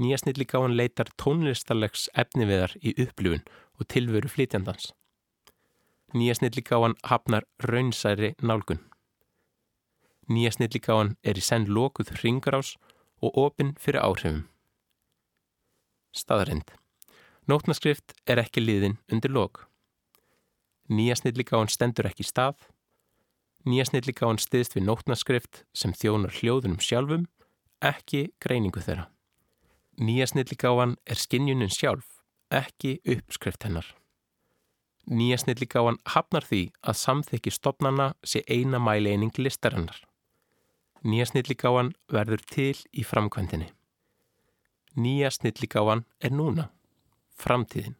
Nýja 0.00 0.16
snilligáan 0.16 0.78
leitar 0.78 1.10
tónlistarlegs 1.20 2.06
efniviðar 2.16 2.72
í 2.80 2.94
upplifun 3.02 3.42
og 3.76 3.88
tilveru 3.92 4.30
flytjandans. 4.32 4.94
Nýja 6.16 6.38
snilligáan 6.38 6.94
hafnar 7.04 7.44
raunsæri 7.60 8.30
nálgun. 8.40 8.80
Nýja 10.32 10.54
snilligáan 10.56 11.18
er 11.20 11.36
í 11.36 11.44
senn 11.44 11.68
lokuð 11.68 12.14
ringarás 12.22 12.78
og 13.20 13.36
opinn 13.44 13.74
fyrir 13.76 14.00
áhrifum. 14.00 14.46
Staðarind. 16.16 16.72
Nótnaskrift 17.44 18.16
er 18.24 18.40
ekki 18.40 18.64
liðin 18.64 18.96
undir 19.12 19.36
lok. 19.36 19.66
Nýja 20.88 21.20
snilligáan 21.20 21.68
stendur 21.68 22.08
ekki 22.08 22.24
stað. 22.24 22.56
Nýja 23.68 23.90
snilligáan 23.92 24.40
stiðst 24.40 24.80
við 24.80 24.88
nótnaskrift 24.88 25.66
sem 25.76 25.92
þjónar 25.92 26.32
hljóðunum 26.40 26.80
sjálfum, 26.80 27.28
ekki 27.84 28.30
greiningu 28.40 28.80
þeirra. 28.80 29.10
Nýja 30.00 30.26
snilligáan 30.30 30.94
er 31.04 31.18
skinnjunin 31.20 31.68
sjálf, 31.68 32.06
ekki 32.48 33.02
uppskrift 33.04 33.66
hennar. 33.66 33.84
Nýja 35.04 35.36
snilligáan 35.42 35.98
hafnar 36.08 36.46
því 36.48 36.60
að 36.80 36.96
samþykki 37.02 37.52
stopnana 37.52 38.06
sé 38.24 38.40
eina 38.48 38.80
mæleining 38.80 39.36
listarinnar. 39.36 39.98
Nýja 41.04 41.26
snilligáan 41.28 41.92
verður 42.08 42.46
til 42.48 42.78
í 42.96 43.04
framkvæmdini. 43.04 43.68
Nýja 44.96 45.34
snilligáan 45.36 46.06
er 46.24 46.32
núna, 46.32 46.70
framtíðin. 47.36 47.98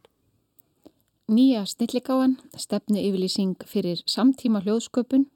Nýja 1.29 1.67
snilligáan 1.69 2.39
stefnu 2.57 2.97
yfirlýsing 2.97 3.61
fyrir 3.69 4.01
samtíma 4.09 4.65
hljóðsköpun 4.65 5.29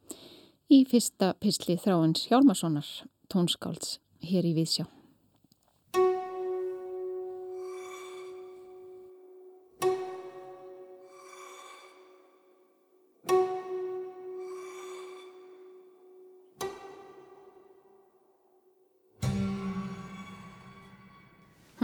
í 0.73 0.81
fyrsta 0.89 1.35
pisli 1.37 1.77
þráins 1.77 2.25
Hjálmarssonar 2.25 2.89
tónskálds 3.29 3.99
hér 4.25 4.49
í 4.49 4.57
Víðsjá. 4.57 4.89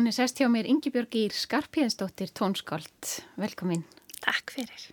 Hún 0.02 0.10
er 0.10 0.16
sest 0.18 0.40
hjá 0.42 0.48
mér 0.50 0.66
Yngibjörg 0.66 1.14
Ír 1.14 1.34
Skarpíðansdóttir 1.38 2.32
tónskáld. 2.34 3.10
Velkomin. 3.38 3.84
Takk 4.18 4.50
fyrir. 4.50 4.88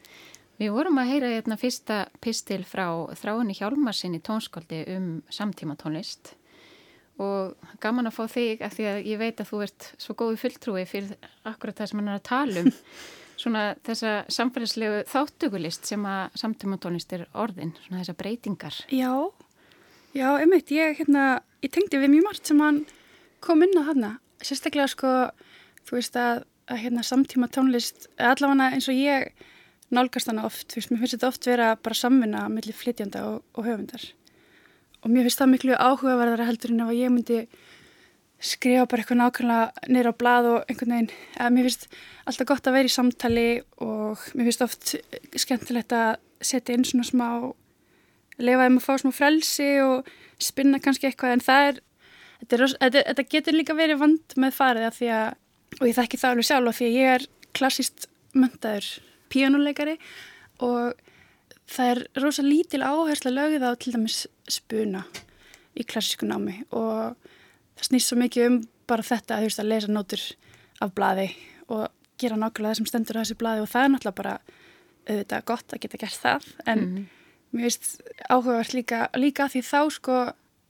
Við 0.60 0.74
vorum 0.74 1.00
að 1.00 1.08
heyra 1.14 1.30
hérna 1.32 1.56
fyrsta 1.56 1.96
pistil 2.20 2.58
frá 2.68 2.84
þráinni 3.16 3.56
Hjálmarsinni 3.56 4.20
tónskáldi 4.20 4.82
um 4.98 5.06
samtíma 5.32 5.78
tónlist 5.80 6.34
og 7.16 7.56
gaman 7.80 8.12
að 8.12 8.18
fá 8.18 8.34
þig 8.34 8.66
af 8.68 8.76
því 8.76 8.90
að 8.90 9.00
ég 9.14 9.22
veit 9.24 9.40
að 9.40 9.48
þú 9.54 9.62
ert 9.70 9.88
svo 9.96 10.18
góði 10.20 10.42
fulltrúi 10.44 10.84
fyrir 10.92 11.16
akkurat 11.54 11.80
það 11.80 11.92
sem 11.94 12.04
hann 12.04 12.12
er 12.12 12.20
að 12.20 12.28
tala 12.28 12.66
um 12.66 12.70
svona 13.46 13.64
þessa 13.88 14.14
samfélagslegu 14.28 15.02
þáttökulist 15.08 15.88
sem 15.88 16.04
að 16.04 16.38
samtíma 16.44 16.82
tónlist 16.84 17.16
er 17.16 17.24
orðin, 17.32 17.72
svona 17.86 18.04
þessa 18.04 18.18
breytingar. 18.20 18.84
Já, 18.92 19.14
já, 20.12 20.28
einmitt, 20.36 20.68
ég, 20.68 21.00
hérna, 21.00 21.38
ég 21.64 21.72
tengdi 21.72 21.96
við 21.96 22.18
mjög 22.18 22.32
margt 22.34 22.52
sem 22.52 22.66
hann 22.68 22.84
kom 23.40 23.64
inn 23.64 23.78
á 23.80 23.88
hana, 23.88 24.18
sérstaklega 24.44 24.88
sko, 24.92 25.12
þú 25.88 25.98
veist 25.98 26.18
að, 26.18 26.44
að 26.68 26.82
hérna 26.84 27.04
samtíma 27.06 27.48
tónlist, 27.52 28.08
allavega 28.18 28.72
eins 28.74 28.88
og 28.90 28.98
ég 28.98 29.32
nálgast 29.94 30.28
hana 30.28 30.44
oft, 30.48 30.68
þú 30.68 30.80
veist, 30.80 30.92
mér 30.92 31.02
finnst 31.02 31.16
þetta 31.16 31.32
oft 31.32 31.48
vera 31.48 31.72
bara 31.80 31.96
samvinna 31.96 32.44
mellir 32.52 32.76
flytjanda 32.76 33.24
og, 33.30 33.42
og 33.56 33.66
höfundar. 33.66 34.04
Og 35.02 35.10
mér 35.12 35.26
finnst 35.26 35.40
það 35.40 35.52
miklu 35.54 35.78
áhugaverðara 35.78 36.48
heldur 36.48 36.74
en 36.74 36.84
ef 36.84 36.94
ég 36.98 37.12
myndi 37.14 37.40
skrifa 38.38 38.86
bara 38.86 39.02
eitthvað 39.02 39.18
nákvæmlega 39.18 39.88
neyra 39.90 40.12
á 40.14 40.18
blad 40.20 40.46
og 40.46 40.70
einhvern 40.70 40.94
veginn, 40.94 41.10
að 41.42 41.54
mér 41.54 41.66
finnst 41.66 41.88
alltaf 42.28 42.50
gott 42.50 42.68
að 42.68 42.76
vera 42.78 42.90
í 42.90 42.94
samtali 42.94 43.48
og 43.82 44.28
mér 44.38 44.50
finnst 44.50 44.66
oft 44.66 44.94
skemmtilegt 45.42 45.94
að 45.96 46.18
setja 46.44 46.76
inn 46.76 46.86
svona 46.86 47.08
smá 47.08 47.28
lefaðum 48.38 48.78
að 48.78 48.86
fá 48.86 48.92
smá 49.02 49.10
frelsi 49.14 49.70
og 49.82 50.10
spinna 50.38 50.78
kannski 50.82 51.08
eitthvað 51.08 51.34
en 51.34 51.44
það 51.48 51.70
er 51.70 51.80
þetta, 52.40 52.56
er, 52.56 52.64
þetta, 52.78 53.02
þetta 53.10 53.26
getur 53.34 53.58
líka 53.58 53.76
verið 53.78 54.00
vand 54.02 54.36
með 54.36 54.56
farið 54.56 54.88
af 54.88 54.98
því 54.98 55.10
að, 55.16 55.28
og 55.80 55.84
ég 55.88 55.98
þekki 55.98 56.20
það 56.22 56.30
alveg 56.30 56.48
sjálf 56.48 56.78
því 56.78 56.88
að 56.88 56.98
ég 56.98 57.14
er 57.16 57.28
klassíst 57.58 58.08
möndaður 58.36 58.88
píjónuleikari 59.32 59.96
og 60.64 60.98
það 61.68 61.92
er 61.92 62.02
rosa 62.22 62.44
lítil 62.44 62.82
áhersla 62.84 63.32
lögið 63.32 63.66
á 63.68 63.70
til 63.76 63.94
dæmis 63.94 64.22
spuna 64.48 65.04
í 65.78 65.84
klassísku 65.86 66.28
námi 66.28 66.62
og 66.70 67.16
það 67.78 67.88
snýst 67.90 68.10
svo 68.10 68.18
mikið 68.20 68.48
um 68.48 68.58
bara 68.88 69.04
þetta 69.04 69.36
að, 69.36 69.46
veist, 69.46 69.60
að 69.60 69.70
lesa 69.72 69.92
nótur 69.92 70.24
af 70.84 70.94
bladi 70.96 71.28
og 71.68 71.86
gera 72.18 72.38
nákvæmlega 72.38 72.72
það 72.72 72.80
sem 72.80 72.88
stendur 72.88 73.20
á 73.20 73.22
þessi 73.22 73.38
bladi 73.38 73.62
og 73.62 73.70
það 73.70 73.84
er 73.84 73.92
náttúrulega 73.94 74.20
bara 74.22 74.34
auðvitað 75.08 75.46
gott 75.50 75.74
að 75.74 75.82
geta 75.84 76.00
gert 76.02 76.20
það 76.22 76.48
en 76.64 76.78
mm 76.78 76.96
-hmm. 76.96 77.04
mér 77.52 77.68
veist 77.68 77.86
áhugavert 78.28 78.74
líka, 78.74 79.08
líka 79.14 79.48
því 79.48 79.62
þá 79.62 79.80
sko 79.90 80.16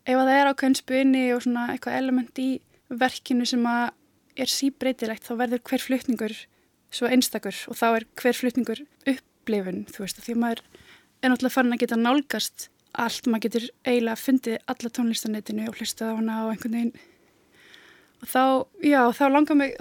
ef 0.09 0.17
að 0.17 0.31
það 0.31 0.41
er 0.41 0.51
ákveðin 0.51 0.79
spuni 0.81 1.25
og 1.35 1.45
svona 1.45 1.67
eitthvað 1.75 1.99
element 2.01 2.41
í 2.43 2.49
verkinu 2.89 3.47
sem 3.49 3.67
að 3.69 3.91
er 4.39 4.53
síbreytilegt 4.53 5.27
þá 5.27 5.33
verður 5.43 5.65
hver 5.69 5.85
flutningur 5.85 6.35
svo 6.95 7.11
einstakur 7.11 7.57
og 7.69 7.77
þá 7.77 7.87
er 7.91 8.09
hver 8.17 8.39
flutningur 8.39 8.85
upplifun 9.13 9.85
þú 9.91 10.05
veist 10.05 10.21
því 10.25 10.37
maður 10.41 10.63
er 11.21 11.33
náttúrulega 11.33 11.55
farin 11.55 11.75
að 11.75 11.83
geta 11.83 11.99
nálgast 12.01 12.69
allt, 12.97 13.27
maður 13.29 13.45
getur 13.47 13.67
eiginlega 13.87 14.19
fundið 14.19 14.59
alla 14.73 14.91
tónlistanetinu 14.97 15.69
og 15.69 15.79
hlustað 15.79 16.15
á 16.15 16.19
hana 16.19 16.39
og 16.45 16.53
einhvern 16.53 16.77
veginn. 16.77 16.95
Og 18.19 18.31
þá, 18.33 18.43
já, 18.83 19.01
þá 19.15 19.25
langar 19.31 19.59
mig 19.59 19.77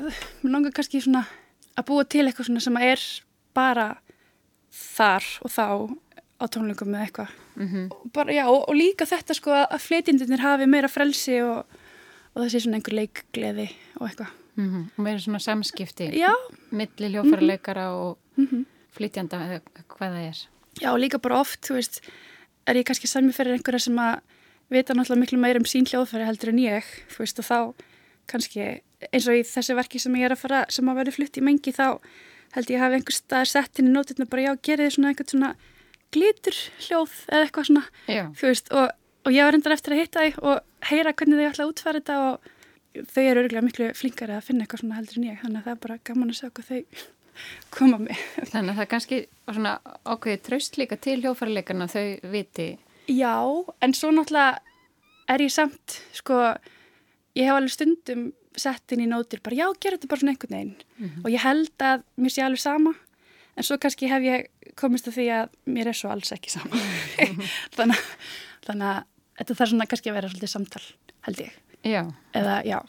langar 0.46 0.76
kannski 0.76 1.02
svona 1.02 1.24
að 1.78 1.88
búa 1.90 2.06
til 2.06 2.26
eitthvað 2.26 2.50
svona 2.50 2.66
sem 2.66 2.82
er 2.82 3.06
bara 3.58 3.88
þar 4.74 5.26
og 5.46 5.54
þá 5.54 5.66
á 6.38 6.46
tónleikum 6.46 6.92
með 6.94 7.06
eitthvað 7.06 7.30
mm 7.56 7.68
-hmm. 7.68 7.86
og, 7.92 8.30
og, 8.54 8.70
og 8.70 8.76
líka 8.76 9.06
þetta 9.06 9.34
sko 9.34 9.52
að 9.52 9.80
fleitindinir 9.82 10.40
hafi 10.40 10.66
meira 10.66 10.88
frelsi 10.88 11.42
og, 11.42 11.66
og 12.34 12.44
það 12.44 12.52
sé 12.52 12.60
svona 12.60 12.78
einhver 12.78 12.94
leikgleði 12.94 13.70
og 14.00 14.08
eitthvað 14.08 14.32
mm 14.56 14.68
-hmm. 14.68 14.84
og 14.98 15.04
meira 15.04 15.20
svona 15.20 15.40
samskipti 15.40 16.12
já. 16.14 16.34
milli 16.72 17.10
hljófarleikara 17.10 17.90
mm 17.90 17.94
-hmm. 17.94 18.02
og 18.02 18.18
mhm. 18.36 18.66
flytjanda 18.92 19.38
eða 19.38 19.62
hvað 19.88 20.14
það 20.14 20.30
er 20.30 20.48
Já, 20.82 20.94
líka 20.98 21.18
bara 21.18 21.40
oft, 21.40 21.62
þú 21.66 21.74
veist, 21.74 22.02
er 22.68 22.76
ég 22.78 22.86
kannski 22.86 23.08
sami 23.08 23.34
fyrir 23.34 23.56
einhverja 23.56 23.80
sem 23.80 23.98
að 23.98 24.20
vita 24.70 24.94
náttúrulega 24.94 25.24
miklu 25.24 25.40
meir 25.40 25.58
um 25.58 25.66
sín 25.66 25.88
hljóðfæri 25.90 26.28
heldur 26.28 26.50
en 26.50 26.60
ég, 26.60 26.84
þú 27.10 27.24
veist, 27.24 27.40
og 27.40 27.46
þá 27.46 27.60
kannski 28.28 28.82
eins 29.14 29.28
og 29.28 29.34
í 29.34 29.44
þessi 29.48 29.78
verki 29.78 30.00
sem 30.00 30.16
ég 30.16 30.26
er 30.26 30.36
að 30.36 30.44
fara, 30.44 30.66
sem 30.70 30.90
að 30.90 30.96
vera 30.96 31.12
flutt 31.16 31.38
í 31.38 31.42
mengi, 31.42 31.72
þá 31.72 31.98
held 32.56 32.70
ég 32.70 32.78
að 32.78 32.84
hafa 32.84 32.96
einhver 33.00 33.16
staðar 33.16 33.50
sett 33.50 33.80
inn 33.80 33.90
í 33.90 33.96
nótirna 33.96 34.30
bara 34.30 34.42
já, 34.42 34.52
gerði 34.62 34.92
svona 34.92 35.12
einhvern 35.14 35.32
svona 35.32 35.56
glítur 36.16 36.58
hljóð 36.86 37.16
eða 37.28 37.46
eitthvað 37.46 37.70
svona, 37.70 37.84
veist, 38.42 38.72
og, 38.72 38.94
og 39.28 39.36
ég 39.36 39.48
var 39.48 39.58
endur 39.58 39.76
eftir 39.76 39.96
að 39.96 40.02
hitta 40.04 40.24
þau 40.24 40.52
og 40.52 40.88
heyra 40.90 41.14
hvernig 41.14 41.42
þau 41.42 41.50
ætla 41.50 41.66
að 41.66 41.74
útfæra 41.74 42.02
þetta 42.02 42.18
og 42.28 43.06
þau 43.12 43.24
eru 43.24 43.44
örgulega 43.44 43.66
miklu 43.66 43.90
flinkari 43.98 44.38
að 44.38 44.48
finna 44.48 44.66
eitthvað 44.66 44.84
svona 44.84 44.98
heldur 45.00 45.20
en 45.20 45.28
ég, 45.28 45.40
þannig 45.44 45.60
að 45.60 45.68
það 45.68 45.76
er 45.76 45.84
bara 45.86 46.00
gaman 46.10 46.34
að 46.34 46.40
sjá 46.40 46.50
hvað 46.50 46.72
þau 46.72 47.06
koma 47.78 48.00
með. 48.02 48.24
Þannig 48.50 48.72
að 48.72 48.78
það 48.78 48.86
er 48.86 48.92
kannski 48.94 49.20
svona 49.46 49.76
ákveðið 50.08 50.44
traust 50.48 50.80
líka 50.82 50.98
til 50.98 51.20
hljófarleikarna 51.22 51.90
þau 51.92 52.06
viti. 52.34 52.72
Já, 53.08 53.36
en 53.86 53.94
svo 53.96 54.10
náttúrulega 54.12 54.58
er 55.28 55.44
ég 55.44 55.54
samt, 55.54 56.00
sko, 56.16 56.42
ég 57.38 57.48
hef 57.48 57.60
alveg 57.60 57.76
stundum 57.76 58.28
sett 58.58 58.94
inn 58.96 59.04
í 59.06 59.10
nótir 59.10 59.42
bara 59.46 59.60
já, 59.60 59.68
gera 59.78 59.98
þetta 59.98 60.10
bara 60.12 60.22
svona 60.24 60.34
einhvern 60.34 60.56
veginn 60.56 60.74
mm 60.74 61.08
-hmm. 61.08 61.24
og 61.24 61.30
ég 61.32 61.44
held 61.44 61.84
að 61.90 62.04
mér 62.18 62.34
sé 62.34 62.42
alveg 62.42 62.62
sama 62.64 62.94
en 63.58 63.66
svo 63.66 63.78
kannski 63.82 64.10
hef 64.12 64.26
ég 64.26 64.74
komist 64.78 65.10
að 65.10 65.20
því 65.20 65.28
að 65.40 65.56
mér 65.74 65.92
er 65.92 65.98
svo 65.98 66.12
alls 66.14 66.34
ekki 66.36 66.54
sama. 66.54 66.82
þannig, 67.78 68.04
þannig 68.68 68.92
að 68.92 69.00
þetta 69.40 69.58
þarf 69.58 69.72
svona 69.74 69.90
kannski 69.90 70.12
að 70.12 70.20
vera 70.20 70.30
svolítið 70.32 70.54
samtal, 70.54 70.84
held 71.28 71.44
ég. 71.46 71.58
Já. 71.88 72.02
Eða, 72.38 72.62
já. 72.68 72.80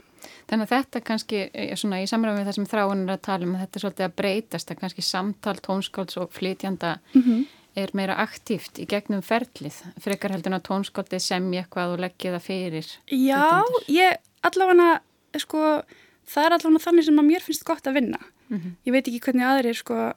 Þannig 0.49 0.65
að 0.65 0.73
þetta 0.73 1.03
kannski, 1.05 1.43
eh, 1.53 1.75
svona 1.79 2.01
í 2.03 2.09
samræðum 2.09 2.41
við 2.41 2.49
það 2.49 2.57
sem 2.57 2.69
þráin 2.73 3.05
er 3.05 3.15
að 3.15 3.25
tala 3.29 3.47
um, 3.47 3.55
þetta 3.61 3.79
er 3.79 3.85
svolítið 3.85 4.07
að 4.07 4.17
breytast 4.21 4.73
að 4.73 4.81
kannski 4.83 5.05
samtal, 5.05 5.57
tónskálds 5.65 6.19
og 6.21 6.33
flytjanda 6.35 6.95
mm 7.13 7.23
-hmm. 7.23 7.45
er 7.83 7.93
meira 7.95 8.17
aktíft 8.25 8.81
í 8.81 8.87
gegnum 8.89 9.23
ferlið, 9.23 9.77
frekar 10.01 10.33
heldur 10.33 10.53
en 10.53 10.61
að 10.61 10.69
tónskáldi 10.69 11.21
semja 11.21 11.63
eitthvað 11.63 11.95
og 11.95 12.01
leggja 12.01 12.35
það 12.37 12.49
fyrir 12.49 12.87
Já, 13.13 13.63
ég 13.89 14.17
allavega 14.43 15.01
sko, 15.37 15.83
það 16.27 16.45
er 16.45 16.53
allavega 16.53 16.85
þannig 16.87 17.05
sem 17.05 17.19
að 17.19 17.29
mér 17.31 17.43
finnst 17.45 17.65
gott 17.65 17.87
að 17.87 17.95
vinna 18.01 18.19
mm 18.49 18.59
-hmm. 18.59 18.73
ég 18.85 18.93
veit 18.93 19.09
ekki 19.09 19.21
hvernig 19.21 19.47
aðrir 19.47 19.77
sko, 19.77 20.13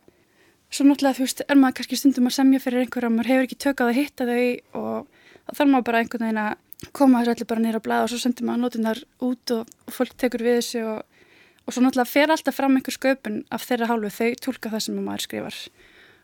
svo 0.72 0.88
náttúrulega 0.88 1.20
þú 1.20 1.26
veist, 1.28 1.44
er 1.48 1.60
maður 1.60 1.78
kannski 1.80 2.00
stundum 2.00 2.30
að 2.30 2.38
semja 2.38 2.62
fyrir 2.64 2.86
einhverja, 2.86 3.12
maður 3.12 3.32
hefur 3.32 3.48
ekki 3.48 3.60
tökað 3.60 3.92
að 3.92 3.98
hitta 4.00 4.28
þau 4.30 4.82
og 4.82 5.08
þá 5.46 5.52
þarf 5.58 5.72
maður 5.72 5.88
bara 5.90 6.04
einhvern 6.04 6.26
veginn 6.26 6.44
að 6.46 6.92
koma 6.96 7.22
þessu 7.22 7.36
allir 7.36 7.50
bara 7.50 7.64
nýra 7.64 7.82
að 7.82 7.86
blæða 7.86 8.06
og 8.06 8.12
svo 8.12 8.20
sendir 8.22 8.48
maður 8.48 8.64
notunar 8.64 9.02
út 9.22 9.54
og, 9.54 9.74
og 9.86 9.96
fólk 9.96 10.16
tekur 10.18 10.44
við 10.46 10.58
þessu 10.62 10.84
og, 10.90 11.26
og 11.66 11.76
svo 11.76 11.84
náttúrulega 11.86 12.10
fer 12.10 12.34
alltaf 12.34 12.58
fram 12.58 12.78
einhver 12.78 12.96
sköpun 12.96 13.42
af 13.54 13.68
þeirra 13.68 13.90
hálfu. 13.92 14.12
Þau 14.18 14.40
tólka 14.48 14.72
það 14.74 14.86
sem 14.88 15.02
maður 15.06 15.26
skrifar. 15.28 15.60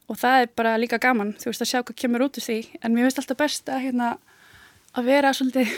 Og 0.07 0.17
það 0.17 0.41
er 0.41 0.53
bara 0.57 0.77
líka 0.79 1.01
gaman 1.03 1.35
þú 1.37 1.51
veist 1.51 1.65
að 1.65 1.71
sjá 1.73 1.81
hvað 1.83 1.99
kemur 2.01 2.25
út 2.25 2.39
úr 2.39 2.47
því. 2.47 2.57
En 2.81 2.95
mér 2.95 3.07
finnst 3.07 3.21
alltaf 3.21 3.41
best 3.43 3.69
að, 3.69 3.83
hérna, 3.85 4.13
að 4.97 5.11
vera 5.11 5.33
svolítið 5.35 5.75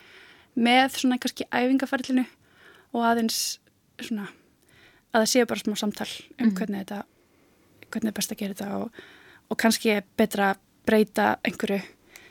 með 0.68 1.00
svona 1.02 1.20
kannski 1.20 1.48
æfingaferlinu 1.50 2.24
og 2.94 3.08
aðeins 3.10 3.42
svona 4.00 4.30
að 5.14 5.24
það 5.24 5.32
séu 5.34 5.50
bara 5.50 5.62
smá 5.62 5.76
samtal 5.78 6.08
um 6.38 6.48
mm. 6.48 6.54
hvernig 6.58 6.86
þetta 6.86 7.02
hvernig 7.94 8.12
er 8.12 8.18
best 8.18 8.34
að 8.34 8.42
gera 8.42 8.58
þetta 8.58 8.82
og, 8.82 9.02
og 9.48 9.60
kannski 9.60 9.96
betra 10.18 10.54
breyta 10.84 11.34
einhverju 11.46 11.80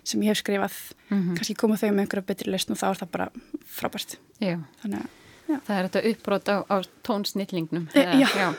sem 0.04 0.24
ég 0.24 0.34
hef 0.34 0.44
skrifað 0.44 0.78
mm 1.10 1.18
-hmm. 1.18 1.36
kannski 1.40 1.56
koma 1.56 1.80
þau 1.80 1.92
með 1.92 2.06
einhverja 2.06 2.30
betri 2.30 2.52
list 2.52 2.72
og 2.72 2.78
þá 2.78 2.88
er 2.90 3.02
það 3.02 3.12
bara 3.12 3.28
frábært 3.66 4.18
já. 4.40 4.60
þannig 4.82 5.00
að 5.00 5.12
Það 5.44 5.76
er 5.78 5.88
þetta 5.88 6.02
uppbrót 6.10 6.50
á, 6.50 6.58
á 6.72 6.76
tónsnillingnum 7.04 7.88
e, 7.94 8.00
Já, 8.00 8.28
já, 8.32 8.54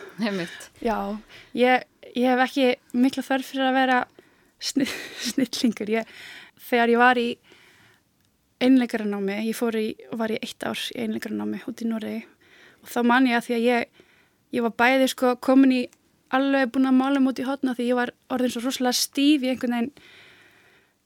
já 0.81 0.99
ég, 1.55 1.85
ég 2.15 2.29
hef 2.29 2.43
ekki 2.45 2.67
mikla 2.93 3.25
þörf 3.25 3.51
fyrir 3.51 3.71
að 3.71 3.79
vera 3.79 3.99
snill, 4.61 4.93
snillingur. 5.31 5.91
Ég, 5.91 6.15
þegar 6.69 6.93
ég 6.93 7.01
var 7.01 7.21
í 7.21 7.29
einleikaranámi, 8.65 9.41
ég 9.49 9.59
fór 9.59 9.77
í, 9.81 9.89
var 10.13 10.33
í 10.33 10.39
eitt 10.41 10.65
ár 10.65 10.79
í 10.95 11.03
einleikaranámi 11.05 11.65
út 11.69 11.83
í 11.83 11.89
Noregi 11.89 12.23
og 12.85 12.93
þá 12.93 13.01
man 13.09 13.29
ég 13.29 13.41
að 13.41 13.49
því 13.49 13.57
að 13.57 13.67
ég, 13.67 14.03
ég 14.55 14.65
var 14.65 14.77
bæði 14.79 15.11
sko 15.11 15.35
komin 15.43 15.75
í 15.75 15.83
alveg 16.35 16.71
búin 16.75 16.89
að 16.89 16.99
mála 16.99 17.23
mútið 17.23 17.45
í 17.45 17.49
hotna 17.49 17.75
því 17.77 17.89
ég 17.89 17.99
var 17.99 18.13
orðin 18.33 18.55
svo 18.55 18.65
rosalega 18.65 18.99
stíf 18.99 19.45
í 19.45 19.51
einhvern 19.53 19.77
veginn 19.77 19.91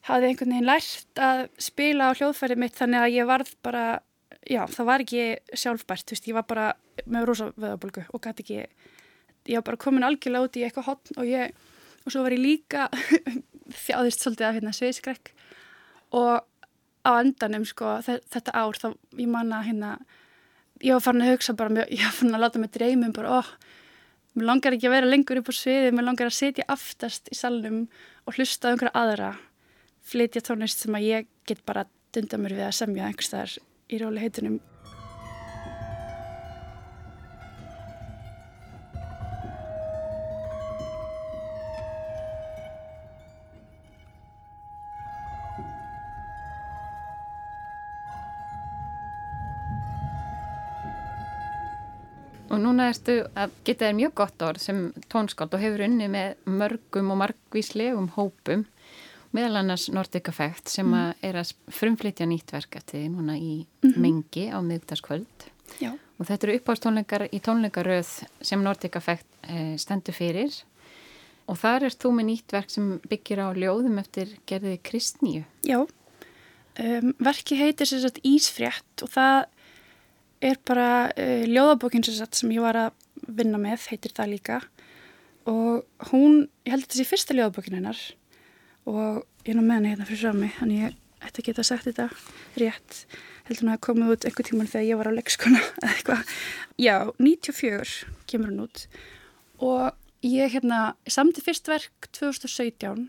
hafði 0.08 0.30
einhvern 0.30 0.54
veginn 0.54 0.68
lært 0.68 1.22
að 1.22 1.42
spila 1.62 2.12
á 2.12 2.16
hljóðfærið 2.16 2.62
mitt 2.62 2.78
þannig 2.78 3.04
að 3.04 3.16
ég 3.16 3.28
varð 3.28 3.54
bara 3.66 3.86
já, 4.48 4.62
það 4.66 4.88
var 4.88 5.04
ekki 5.04 5.24
sjálfbært, 5.52 6.06
þú 6.06 6.16
veist, 6.16 6.28
ég 6.30 6.38
var 6.38 6.46
bara 6.48 6.68
með 7.06 7.26
rosa 7.28 7.48
veðabólgu 7.56 8.04
og 8.14 8.22
gæti 8.24 8.44
ekki 8.44 8.60
ég 9.48 9.58
var 9.58 9.66
bara 9.70 9.80
komin 9.80 10.06
algjörlega 10.06 10.48
út 10.48 10.58
í 10.58 10.64
eitthvað 10.66 10.88
hotn 10.90 11.20
og 11.20 11.28
ég, 11.28 11.52
og 12.04 12.14
svo 12.14 12.24
var 12.24 12.36
ég 12.36 12.44
líka 12.44 12.88
þjáðist 13.84 14.24
svolítið 14.24 14.48
af 14.48 14.56
hérna 14.56 14.74
sveiskrekk 14.76 15.32
og 16.16 16.44
á 17.04 17.10
endanum 17.18 17.66
sko 17.68 17.98
þetta 18.04 18.54
ár 18.54 18.80
þá 18.80 18.88
ég 19.18 19.28
manna 19.30 19.62
hérna 19.66 19.96
ég 20.84 20.94
var 20.94 21.04
farin 21.04 21.24
að 21.24 21.34
hugsa 21.34 21.56
bara, 21.58 21.86
ég 21.94 22.04
var 22.04 22.16
farin 22.16 22.38
að 22.38 22.44
láta 22.46 22.62
mig 22.62 22.72
dreymum 22.74 23.14
bara, 23.16 23.40
óh, 23.40 23.52
mér 24.38 24.48
langar 24.52 24.76
ekki 24.76 24.88
að 24.88 24.94
vera 24.94 25.10
lengur 25.10 25.40
upp 25.40 25.50
á 25.50 25.54
sviði, 25.58 25.92
mér 25.92 26.06
langar 26.06 26.30
að 26.30 26.38
setja 26.38 26.66
aftast 26.70 27.30
í 27.32 27.36
salnum 27.38 27.84
og 28.24 28.38
hlusta 28.38 28.70
á 28.70 28.72
einhverja 28.72 28.94
aðra 28.94 29.30
flytja 30.08 30.44
tónlist 30.46 30.84
sem 30.84 30.94
að 30.94 31.08
ég 31.08 31.30
get 31.48 31.64
bara 31.68 31.86
dunda 32.14 32.38
mér 32.40 32.56
við 32.56 32.68
að 32.68 32.76
semja 32.78 33.08
einhverstaðar 33.08 33.58
í 33.88 34.00
róli 34.00 34.22
heitunum 34.22 34.60
núna 52.78 52.92
ertu 52.92 53.14
að 53.34 53.54
geta 53.66 53.88
þér 53.88 53.96
mjög 53.98 54.12
gott 54.20 54.42
orð 54.46 54.62
sem 54.62 54.80
tónskáld 55.10 55.54
og 55.56 55.62
hefur 55.62 55.82
unni 55.88 56.06
með 56.12 56.36
mörgum 56.46 57.10
og 57.10 57.18
margvíslegum 57.24 58.12
hópum 58.14 58.64
meðal 59.34 59.58
annars 59.60 59.88
Nordic 59.92 60.30
Effect 60.30 60.70
sem 60.70 60.86
mm. 60.86 61.18
er 61.26 61.40
að 61.42 61.50
frumflytja 61.74 62.28
nýtt 62.30 62.54
verk 62.54 62.78
eftir 62.78 63.02
því 63.02 63.10
núna 63.16 63.34
í 63.36 63.66
mm 63.66 63.90
-hmm. 63.90 63.98
mengi 63.98 64.46
á 64.54 64.58
miðugtaskvöld 64.62 65.48
og 66.18 66.26
þetta 66.26 66.46
eru 66.46 66.56
uppástónleikar 66.58 67.28
í 67.32 67.40
tónleikaröð 67.40 68.24
sem 68.40 68.62
Nordic 68.62 68.96
Effect 68.96 69.26
eh, 69.42 69.76
stendur 69.76 70.14
fyrir 70.14 70.54
og 71.46 71.58
þar 71.58 71.88
er 71.88 71.98
þú 71.98 72.14
með 72.14 72.24
nýtt 72.30 72.52
verk 72.52 72.70
sem 72.70 73.00
byggir 73.08 73.42
á 73.42 73.48
ljóðum 73.56 73.98
eftir 73.98 74.38
gerði 74.46 74.78
Kristníu. 74.82 75.44
Já, 75.64 75.86
um, 76.78 77.14
verki 77.18 77.56
heitir 77.56 77.86
sérstaklega 77.86 78.28
Ísfrétt 78.28 79.02
og 79.02 79.08
það 79.08 79.46
er 80.44 80.58
bara 80.68 81.08
uh, 81.12 81.44
ljóðabókin 81.48 82.04
sem 82.06 82.52
ég 82.54 82.62
var 82.64 82.78
að 82.78 82.92
vinna 83.26 83.58
með, 83.60 83.88
heitir 83.90 84.14
það 84.16 84.32
líka. 84.34 84.60
Og 85.48 86.08
hún, 86.10 86.46
ég 86.66 86.74
held 86.74 86.84
að 86.84 86.88
þetta 86.88 87.00
sé 87.00 87.08
fyrsta 87.08 87.36
ljóðabókin 87.36 87.78
hennar. 87.78 88.00
Og 88.88 89.22
ég 89.44 89.52
er 89.52 89.58
nú 89.58 89.64
með 89.64 89.78
henni 89.78 89.92
hérna 89.94 90.08
fyrir 90.08 90.36
mig 90.36 90.54
þannig 90.58 90.82
ég 90.84 90.96
ætti 91.28 91.54
að 91.54 91.66
sagt 91.66 91.88
þetta 91.88 92.08
rétt. 92.60 92.98
Heldur 93.48 93.64
hún 93.64 93.72
að 93.74 93.84
komið 93.86 94.12
út 94.14 94.26
einhver 94.28 94.46
tíman 94.48 94.68
þegar 94.70 94.88
ég 94.88 95.00
var 95.00 95.10
á 95.10 95.16
leikskona 95.16 95.62
eða 95.82 95.92
eitthvað. 95.94 96.34
Já, 96.78 96.96
94 97.18 97.94
kemur 98.30 98.52
hún 98.52 98.66
út. 98.68 98.84
Og 99.64 100.26
ég 100.26 100.52
hérna 100.52 100.82
samti 101.08 101.44
fyrst 101.44 101.68
verk 101.70 102.10
2017 102.12 103.08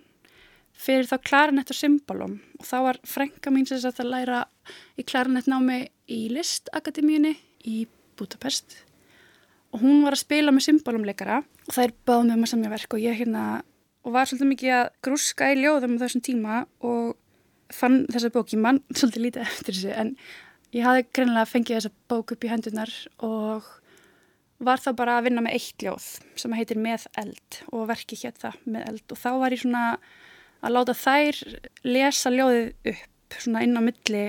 fyrir 0.80 1.08
þá 1.10 1.18
klarinett 1.28 1.72
og 1.74 1.78
symbolum 1.78 2.38
og 2.60 2.68
þá 2.68 2.76
var 2.86 3.00
frænka 3.08 3.52
mín 3.54 3.68
sem 3.68 3.82
sagt 3.82 4.00
að 4.02 4.14
læra 4.14 4.44
í 5.00 5.06
klarinett 5.08 5.50
námi 5.52 5.82
í 6.10 6.28
listakademíunni 6.34 7.36
í 7.68 7.82
Budapest. 8.20 8.84
Og 9.72 9.84
hún 9.84 10.04
var 10.04 10.16
að 10.16 10.24
spila 10.24 10.54
með 10.56 10.70
symbolumleikara 10.70 11.42
og 11.44 11.74
það 11.76 11.86
er 11.86 11.96
báð 12.08 12.24
með 12.28 12.40
maður 12.40 12.54
samja 12.54 12.74
verk 12.74 12.96
og 12.96 13.04
ég 13.04 13.20
hérna 13.20 13.44
og 14.06 14.16
var 14.16 14.30
svolítið 14.30 14.52
mikið 14.54 14.76
að 14.78 14.86
grúska 15.06 15.50
í 15.52 15.58
ljóðum 15.60 15.98
á 16.00 16.02
þessum 16.04 16.24
tíma 16.26 16.62
og 16.80 17.18
fann 17.70 18.06
þessa 18.10 18.32
bók, 18.34 18.54
ég 18.56 18.64
mann 18.64 18.82
svolítið 18.98 19.26
lítið 19.28 19.44
eftir 19.46 19.76
þessu 19.76 19.92
en 19.94 20.16
ég 20.76 20.88
hafði 20.88 21.06
greinlega 21.12 21.50
fengið 21.50 21.78
þessa 21.80 21.94
bók 22.12 22.34
upp 22.36 22.48
í 22.48 22.52
hendunar 22.52 22.96
og 23.26 23.68
var 24.60 24.82
þá 24.82 24.90
bara 24.98 25.20
að 25.20 25.30
vinna 25.30 25.44
með 25.44 25.56
eitt 25.60 25.84
ljóð 25.86 26.08
sem 26.40 26.56
heitir 26.56 26.80
Með 26.80 27.06
eld 27.20 27.62
og 27.72 27.86
verki 27.92 28.18
hér 28.20 28.36
það 28.40 28.58
með 28.66 28.90
eld. 28.92 29.06
Og 29.08 29.20
þá 29.20 29.30
var 29.40 29.56
ég 29.56 29.62
svona 29.62 29.84
að 30.66 30.76
láta 30.76 30.96
þær 30.98 31.42
lesa 31.88 32.32
ljóðið 32.34 32.94
upp 32.94 33.40
svona 33.40 33.64
inn 33.66 33.78
á 33.78 33.82
milli 33.86 34.24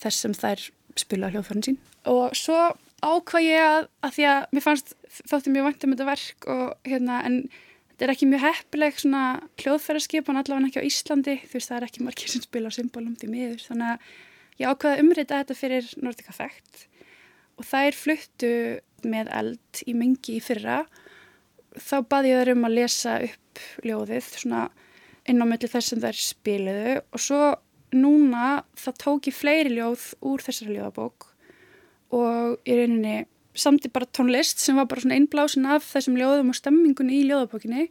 þess 0.00 0.24
sem 0.24 0.36
þær 0.36 0.68
spila 0.98 1.30
hljóðfærin 1.32 1.66
sín. 1.66 1.80
Og 2.08 2.32
svo 2.38 2.58
ákvað 3.00 3.46
ég 3.46 3.64
að, 3.64 3.88
að 4.04 4.14
því 4.16 4.28
að 4.30 4.46
mér 4.54 4.64
fannst 4.64 4.94
þótti 5.30 5.52
mjög 5.54 5.68
vant 5.68 5.84
um 5.84 5.94
þetta 5.94 6.08
verk 6.08 6.48
og 6.52 6.88
hérna 6.88 7.20
en 7.28 7.38
þetta 8.00 8.06
er 8.06 8.12
ekki 8.14 8.28
mjög 8.30 8.44
heppileg 8.46 9.00
svona 9.00 9.22
hljóðfæraskipan 9.60 10.40
allavega 10.40 10.70
ekki 10.70 10.82
á 10.84 10.88
Íslandi. 10.88 11.36
Þú 11.44 11.58
veist 11.58 11.72
það 11.72 11.78
er 11.78 11.88
ekki 11.88 12.04
margir 12.06 12.32
sem 12.32 12.44
spila 12.44 12.72
á 12.72 12.76
symbolum 12.76 13.16
því 13.20 13.30
miður. 13.32 13.64
Þannig 13.68 13.90
að 13.92 14.14
ég 14.60 14.72
ákvaði 14.72 14.96
að 14.96 15.02
umrita 15.04 15.40
þetta 15.42 15.58
fyrir 15.58 15.90
Nordic 16.00 16.30
Effect 16.32 16.86
og 17.60 17.68
þær 17.68 17.96
fluttu 17.96 18.52
með 19.04 19.32
eld 19.36 19.82
í 19.84 19.96
mengi 19.96 20.38
í 20.38 20.44
fyrra. 20.44 20.82
Þá 21.76 21.96
baði 22.08 22.32
ég 22.32 22.40
þar 22.40 22.54
um 22.54 22.68
að 22.68 22.76
lesa 22.78 23.18
upp 23.24 23.64
ljóðið 23.84 24.32
svona 24.32 24.62
inn 25.28 25.42
á 25.42 25.46
melli 25.48 25.68
þess 25.70 25.92
sem 25.92 26.00
þær 26.02 26.20
spiluðu. 26.20 26.94
Og 27.12 27.22
svo 27.22 27.40
núna 27.96 28.62
það 28.78 28.98
tók 29.04 29.28
ég 29.30 29.36
fleiri 29.36 29.74
ljóð 29.74 30.06
úr 30.30 30.44
þessari 30.44 30.76
ljóðabók. 30.76 31.28
Og 32.16 32.58
í 32.66 32.78
rauninni 32.78 33.16
samti 33.60 33.90
bara 33.92 34.08
tónlist 34.08 34.62
sem 34.62 34.78
var 34.78 34.88
bara 34.90 35.02
svona 35.02 35.18
einblásin 35.18 35.66
af 35.68 35.86
þessum 35.90 36.18
ljóðum 36.18 36.52
og 36.52 36.58
stemmingunni 36.58 37.20
í 37.20 37.26
ljóðabókinni. 37.28 37.88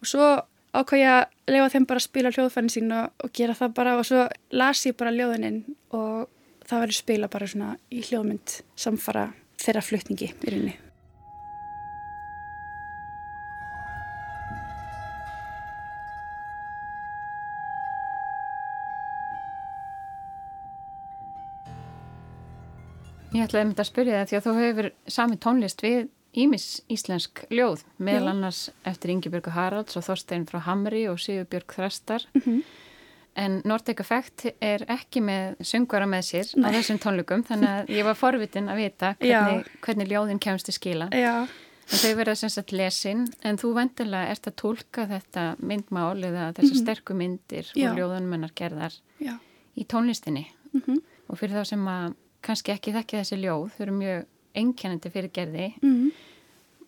Og 0.00 0.10
svo 0.12 0.28
ákvað 0.70 1.02
ég 1.02 1.14
að 1.14 1.54
lefa 1.54 1.72
þeim 1.74 1.88
bara 1.90 2.02
að 2.02 2.06
spila 2.06 2.34
hljóðfærin 2.34 2.74
sín 2.74 2.92
og, 2.94 3.10
og 3.24 3.32
gera 3.36 3.56
það 3.58 3.74
bara. 3.78 3.96
Og 4.00 4.06
svo 4.08 4.26
las 4.54 4.84
ég 4.86 4.98
bara 4.98 5.14
ljóðininn 5.14 5.64
og 5.90 6.30
það 6.66 6.84
verður 6.84 7.00
spila 7.00 7.32
bara 7.32 7.50
svona 7.50 7.72
í 7.90 8.04
hljóðmynd 8.06 8.60
samfara 8.78 9.30
þeirra 9.60 9.84
flutningi 9.84 10.30
í 10.30 10.54
rauninni. 10.54 10.78
Ég 23.40 23.46
ætlaði 23.48 23.62
að 23.62 23.68
mynda 23.70 23.84
að 23.84 23.88
spyrja 23.88 24.16
það 24.18 24.26
því 24.28 24.36
að 24.36 24.46
þú 24.46 24.52
hefur 24.58 24.86
sami 25.08 25.36
tónlist 25.40 25.84
við 25.84 26.08
Ímis 26.30 26.66
íslensk 26.92 27.40
ljóð 27.50 27.80
meðal 27.98 28.28
Já. 28.28 28.30
annars 28.34 28.58
eftir 28.86 29.10
Ingebjörgu 29.14 29.54
Haralds 29.54 29.96
og 29.98 30.04
Þorstein 30.06 30.44
frá 30.46 30.60
Hamri 30.62 31.06
og 31.10 31.18
Sigurbjörg 31.18 31.74
Þrastar 31.74 32.26
mm 32.34 32.42
-hmm. 32.44 32.60
en 33.34 33.62
Nordic 33.64 34.00
Effect 34.04 34.46
er 34.60 34.84
ekki 34.86 35.24
með 35.24 35.56
söngvara 35.64 36.06
með 36.06 36.22
sér 36.28 36.52
Nei. 36.54 36.68
á 36.70 36.74
þessum 36.76 37.00
tónleikum 37.02 37.42
þannig 37.48 37.68
að 37.68 37.90
ég 37.96 38.04
var 38.04 38.14
forvitin 38.14 38.68
að 38.68 38.76
vita 38.76 39.14
hvernig, 39.20 39.66
hvernig 39.80 40.08
ljóðin 40.08 40.38
kemst 40.38 40.66
til 40.66 40.74
skila 40.74 41.08
Já. 41.10 41.48
en 41.90 41.98
þau 41.98 42.14
verða 42.14 42.34
sem 42.34 42.48
sagt 42.48 42.72
lesin 42.72 43.26
en 43.42 43.56
þú 43.56 43.74
vendilega 43.74 44.30
ert 44.30 44.46
að 44.46 44.56
tólka 44.56 45.06
þetta 45.06 45.56
myndmál 45.58 46.24
eða 46.24 46.52
þessar 46.52 46.64
mm 46.64 46.76
-hmm. 46.76 46.82
sterku 46.82 47.14
myndir 47.14 47.72
Já. 47.74 47.90
og 47.90 47.98
ljóðunmennar 47.98 48.52
gerðar 48.54 48.92
í 49.74 49.84
tónlistinni 49.84 50.46
mm 50.72 50.82
-hmm. 50.86 51.00
og 51.28 51.38
fyrir 51.38 51.56
þá 51.56 51.64
sem 51.64 51.88
að 51.88 52.14
kannski 52.44 52.74
ekki 52.74 52.94
þekkja 52.94 53.22
þessi 53.22 53.40
ljóð, 53.42 53.66
þau 53.74 53.82
eru 53.86 53.96
mjög 53.96 54.28
einkennandi 54.60 55.12
fyrir 55.12 55.32
gerði 55.34 55.66
mm. 55.82 56.06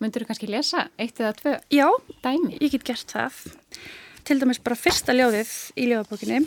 myndur 0.01 0.23
þú 0.23 0.29
kannski 0.31 0.49
lesa 0.51 0.87
eitt 0.99 1.19
eða 1.21 1.35
tvö 1.39 1.53
Já, 1.73 1.87
dæmi? 2.25 2.57
ég 2.59 2.73
get 2.75 2.87
gert 2.87 3.13
það. 3.13 3.43
Til 4.23 4.39
dæmis 4.39 4.61
bara 4.63 4.79
fyrsta 4.79 5.15
ljóðið 5.15 5.51
í 5.79 5.89
ljóðabókinni 5.91 6.41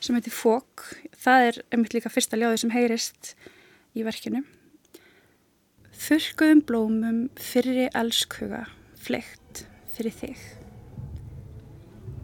sem 0.00 0.16
heitir 0.16 0.34
Fók 0.34 0.86
það 1.20 1.48
er 1.48 1.60
einmitt 1.70 1.96
líka 1.96 2.12
fyrsta 2.12 2.38
ljóðið 2.38 2.62
sem 2.64 2.74
heyrist 2.74 3.34
í 3.98 4.04
verkinu. 4.06 4.44
Þurkuðum 6.00 6.62
blómum 6.64 7.18
fyrri 7.36 7.90
elskhuga 7.98 8.64
fleikt 9.00 9.66
fyrir 9.96 10.14
þig. 10.16 10.46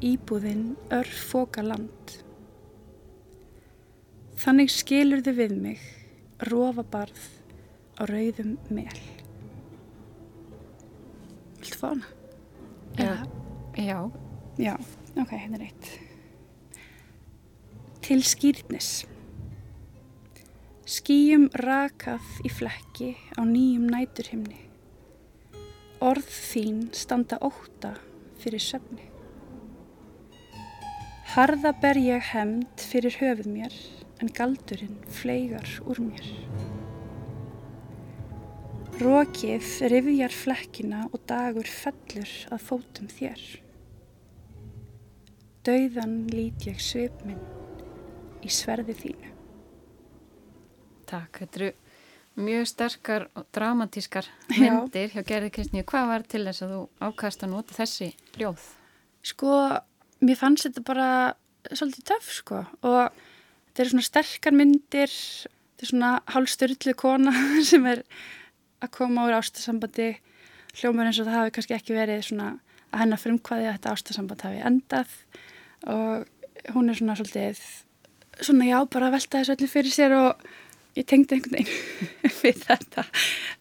Íbúðinn 0.07 0.71
örf 0.93 1.21
fóka 1.33 1.65
land. 1.65 2.17
Þannig 4.41 4.73
skilur 4.73 5.23
þau 5.25 5.35
við 5.37 5.55
mig 5.61 5.85
rofabarð 6.45 7.29
á 7.97 8.03
rauðum 8.09 8.57
mel 8.69 9.01
Viltu 11.61 11.79
fá 11.81 11.89
hana? 11.89 12.07
Já. 12.99 13.27
Já. 13.77 13.99
Já, 14.59 14.73
ok, 15.21 15.33
hérna 15.37 15.59
er 15.59 15.67
eitt. 15.67 15.89
Til 18.01 18.23
skýrnis. 18.25 19.05
Skýjum 20.87 21.49
rakað 21.61 22.25
í 22.47 22.53
flekki 22.55 23.11
á 23.37 23.45
nýjum 23.45 23.85
næturhimni. 23.91 24.63
Orð 26.01 26.31
þín 26.31 26.87
standa 26.97 27.37
óta 27.45 27.97
fyrir 28.41 28.63
söfni. 28.63 29.11
Harða 31.35 31.75
ber 31.83 32.01
ég 32.01 32.31
hemd 32.31 32.81
fyrir 32.81 33.19
höfuð 33.21 33.51
mér 33.51 33.77
en 34.23 34.33
galdurinn 34.33 34.99
fleigar 35.13 35.69
úr 35.85 36.01
mér. 36.01 36.27
Rókið 38.97 39.67
rifjar 39.93 40.33
flekkina 40.33 41.03
og 41.11 41.21
dagur 41.29 41.69
fellur 41.69 42.31
að 42.49 42.63
fótum 42.65 43.11
þér. 43.13 43.43
Dauðan 45.67 46.21
lít 46.33 46.65
ég 46.65 46.81
svip 46.81 47.25
minn 47.27 47.43
í 48.47 48.53
sverði 48.53 48.95
þínu. 48.97 49.33
Takk, 51.07 51.43
þetta 51.43 51.61
eru 51.61 51.73
mjög 52.47 52.67
sterkar 52.71 53.29
og 53.37 53.47
dramatískar 53.55 54.29
myndir 54.53 55.13
hjá 55.13 55.23
Gerði 55.27 55.53
Kristni. 55.55 55.85
Hvað 55.85 56.11
var 56.11 56.27
til 56.29 56.45
þess 56.49 56.65
að 56.65 56.75
þú 56.75 56.81
ákast 57.09 57.45
að 57.45 57.53
nota 57.53 57.77
þessi 57.77 58.11
ljóð? 58.41 58.65
Sko, 59.27 59.53
mér 60.25 60.41
fannst 60.41 60.69
þetta 60.69 60.85
bara 60.87 61.11
svolítið 61.73 62.09
töff, 62.13 62.33
sko. 62.41 62.63
Og 62.87 63.25
þetta 63.77 63.85
eru 63.85 63.93
svona 63.93 64.07
sterkar 64.07 64.55
myndir, 64.57 65.11
þetta 65.13 65.85
er 65.85 65.91
svona 65.91 66.11
hálfstörðlu 66.33 66.95
kona 66.97 67.33
sem 67.71 67.85
er 67.91 68.01
að 68.81 68.93
koma 68.97 69.27
úr 69.29 69.37
ástasambandi. 69.37 70.15
Hljómar 70.77 71.11
eins 71.11 71.19
og 71.21 71.29
það 71.29 71.37
hafi 71.37 71.53
kannski 71.57 71.77
ekki 71.77 71.97
verið 71.97 72.23
svona 72.25 72.47
að 72.89 73.03
hennar 73.03 73.21
frumkvæði 73.21 73.67
að 73.69 73.77
þetta 73.77 73.93
ástasamband 73.93 74.45
hafi 74.47 74.63
endað. 74.71 75.13
Og 75.93 76.73
hún 76.73 76.89
er 76.89 76.97
svona 76.97 77.19
svolítið, 77.21 77.61
svona 78.41 78.71
já, 78.71 78.79
bara 78.97 79.13
velta 79.13 79.43
þessu 79.43 79.57
öllu 79.59 79.69
fyrir 79.69 79.93
sér 79.93 80.17
og 80.17 80.49
ég 80.97 81.05
tengdi 81.05 81.37
einhvern 81.37 81.59
veginn 81.59 82.41
við 82.47 82.65
þetta. 82.65 83.05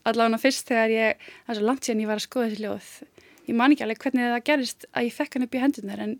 Allavega 0.07 0.39
fyrst 0.45 0.72
þegar 0.72 0.95
ég 0.95 1.28
það 1.28 1.51
er 1.51 1.59
svo 1.59 1.68
langt 1.68 1.88
síðan 1.88 2.05
ég 2.05 2.11
var 2.13 2.24
að 2.24 2.28
skoða 2.30 2.53
þessi 2.53 2.63
ljóð 2.63 2.93
ég 3.49 3.57
man 3.59 3.76
ekki 3.76 3.86
alveg 3.86 4.01
hvernig 4.01 4.32
það 4.32 4.45
gerist 4.47 4.88
að 4.91 5.09
ég 5.09 5.16
fekk 5.20 5.36
hann 5.36 5.45
upp 5.45 5.57
í 5.57 5.61
hendunar 5.61 6.01
en 6.05 6.16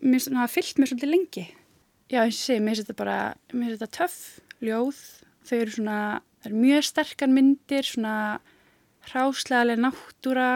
mér 0.00 0.22
finnst 0.22 0.32
það 0.32 0.54
fyllt 0.54 0.78
mér 0.78 0.92
svolítið 0.92 1.12
lengi 1.12 1.44
já 2.12 2.20
og 2.22 2.36
segi, 2.36 2.60
mér 2.60 2.76
finnst 2.76 2.84
þetta 2.84 2.98
bara 3.00 3.18
mér 3.52 3.72
finnst 3.72 3.80
þetta 3.80 3.96
töff 3.96 4.18
ljóð 4.62 5.00
þau 5.48 5.56
eru 5.58 5.74
svona, 5.76 5.98
það 6.42 6.50
eru 6.50 6.62
mjög 6.66 6.86
sterkar 6.88 7.32
myndir 7.32 7.88
svona 7.88 8.16
hráslegaleg 9.10 9.82
náttúra 9.82 10.50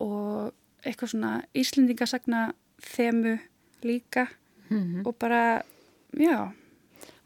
og 0.00 0.52
eitthvað 0.82 1.14
svona 1.14 1.32
íslendingasagna 1.54 2.52
þemu 2.82 3.36
líka 3.82 4.26
mm 4.70 4.78
-hmm. 4.78 5.06
og 5.06 5.18
bara, 5.18 5.62
já 6.16 6.52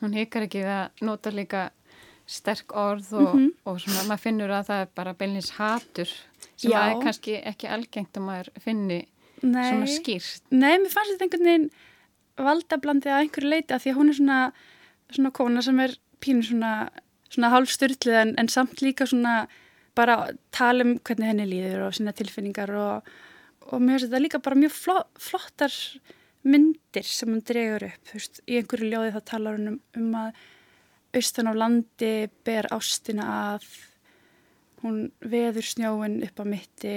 Hún 0.00 0.12
hikar 0.12 0.42
ekki 0.42 0.60
að 0.60 0.90
nota 1.00 1.30
líka 1.30 1.70
sterk 2.26 2.74
orð 2.76 3.12
og, 3.14 3.34
mm 3.34 3.46
-hmm. 3.46 3.50
og 3.64 3.80
svona 3.80 4.02
maður 4.08 4.22
finnur 4.22 4.50
að 4.50 4.66
það 4.68 4.80
er 4.80 4.88
bara 4.94 5.14
beinleins 5.14 5.50
hatur 5.50 6.08
sem 6.56 6.70
Já. 6.70 6.78
er 6.90 7.02
kannski 7.02 7.36
ekki 7.42 7.66
algengt 7.68 8.16
að 8.16 8.22
maður 8.22 8.48
finni 8.60 9.06
Nei. 9.42 9.70
svona 9.70 9.86
skýrt. 9.86 10.42
Nei, 10.50 10.78
mér 10.78 10.90
fannst 10.90 11.12
þetta 11.12 11.24
einhvern 11.24 11.44
veginn 11.44 11.70
valdablandið 12.40 13.12
að 13.12 13.22
einhverju 13.24 13.52
leita 13.52 13.78
því 13.80 13.92
að 13.92 14.00
hún 14.00 14.12
er 14.12 14.18
svona, 14.18 14.40
svona 15.12 15.32
kona 15.38 15.62
sem 15.64 15.80
er 15.84 15.94
pínu 16.24 16.44
svona, 16.46 16.72
svona 17.30 17.52
hálfstyrlið 17.54 18.18
en, 18.22 18.34
en 18.40 18.50
samt 18.52 18.82
líka 18.84 19.08
svona 19.08 19.46
bara 19.96 20.18
tala 20.54 20.84
um 20.84 20.98
hvernig 21.00 21.30
henni 21.30 21.48
líður 21.48 21.86
og 21.86 21.96
sína 21.96 22.12
tilfinningar 22.16 22.72
og, 22.76 23.08
og 23.70 23.80
mér 23.80 23.96
finnst 23.96 24.10
þetta 24.10 24.22
líka 24.22 24.42
bara 24.44 24.60
mjög 24.60 24.76
flott, 24.76 25.10
flottar 25.20 25.74
myndir 26.46 27.08
sem 27.08 27.32
hún 27.32 27.42
dregur 27.46 27.88
upp. 27.88 28.12
Veist, 28.12 28.42
í 28.46 28.60
einhverju 28.60 28.92
ljóði 28.92 29.14
þá 29.16 29.20
talar 29.32 29.58
hún 29.58 29.72
um, 29.72 29.80
um 29.98 30.16
að 30.20 30.44
austan 31.16 31.48
á 31.48 31.54
landi 31.56 32.14
ber 32.44 32.68
ástina 32.74 33.26
að 33.54 33.66
hún 34.82 35.06
veður 35.24 35.64
snjóin 35.64 36.20
upp 36.26 36.42
á 36.42 36.44
mitti 36.46 36.96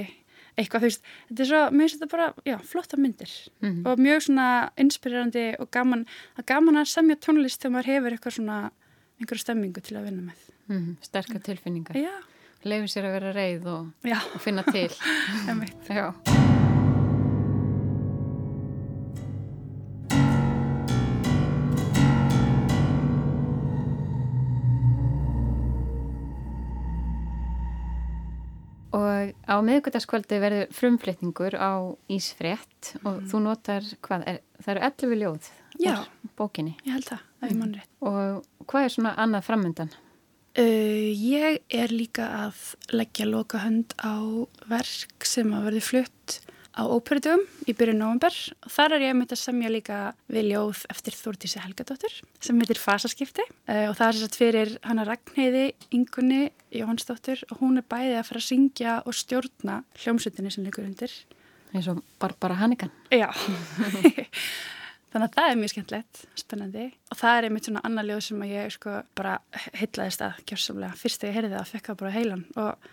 eitthvað, 0.60 0.84
þú 0.84 0.90
veist, 0.90 1.10
þetta 1.30 1.44
er 1.46 1.50
svo, 1.52 1.62
mér 1.72 1.86
finnst 1.86 1.98
þetta 1.98 2.12
bara, 2.14 2.28
já, 2.48 2.58
flotta 2.72 3.00
myndir 3.00 3.32
mm 3.62 3.70
-hmm. 3.70 3.88
og 3.88 4.00
mjög 4.00 4.22
svona 4.28 4.48
inspirerandi 4.78 5.46
og 5.60 5.72
gaman 5.72 6.06
að 6.38 6.46
gaman 6.46 6.82
að 6.82 6.92
semja 6.94 7.16
tónlist 7.16 7.62
þegar 7.62 7.76
maður 7.76 7.92
hefur 7.94 8.12
eitthvað 8.12 8.38
svona, 8.38 8.72
einhverju 9.20 9.40
stemmingu 9.40 9.82
til 9.82 9.98
að 9.98 10.06
vinna 10.06 10.22
með. 10.22 10.40
Mm 10.68 10.78
-hmm. 10.78 10.96
Sterkar 11.02 11.42
tilfinningar. 11.42 11.96
Já. 11.96 12.16
Leifir 12.64 12.88
sér 12.88 13.06
að 13.06 13.12
vera 13.12 13.34
reið 13.34 13.66
og, 13.68 13.88
og 14.36 14.42
finna 14.42 14.64
til. 14.64 14.92
já. 15.90 16.59
Og 28.96 29.34
á 29.46 29.56
miðugöldaskvöldi 29.62 30.40
verður 30.42 30.72
frumflitningur 30.74 31.54
á 31.54 31.94
Ísfrétt 32.10 32.96
og 33.04 33.20
mm. 33.20 33.26
þú 33.30 33.42
notar, 33.46 33.90
hvað, 34.06 34.26
er, 34.32 34.40
það 34.64 34.72
eru 34.74 34.86
11 34.90 35.20
ljóð 35.22 35.50
Já, 35.80 35.96
bókinni. 36.40 36.74
ég 36.88 36.96
held 36.98 37.10
það, 37.12 37.26
það 37.40 37.50
er 37.52 37.60
mann 37.60 37.76
rétt. 37.78 37.92
Og 38.02 38.70
hvað 38.72 38.88
er 38.88 38.96
svona 38.96 39.16
annað 39.22 39.46
framöndan? 39.46 39.94
Uh, 40.60 41.10
ég 41.14 41.60
er 41.70 41.94
líka 41.94 42.26
að 42.48 42.64
leggja 42.92 43.28
loka 43.30 43.62
hönd 43.62 43.94
á 44.02 44.18
verk 44.72 45.28
sem 45.30 45.54
að 45.54 45.70
verði 45.70 45.84
flutt 45.86 46.40
á 46.80 46.84
óperutum 46.88 47.42
í 47.68 47.76
byrjun 47.76 48.00
november 48.00 48.36
og 48.64 48.72
þar 48.72 48.96
er 48.96 49.04
ég 49.04 49.14
að 49.14 49.18
mynda 49.20 49.36
að 49.36 49.42
semja 49.42 49.72
líka 49.74 49.98
við 50.32 50.48
ljóð 50.54 50.84
eftir 50.94 51.18
Þórtísi 51.18 51.62
Helgadóttur 51.64 52.16
sem 52.40 52.62
heitir 52.62 52.80
Fasaskipti. 52.80 53.46
Uh, 53.68 53.90
og 53.90 53.98
það 54.00 54.08
er 54.08 54.20
sérst 54.22 54.40
fyrir 54.40 54.74
hana 54.88 55.06
Ragnheiði 55.08 55.66
Ingunni 55.96 56.42
Jóhannsdóttur 56.76 57.44
og 57.50 57.62
hún 57.64 57.82
er 57.82 57.88
bæðið 57.90 58.22
að 58.22 58.28
fara 58.30 58.44
að 58.44 58.48
syngja 58.48 58.96
og 59.04 59.18
stjórna 59.18 59.82
hljómsutinni 60.00 60.54
sem 60.56 60.68
leikur 60.68 60.88
undir. 60.88 61.14
Eins 61.74 61.90
og 61.92 62.02
Barbara 62.22 62.58
Hannigan. 62.62 62.94
Já. 63.14 63.28
Þannig 65.10 65.26
að 65.26 65.36
það 65.36 65.48
er 65.50 65.58
mjög 65.58 65.72
skemmtilegt, 65.74 66.24
spennandi. 66.38 66.88
Og 67.10 67.18
það 67.18 67.36
er 67.36 67.46
einmitt 67.48 67.68
svona 67.68 67.82
annar 67.88 68.06
ljóð 68.06 68.20
sem 68.28 68.42
ég 68.46 68.74
sko 68.76 69.00
bara 69.18 69.40
heitlaðist 69.74 70.22
að 70.22 70.42
kjörsamlega 70.50 70.98
fyrst 71.02 71.24
þegar 71.24 71.32
ég 71.32 71.38
heyrði 71.40 71.54
það 71.56 71.64
að 71.64 71.72
fekka 71.74 71.96
bara 71.98 72.14
heilan 72.14 72.44
og 72.62 72.90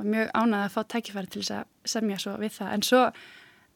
var 0.00 0.08
mjög 0.14 0.32
ánað 0.36 0.64
að 0.64 0.72
fá 0.74 0.80
tækifæri 0.94 1.30
til 1.30 1.42
þess 1.42 1.56
að 1.58 1.92
semja 1.94 2.18
svo 2.22 2.36
við 2.40 2.56
það. 2.56 2.72
En 2.76 2.86
svo 2.86 3.02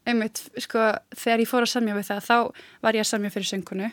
einmitt 0.04 0.42
sko 0.64 0.88
þegar 1.16 1.44
ég 1.44 1.50
fór 1.50 1.66
að 1.66 1.74
semja 1.74 1.98
við 1.98 2.08
það 2.10 2.26
þá 2.28 2.38
var 2.84 2.98
ég 2.98 3.04
að 3.04 3.10
semja 3.12 3.34
fyrir 3.34 3.50
söngunu 3.50 3.92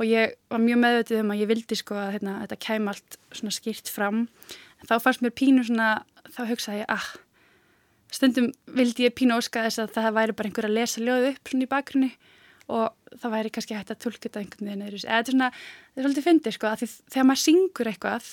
og 0.00 0.06
ég 0.08 0.36
var 0.52 0.62
mjög 0.62 0.80
meðvitið 0.82 1.20
um 1.20 1.34
að 1.34 1.42
ég 1.42 1.50
vildi 1.50 1.76
sko 1.78 1.98
að 2.00 2.14
hérna, 2.16 2.38
þetta 2.44 2.62
kæm 2.64 2.88
allt 2.92 3.18
svona 3.34 3.52
skýrt 3.52 3.90
fram. 3.92 4.24
En 4.80 4.88
þá 4.88 4.96
fannst 5.04 5.24
mér 5.24 5.34
pínu 5.36 5.66
svona 5.68 5.90
þá 6.32 6.42
hugsaði 6.48 6.82
ég 6.84 6.92
ah 6.92 7.12
stundum 8.12 8.50
vildi 8.76 9.06
ég 9.06 9.14
pínu 9.16 9.36
óska 9.38 9.64
þess 9.66 9.82
að 9.82 9.94
það 9.96 10.16
væri 10.18 10.36
bara 10.36 10.50
einhver 10.50 10.68
að 10.68 10.76
lesa 10.76 11.02
ljóðu 11.02 11.32
upp 11.32 11.50
svona 11.50 11.66
í 11.66 11.70
bakgrunni 11.70 12.10
og 12.68 13.16
það 13.18 13.34
væri 13.34 13.50
kannski 13.54 13.76
hægt 13.76 13.90
að 13.90 14.02
tólka 14.04 14.28
þetta 14.28 14.40
einhvern 14.42 14.68
veginn 14.68 14.84
eða 14.86 15.00
þetta 15.02 15.18
er 15.18 15.32
svona, 15.32 15.50
þetta 15.52 16.00
er 16.00 16.06
svolítið 16.06 16.26
fyndið 16.28 16.56
sko 16.56 16.68
að 16.68 16.82
því 16.82 16.88
þegar 17.14 17.28
maður 17.28 17.42
syngur 17.42 17.90
eitthvað 17.90 18.28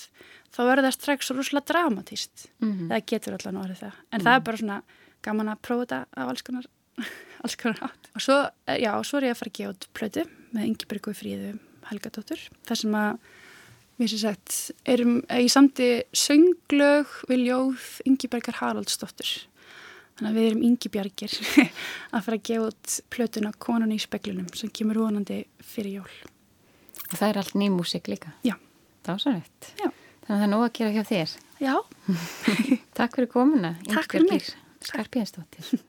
þá 0.50 0.62
verður 0.70 0.88
það 0.88 0.98
strax 0.98 1.32
rúslega 1.34 1.70
dramatíst 1.72 2.46
mm 2.60 2.70
-hmm. 2.72 2.88
það 2.92 3.06
getur 3.12 3.34
allavega 3.34 3.56
nú 3.56 3.64
orðið 3.64 3.82
það. 3.84 3.94
En 3.94 4.00
mm 4.00 4.20
-hmm. 4.20 4.24
það 4.26 4.36
er 4.36 4.46
bara 4.48 4.58
svona 4.58 4.82
gaman 5.22 5.50
að 5.50 5.62
prófa 5.62 5.86
þetta 5.86 6.00
á 6.16 6.24
alls 6.28 6.42
konar 6.42 6.66
alls 7.44 7.56
konar 7.56 7.84
átt 7.84 8.10
og 8.16 8.22
svo, 8.22 8.38
eh, 8.68 8.80
já, 8.84 8.92
svo 9.04 9.18
er 9.18 9.30
ég 9.30 9.36
að 9.36 9.40
fara 9.42 9.52
að 9.52 9.58
gefa 9.60 9.74
út 9.74 9.88
plötu 9.94 10.24
með 10.54 10.66
Ingebergu 10.70 11.14
Fríðu 11.14 11.60
Helgadóttur 11.90 12.42
þar 12.68 12.78
sem 12.78 12.96
að 12.96 13.20
við 14.00 14.12
séum 14.14 14.22
sagt, 14.24 14.58
erum 14.88 15.16
í 15.28 15.48
samti 15.52 15.90
sönglög 16.16 17.08
við 17.28 17.46
ljóð 17.50 17.88
Ingebergar 18.08 18.60
Haraldsdóttur 18.62 19.49
Þannig 20.20 20.34
að 20.34 20.38
við 20.38 20.48
erum 20.50 20.64
yngi 20.68 20.90
bjargir 20.92 21.36
að 22.14 22.26
fara 22.26 22.36
að 22.36 22.48
gefa 22.50 22.66
út 22.68 22.96
plötuna 23.16 23.52
Konan 23.64 23.94
í 23.96 24.00
speklunum 24.04 24.50
sem 24.60 24.72
kemur 24.76 25.00
vonandi 25.00 25.38
fyrir 25.64 26.02
jól. 26.02 26.18
Og 27.08 27.14
það 27.16 27.28
er 27.30 27.40
allt 27.40 27.56
ný 27.56 27.70
músik 27.72 28.12
líka? 28.12 28.34
Já. 28.44 28.58
Það 29.06 29.14
var 29.14 29.24
svo 29.24 29.36
rétt. 29.38 29.70
Já. 29.80 29.88
Þannig 29.88 30.36
að 30.36 30.36
það 30.36 30.48
er 30.48 30.52
nóg 30.52 30.66
að 30.66 30.74
gera 30.80 30.96
hjá 30.98 31.04
þér. 31.08 31.38
Já. 31.64 31.76
Takk 33.00 33.16
fyrir 33.16 33.32
komuna. 33.32 33.78
Takk 33.88 34.18
fyrir 34.18 34.28
mig. 34.34 34.52
Skarpiðanstóttir. 34.90 35.80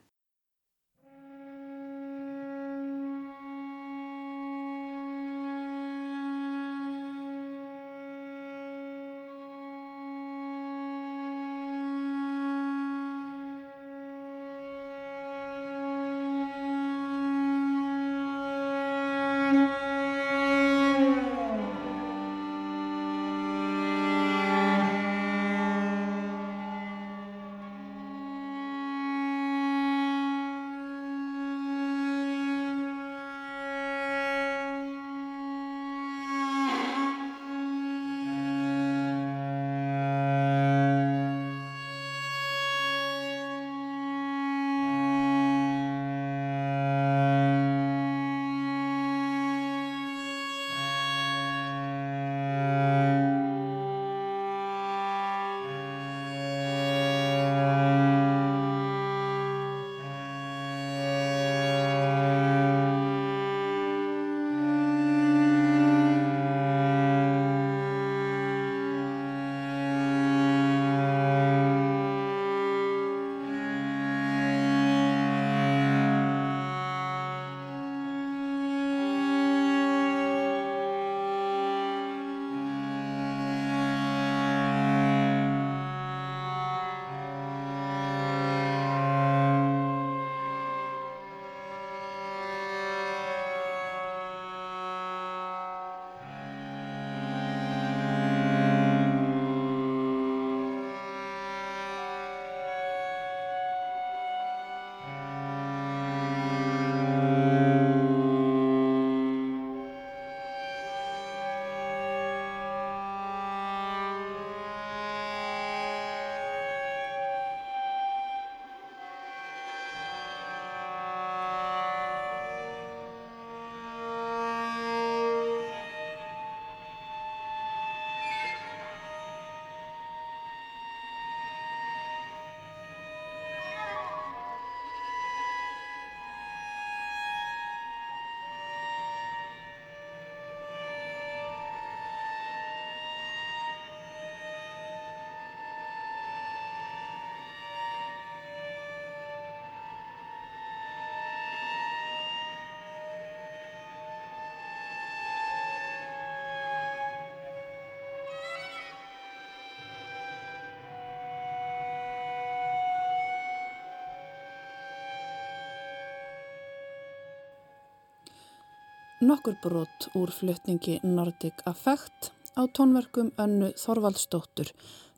nokkur 169.21 169.53
brot 169.61 170.07
úr 170.17 170.31
flutningi 170.33 170.95
Nordic 171.05 171.61
Affect 171.69 172.31
á 172.57 172.65
tónverkum 172.73 173.29
önnu 173.37 173.69
Þorvaldsdóttur, 173.77 174.71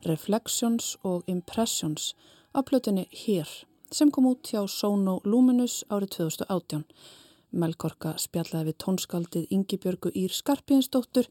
Reflections 0.04 0.98
og 1.02 1.24
Impressions 1.26 2.12
á 2.52 2.60
plötunni 2.60 3.06
Hér 3.08 3.48
sem 3.88 4.10
kom 4.12 4.26
út 4.28 4.50
hjá 4.52 4.66
Sono 4.68 5.20
Luminous 5.24 5.86
árið 5.88 6.18
2018. 6.18 6.84
Melkorka 7.56 8.12
spjallaði 8.20 8.72
við 8.72 8.78
tónskaldið 8.84 9.48
Ingibjörgu 9.56 10.12
Ír 10.12 10.36
Skarpínsdóttur 10.36 11.30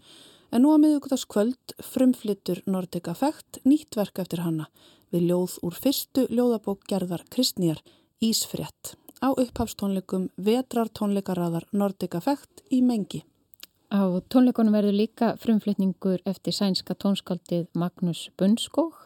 en 0.49 0.65
nú 0.65 0.73
að 0.73 0.83
miðugutaskvöld 0.87 1.77
frumflittur 1.77 2.63
Nordic 2.65 3.11
Affect 3.13 3.61
nýtt 3.69 3.99
verk 4.01 4.23
eftir 4.25 4.41
hanna 4.47 4.69
við 5.13 5.29
ljóð 5.29 5.59
úr 5.61 5.77
fyrstu 5.77 6.25
ljóðabók 6.33 6.87
gerðar 6.89 7.27
Kristnýjar 7.29 7.85
Ísfrétt 8.23 8.95
á 9.23 9.29
upphafstónleikum 9.31 10.27
vetrar 10.35 10.89
tónleikaraðar 10.91 11.63
Nordic 11.71 12.17
Effect 12.19 12.63
í 12.75 12.81
Mengi. 12.83 13.21
Á 13.93 14.03
tónleikunum 14.27 14.75
verður 14.75 14.97
líka 14.97 15.29
frumflutningur 15.39 16.19
eftir 16.27 16.55
sænska 16.57 16.95
tónskaldið 16.99 17.69
Magnús 17.77 18.25
Bunnskóg 18.37 18.97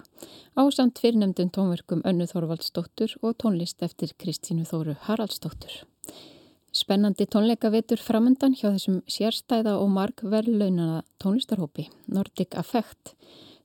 á 0.57 0.63
samt 0.74 0.97
fyrirnemdun 1.03 1.51
tónverkum 1.53 2.01
Önnu 2.07 2.26
Þorvaldsdóttur 2.32 3.13
og 3.22 3.38
tónlist 3.43 3.84
eftir 3.86 4.15
Kristínu 4.18 4.65
Þóru 4.65 4.95
Haraldsdóttur. 5.05 5.84
Spennandi 6.74 7.28
tónleika 7.30 7.70
vetur 7.74 8.01
framöndan 8.01 8.55
hjá 8.57 8.72
þessum 8.72 9.03
sérstæða 9.05 9.78
og 9.82 9.91
mark 9.93 10.24
verðlaunana 10.24 11.03
tónlistarhópi 11.22 11.89
Nordic 12.07 12.57
Effect 12.57 13.13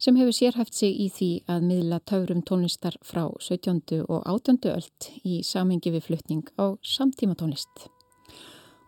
sem 0.03 0.17
hefur 0.19 0.35
sérhæft 0.35 0.75
sig 0.75 0.97
í 0.99 1.07
því 1.15 1.31
að 1.53 1.67
miðla 1.69 2.01
taurum 2.11 2.43
tónlistar 2.43 2.97
frá 3.07 3.29
17. 3.39 4.03
og 4.09 4.25
18. 4.27 4.59
öld 4.73 5.11
í 5.23 5.43
samengi 5.47 5.93
við 5.95 6.09
flutning 6.09 6.49
á 6.59 6.75
samtíma 6.83 7.39
tónlist. 7.39 7.87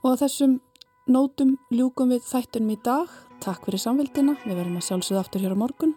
Og 0.02 0.18
þessum 0.18 0.58
nótum 1.06 1.54
ljúkum 1.70 2.10
við 2.10 2.26
þættunum 2.26 2.74
í 2.74 2.80
dag. 2.82 3.14
Takk 3.44 3.68
fyrir 3.68 3.84
samveldina. 3.86 4.36
Við 4.42 4.58
verðum 4.58 4.82
að 4.82 4.90
sjálfsögða 4.90 5.24
aftur 5.24 5.46
hér 5.46 5.54
á 5.54 5.62
morgun. 5.62 5.96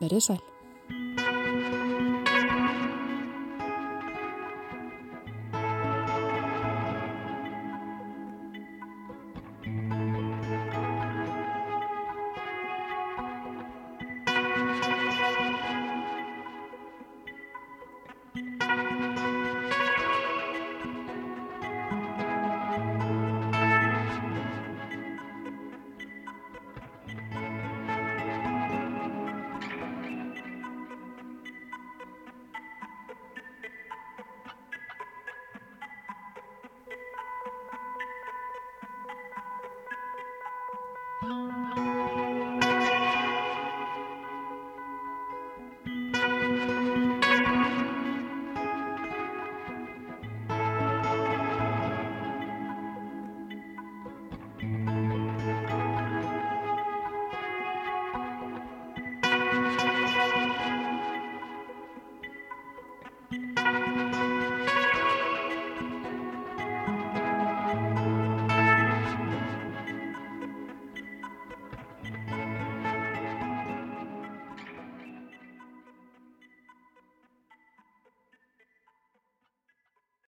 Verðið 0.00 0.28
sæl. 0.30 0.53